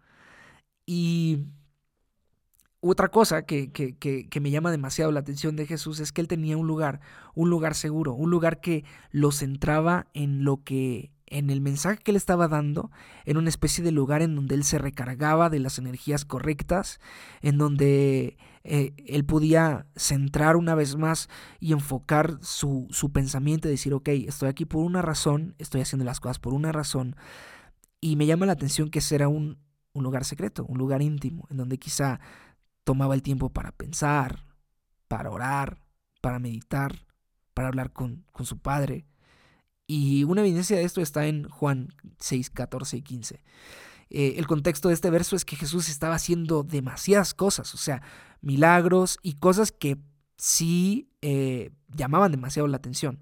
Y 0.85 1.45
otra 2.79 3.09
cosa 3.09 3.45
que, 3.45 3.71
que, 3.71 3.97
que, 3.97 4.39
me 4.39 4.51
llama 4.51 4.71
demasiado 4.71 5.11
la 5.11 5.19
atención 5.19 5.55
de 5.55 5.65
Jesús 5.65 5.99
es 5.99 6.11
que 6.11 6.21
él 6.21 6.27
tenía 6.27 6.57
un 6.57 6.67
lugar, 6.67 7.01
un 7.35 7.49
lugar 7.49 7.75
seguro, 7.75 8.13
un 8.13 8.29
lugar 8.29 8.61
que 8.61 8.85
lo 9.11 9.31
centraba 9.31 10.07
en 10.13 10.43
lo 10.43 10.63
que, 10.63 11.11
en 11.27 11.49
el 11.49 11.61
mensaje 11.61 11.99
que 11.99 12.11
él 12.11 12.17
estaba 12.17 12.47
dando, 12.47 12.91
en 13.25 13.37
una 13.37 13.49
especie 13.49 13.83
de 13.83 13.91
lugar 13.91 14.21
en 14.21 14.35
donde 14.35 14.55
él 14.55 14.63
se 14.63 14.77
recargaba 14.77 15.49
de 15.49 15.59
las 15.59 15.77
energías 15.77 16.25
correctas, 16.25 16.99
en 17.41 17.57
donde 17.57 18.37
eh, 18.63 18.93
él 19.05 19.25
podía 19.25 19.85
centrar 19.95 20.55
una 20.55 20.75
vez 20.75 20.95
más 20.95 21.29
y 21.59 21.73
enfocar 21.73 22.37
su, 22.41 22.87
su 22.89 23.11
pensamiento 23.11 23.67
y 23.67 23.71
decir, 23.71 23.93
ok, 23.93 24.09
estoy 24.09 24.49
aquí 24.49 24.65
por 24.65 24.83
una 24.83 25.01
razón, 25.01 25.55
estoy 25.57 25.81
haciendo 25.81 26.05
las 26.05 26.19
cosas 26.19 26.39
por 26.39 26.53
una 26.53 26.71
razón. 26.71 27.15
Y 28.01 28.15
me 28.15 28.25
llama 28.25 28.45
la 28.45 28.53
atención 28.53 28.89
que 28.89 28.99
ese 28.99 29.15
era 29.15 29.27
un, 29.27 29.57
un 29.93 30.03
lugar 30.03 30.25
secreto, 30.25 30.65
un 30.65 30.77
lugar 30.77 31.01
íntimo, 31.01 31.47
en 31.49 31.57
donde 31.57 31.77
quizá 31.77 32.19
tomaba 32.83 33.15
el 33.15 33.21
tiempo 33.21 33.49
para 33.49 33.71
pensar, 33.71 34.45
para 35.07 35.29
orar, 35.29 35.81
para 36.21 36.39
meditar, 36.39 37.05
para 37.53 37.67
hablar 37.67 37.91
con, 37.91 38.25
su 38.43 38.59
padre. 38.59 39.05
Y 39.87 40.25
una 40.25 40.41
evidencia 40.41 40.75
de 40.75 40.83
esto 40.83 41.01
está 41.01 41.27
en 41.27 41.47
Juan 41.47 41.93
6, 42.19 42.49
14 42.49 42.97
y 42.97 43.01
15. 43.01 43.43
Eh, 44.09 44.35
el 44.37 44.45
contexto 44.45 44.89
de 44.89 44.93
este 44.93 45.09
verso 45.09 45.35
es 45.35 45.45
que 45.45 45.55
Jesús 45.55 45.89
estaba 45.89 46.15
haciendo 46.15 46.63
demasiadas 46.63 47.33
cosas, 47.33 47.73
o 47.73 47.77
sea, 47.77 48.01
milagros 48.41 49.17
y 49.21 49.33
cosas 49.33 49.71
que 49.71 49.97
sí 50.37 51.09
eh, 51.21 51.71
llamaban 51.87 52.31
demasiado 52.31 52.67
la 52.67 52.77
atención. 52.77 53.19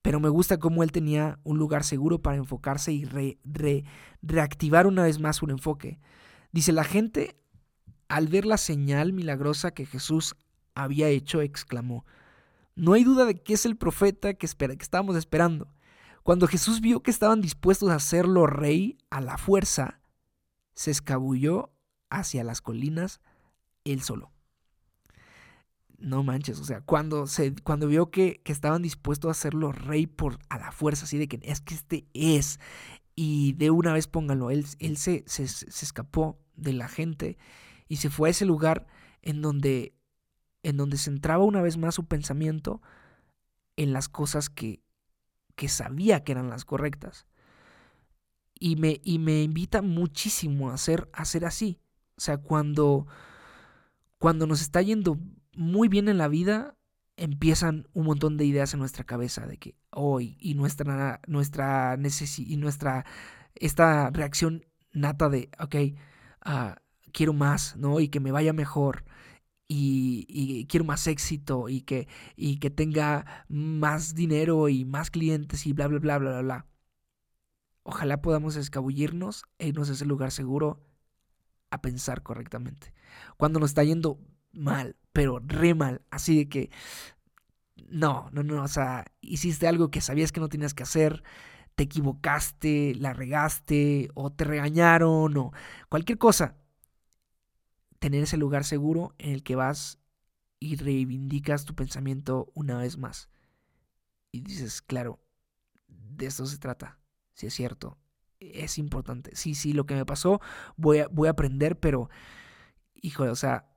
Pero 0.00 0.18
me 0.18 0.28
gusta 0.28 0.58
cómo 0.58 0.82
él 0.82 0.92
tenía 0.92 1.38
un 1.44 1.58
lugar 1.58 1.84
seguro 1.84 2.20
para 2.20 2.36
enfocarse 2.36 2.92
y 2.92 3.04
reactivar 4.22 4.86
una 4.86 5.04
vez 5.04 5.20
más 5.20 5.42
un 5.42 5.50
enfoque. 5.50 6.00
Dice, 6.50 6.72
la 6.72 6.84
gente 6.84 7.36
al 8.08 8.28
ver 8.28 8.44
la 8.44 8.58
señal 8.58 9.12
milagrosa 9.12 9.70
que 9.70 9.86
Jesús 9.86 10.34
había 10.74 11.08
hecho, 11.08 11.40
exclamó, 11.40 12.04
No 12.74 12.94
hay 12.94 13.04
duda 13.04 13.24
de 13.24 13.40
que 13.40 13.54
es 13.54 13.64
el 13.64 13.76
profeta 13.76 14.34
que, 14.34 14.46
que 14.46 14.76
estábamos 14.82 15.16
esperando. 15.16 15.72
Cuando 16.22 16.46
Jesús 16.46 16.80
vio 16.80 17.02
que 17.02 17.10
estaban 17.10 17.40
dispuestos 17.40 17.90
a 17.90 17.96
hacerlo 17.96 18.46
rey 18.46 18.98
a 19.10 19.20
la 19.20 19.38
fuerza, 19.38 20.00
se 20.74 20.90
escabulló 20.90 21.72
hacia 22.10 22.44
las 22.44 22.60
colinas 22.60 23.20
él 23.84 24.02
solo. 24.02 24.30
No 25.98 26.22
manches, 26.22 26.58
o 26.58 26.64
sea, 26.64 26.80
cuando, 26.80 27.26
se, 27.26 27.54
cuando 27.62 27.86
vio 27.86 28.10
que, 28.10 28.40
estaban 28.44 28.82
dispuestos 28.82 29.28
a 29.28 29.32
hacerlo 29.32 29.72
rey 29.72 30.06
por, 30.06 30.38
a 30.48 30.58
la 30.58 30.72
fuerza, 30.72 31.04
así 31.04 31.18
de 31.18 31.28
que 31.28 31.40
es 31.42 31.60
que 31.60 31.74
este 31.74 32.06
es, 32.12 32.58
y 33.14 33.52
de 33.54 33.70
una 33.70 33.92
vez 33.92 34.08
pónganlo, 34.08 34.50
él, 34.50 34.66
él 34.80 34.96
se, 34.96 35.22
se, 35.26 35.46
se 35.46 35.84
escapó 35.84 36.40
de 36.56 36.72
la 36.72 36.88
gente 36.88 37.38
y 37.88 37.96
se 37.96 38.10
fue 38.10 38.28
a 38.28 38.30
ese 38.30 38.44
lugar 38.44 38.86
en 39.22 39.42
donde, 39.42 39.94
en 40.62 40.76
donde 40.76 40.98
centraba 40.98 41.44
una 41.44 41.62
vez 41.62 41.76
más 41.76 41.94
su 41.94 42.06
pensamiento 42.06 42.82
en 43.76 43.92
las 43.92 44.08
cosas 44.08 44.50
que, 44.50 44.81
que 45.62 45.68
sabía 45.68 46.24
que 46.24 46.32
eran 46.32 46.50
las 46.50 46.64
correctas. 46.64 47.28
Y 48.58 48.74
me, 48.74 49.00
y 49.04 49.20
me 49.20 49.44
invita 49.44 49.80
muchísimo 49.80 50.70
a 50.70 50.74
hacer, 50.74 51.08
a 51.12 51.22
hacer 51.22 51.44
así. 51.44 51.78
O 52.16 52.20
sea, 52.20 52.38
cuando, 52.38 53.06
cuando 54.18 54.48
nos 54.48 54.60
está 54.60 54.82
yendo 54.82 55.20
muy 55.54 55.86
bien 55.86 56.08
en 56.08 56.18
la 56.18 56.26
vida, 56.26 56.74
empiezan 57.16 57.86
un 57.92 58.06
montón 58.06 58.38
de 58.38 58.44
ideas 58.44 58.74
en 58.74 58.80
nuestra 58.80 59.04
cabeza 59.04 59.46
de 59.46 59.56
que 59.58 59.76
hoy 59.90 60.36
y 60.40 60.54
nuestra 60.54 61.20
nuestra 61.28 61.96
y 61.96 62.56
nuestra 62.56 63.06
esta 63.54 64.10
reacción 64.10 64.66
nata 64.92 65.28
de 65.28 65.48
ok 65.60 65.76
uh, 66.44 66.74
quiero 67.12 67.34
más, 67.34 67.76
¿no? 67.76 68.00
Y 68.00 68.08
que 68.08 68.18
me 68.18 68.32
vaya 68.32 68.52
mejor. 68.52 69.04
Y, 69.74 70.66
quiero 70.68 70.84
más 70.84 71.06
éxito 71.06 71.68
y 71.68 71.82
que, 71.82 72.08
y 72.36 72.58
que 72.58 72.70
tenga 72.70 73.44
más 73.48 74.14
dinero 74.14 74.68
y 74.68 74.84
más 74.84 75.10
clientes 75.10 75.66
y 75.66 75.72
bla, 75.72 75.88
bla, 75.88 75.98
bla, 75.98 76.18
bla, 76.18 76.30
bla, 76.30 76.42
bla. 76.42 76.66
Ojalá 77.84 78.22
podamos 78.22 78.56
escabullirnos 78.56 79.44
e 79.58 79.68
irnos 79.68 79.88
a 79.90 79.92
ese 79.94 80.04
lugar 80.04 80.30
seguro 80.30 80.84
a 81.70 81.80
pensar 81.80 82.22
correctamente. 82.22 82.92
Cuando 83.36 83.60
nos 83.60 83.70
está 83.70 83.82
yendo 83.82 84.20
mal, 84.52 84.96
pero 85.12 85.40
re 85.40 85.74
mal, 85.74 86.02
así 86.10 86.36
de 86.36 86.48
que 86.48 86.70
no, 87.88 88.28
no, 88.32 88.42
no, 88.42 88.62
o 88.62 88.68
sea, 88.68 89.06
hiciste 89.20 89.66
algo 89.66 89.90
que 89.90 90.00
sabías 90.00 90.32
que 90.32 90.40
no 90.40 90.48
tenías 90.48 90.74
que 90.74 90.82
hacer, 90.82 91.22
te 91.74 91.84
equivocaste, 91.84 92.94
la 92.96 93.14
regaste 93.14 94.10
o 94.14 94.30
te 94.30 94.44
regañaron 94.44 95.36
o 95.38 95.52
cualquier 95.88 96.18
cosa 96.18 96.56
tener 98.02 98.24
ese 98.24 98.36
lugar 98.36 98.64
seguro 98.64 99.14
en 99.18 99.30
el 99.30 99.44
que 99.44 99.54
vas 99.54 100.00
y 100.58 100.74
reivindicas 100.74 101.64
tu 101.64 101.76
pensamiento 101.76 102.50
una 102.52 102.76
vez 102.76 102.98
más. 102.98 103.28
Y 104.32 104.40
dices, 104.40 104.82
claro, 104.82 105.20
de 105.86 106.26
esto 106.26 106.44
se 106.46 106.58
trata. 106.58 106.98
Si 107.34 107.46
es 107.46 107.54
cierto, 107.54 108.00
es 108.40 108.76
importante. 108.78 109.36
Sí, 109.36 109.54
sí, 109.54 109.72
lo 109.72 109.86
que 109.86 109.94
me 109.94 110.04
pasó, 110.04 110.40
voy 110.76 110.98
a, 110.98 111.06
voy 111.06 111.28
a 111.28 111.30
aprender, 111.30 111.78
pero, 111.78 112.10
híjole, 112.94 113.30
o 113.30 113.36
sea, 113.36 113.72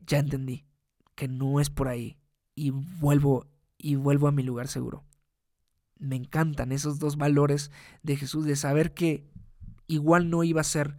ya 0.00 0.18
entendí 0.18 0.66
que 1.14 1.26
no 1.26 1.60
es 1.60 1.70
por 1.70 1.88
ahí. 1.88 2.18
Y 2.54 2.68
vuelvo, 2.68 3.46
y 3.78 3.94
vuelvo 3.94 4.28
a 4.28 4.32
mi 4.32 4.42
lugar 4.42 4.68
seguro. 4.68 5.06
Me 5.98 6.16
encantan 6.16 6.72
esos 6.72 6.98
dos 6.98 7.16
valores 7.16 7.70
de 8.02 8.16
Jesús, 8.16 8.44
de 8.44 8.56
saber 8.56 8.92
que 8.92 9.32
igual 9.86 10.28
no 10.28 10.44
iba 10.44 10.60
a 10.60 10.64
ser 10.64 10.98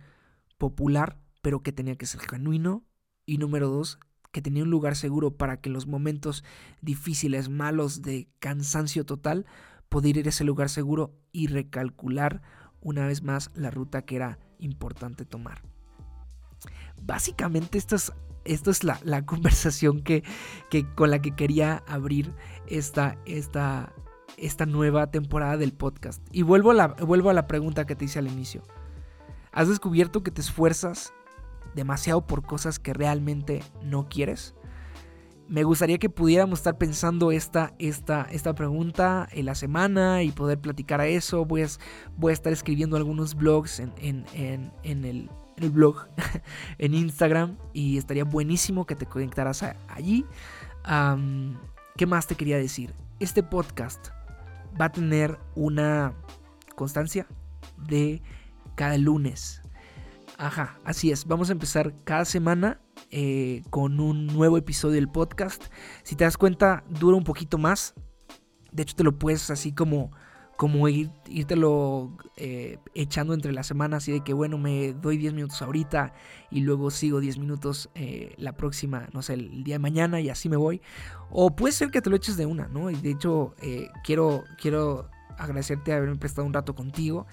popular, 0.57 1.20
pero 1.41 1.63
que 1.63 1.71
tenía 1.71 1.95
que 1.95 2.05
ser 2.05 2.21
genuino. 2.21 2.85
Y 3.25 3.37
número 3.37 3.69
dos, 3.69 3.99
que 4.31 4.41
tenía 4.41 4.63
un 4.63 4.69
lugar 4.69 4.95
seguro 4.95 5.37
para 5.37 5.61
que 5.61 5.69
los 5.69 5.87
momentos 5.87 6.43
difíciles, 6.81 7.49
malos, 7.49 8.01
de 8.01 8.29
cansancio 8.39 9.05
total, 9.05 9.45
poder 9.89 10.17
ir 10.17 10.25
a 10.25 10.29
ese 10.29 10.43
lugar 10.43 10.69
seguro 10.69 11.13
y 11.31 11.47
recalcular 11.47 12.41
una 12.79 13.05
vez 13.05 13.21
más 13.21 13.51
la 13.55 13.71
ruta 13.71 14.03
que 14.03 14.15
era 14.15 14.39
importante 14.57 15.25
tomar. 15.25 15.61
Básicamente 17.01 17.77
esto 17.77 17.95
es, 17.95 18.13
esto 18.45 18.71
es 18.71 18.83
la, 18.83 18.99
la 19.03 19.25
conversación 19.25 20.01
que, 20.01 20.23
que, 20.69 20.85
con 20.95 21.11
la 21.11 21.21
que 21.21 21.35
quería 21.35 21.83
abrir 21.87 22.33
esta, 22.67 23.17
esta, 23.25 23.93
esta 24.37 24.65
nueva 24.65 25.11
temporada 25.11 25.57
del 25.57 25.73
podcast. 25.73 26.23
Y 26.31 26.43
vuelvo 26.43 26.71
a, 26.71 26.73
la, 26.73 26.87
vuelvo 26.87 27.29
a 27.29 27.33
la 27.33 27.47
pregunta 27.47 27.85
que 27.85 27.95
te 27.95 28.05
hice 28.05 28.19
al 28.19 28.27
inicio. 28.27 28.63
¿Has 29.51 29.67
descubierto 29.67 30.23
que 30.23 30.31
te 30.31 30.41
esfuerzas 30.41 31.13
demasiado 31.75 32.25
por 32.25 32.43
cosas 32.43 32.79
que 32.79 32.93
realmente 32.93 33.61
no 33.83 34.07
quieres? 34.07 34.55
Me 35.47 35.63
gustaría 35.63 35.97
que 35.97 36.09
pudiéramos 36.09 36.59
estar 36.59 36.77
pensando 36.77 37.31
esta, 37.31 37.73
esta, 37.77 38.25
esta 38.31 38.55
pregunta 38.55 39.27
en 39.31 39.45
la 39.45 39.55
semana 39.55 40.23
y 40.23 40.31
poder 40.31 40.59
platicar 40.59 41.01
a 41.01 41.07
eso. 41.07 41.43
Voy 41.43 41.63
a, 41.63 41.67
voy 42.15 42.29
a 42.29 42.33
estar 42.33 42.53
escribiendo 42.53 42.95
algunos 42.95 43.35
blogs 43.35 43.81
en, 43.81 43.91
en, 44.01 44.71
en, 44.83 45.03
el, 45.03 45.29
blog, 45.71 46.07
en 46.77 46.93
Instagram, 46.93 47.57
y 47.73 47.97
estaría 47.97 48.23
buenísimo 48.23 48.85
que 48.85 48.95
te 48.95 49.05
conectaras 49.05 49.65
allí. 49.89 50.25
¿Qué 51.97 52.05
más 52.05 52.27
te 52.27 52.35
quería 52.35 52.57
decir? 52.57 52.93
Este 53.19 53.43
podcast 53.43 54.07
va 54.79 54.85
a 54.85 54.91
tener 54.93 55.37
una 55.55 56.13
constancia 56.75 57.27
de 57.77 58.21
cada 58.75 58.97
lunes 58.97 59.60
Ajá, 60.41 60.79
así 60.85 61.11
es. 61.11 61.27
Vamos 61.27 61.49
a 61.49 61.51
empezar 61.51 61.93
cada 62.03 62.25
semana 62.25 62.81
eh, 63.11 63.61
con 63.69 63.99
un 63.99 64.25
nuevo 64.25 64.57
episodio 64.57 64.95
del 64.95 65.07
podcast. 65.07 65.65
Si 66.01 66.15
te 66.15 66.23
das 66.23 66.35
cuenta, 66.35 66.83
dura 66.89 67.15
un 67.15 67.23
poquito 67.23 67.59
más. 67.59 67.93
De 68.71 68.81
hecho, 68.81 68.95
te 68.95 69.03
lo 69.03 69.19
puedes 69.19 69.51
así 69.51 69.71
como, 69.71 70.09
como 70.57 70.87
ir, 70.87 71.11
írtelo 71.29 72.17
eh, 72.37 72.79
echando 72.95 73.35
entre 73.35 73.53
las 73.53 73.67
semanas. 73.67 74.01
Así 74.01 74.13
de 74.13 74.23
que, 74.23 74.33
bueno, 74.33 74.57
me 74.57 74.93
doy 74.93 75.17
10 75.17 75.35
minutos 75.35 75.61
ahorita 75.61 76.11
y 76.49 76.61
luego 76.61 76.89
sigo 76.89 77.19
10 77.19 77.37
minutos 77.37 77.91
eh, 77.93 78.33
la 78.37 78.53
próxima, 78.53 79.09
no 79.13 79.21
sé, 79.21 79.35
el 79.35 79.63
día 79.63 79.75
de 79.75 79.79
mañana 79.79 80.21
y 80.21 80.29
así 80.31 80.49
me 80.49 80.57
voy. 80.57 80.81
O 81.29 81.55
puede 81.55 81.71
ser 81.71 81.91
que 81.91 82.01
te 82.01 82.09
lo 82.09 82.15
eches 82.15 82.35
de 82.35 82.47
una, 82.47 82.67
¿no? 82.67 82.89
Y 82.89 82.95
de 82.95 83.11
hecho, 83.11 83.53
quiero, 84.03 84.43
quiero 84.59 85.07
agradecerte 85.37 85.93
haberme 85.93 86.15
prestado 86.15 86.47
un 86.47 86.53
rato 86.53 86.73
contigo. 86.73 87.27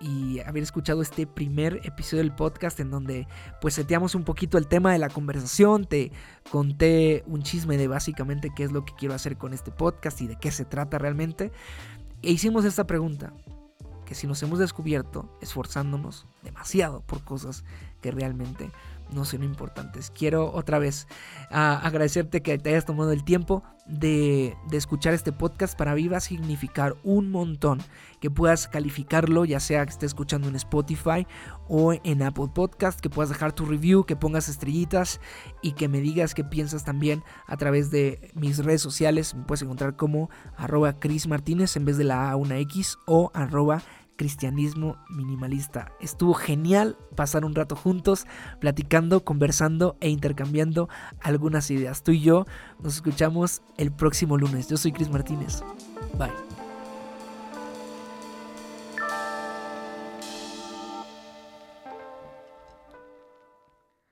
Y 0.00 0.40
haber 0.40 0.62
escuchado 0.62 1.02
este 1.02 1.26
primer 1.26 1.80
episodio 1.84 2.22
del 2.22 2.34
podcast 2.34 2.80
en 2.80 2.90
donde 2.90 3.28
pues 3.60 3.74
seteamos 3.74 4.14
un 4.14 4.24
poquito 4.24 4.58
el 4.58 4.66
tema 4.66 4.92
de 4.92 4.98
la 4.98 5.08
conversación, 5.08 5.84
te 5.84 6.12
conté 6.50 7.22
un 7.26 7.42
chisme 7.42 7.76
de 7.76 7.88
básicamente 7.88 8.50
qué 8.54 8.64
es 8.64 8.72
lo 8.72 8.84
que 8.84 8.94
quiero 8.94 9.14
hacer 9.14 9.36
con 9.36 9.52
este 9.52 9.70
podcast 9.70 10.20
y 10.20 10.26
de 10.26 10.36
qué 10.36 10.50
se 10.50 10.64
trata 10.64 10.98
realmente. 10.98 11.52
E 12.22 12.32
hicimos 12.32 12.64
esta 12.64 12.86
pregunta, 12.86 13.32
que 14.04 14.16
si 14.16 14.26
nos 14.26 14.42
hemos 14.42 14.58
descubierto 14.58 15.38
esforzándonos 15.40 16.26
demasiado 16.42 17.00
por 17.02 17.22
cosas 17.22 17.62
que 18.00 18.10
realmente 18.10 18.72
no 19.12 19.24
son 19.24 19.42
importantes. 19.42 20.10
Quiero 20.10 20.52
otra 20.52 20.78
vez 20.78 21.06
ah, 21.50 21.80
agradecerte 21.82 22.42
que 22.42 22.58
te 22.58 22.70
hayas 22.70 22.84
tomado 22.84 23.12
el 23.12 23.24
tiempo 23.24 23.62
de, 23.90 24.56
escuchar 24.72 25.14
este 25.14 25.32
podcast. 25.32 25.76
Para 25.76 25.94
mí 25.94 26.08
va 26.08 26.18
a 26.18 26.20
significar 26.20 26.96
un 27.02 27.30
montón 27.30 27.80
que 28.20 28.30
puedas 28.30 28.68
calificarlo, 28.68 29.44
ya 29.44 29.60
sea 29.60 29.84
que 29.84 29.90
estés 29.90 30.08
escuchando 30.08 30.48
en 30.48 30.56
Spotify 30.56 31.26
o 31.68 31.94
en 32.04 32.22
Apple 32.22 32.48
Podcast, 32.54 33.00
que 33.00 33.10
puedas 33.10 33.30
dejar 33.30 33.52
tu 33.52 33.64
review, 33.64 34.04
que 34.04 34.16
pongas 34.16 34.48
estrellitas 34.48 35.20
y 35.62 35.72
que 35.72 35.88
me 35.88 36.00
digas 36.00 36.34
qué 36.34 36.44
piensas 36.44 36.84
también 36.84 37.22
a 37.46 37.56
través 37.56 37.90
de 37.90 38.30
mis 38.34 38.58
redes 38.64 38.82
sociales. 38.82 39.34
Me 39.34 39.44
puedes 39.44 39.62
encontrar 39.62 39.96
como 39.96 40.30
arroba 40.56 40.98
Chris 40.98 41.26
Martínez 41.26 41.76
en 41.76 41.84
vez 41.84 41.96
de 41.96 42.04
la 42.04 42.30
A 42.30 42.36
una 42.36 42.58
X 42.58 42.98
o 43.06 43.30
arroba 43.34 43.82
cristianismo 44.20 44.98
minimalista. 45.08 45.92
Estuvo 45.98 46.34
genial 46.34 46.98
pasar 47.16 47.46
un 47.46 47.54
rato 47.54 47.74
juntos, 47.74 48.26
platicando, 48.58 49.24
conversando 49.24 49.96
e 50.00 50.10
intercambiando 50.10 50.90
algunas 51.22 51.70
ideas. 51.70 52.02
Tú 52.02 52.12
y 52.12 52.20
yo 52.20 52.44
nos 52.82 52.96
escuchamos 52.96 53.62
el 53.78 53.90
próximo 53.92 54.36
lunes. 54.36 54.68
Yo 54.68 54.76
soy 54.76 54.92
Cris 54.92 55.08
Martínez. 55.08 55.62
Bye. 56.18 56.49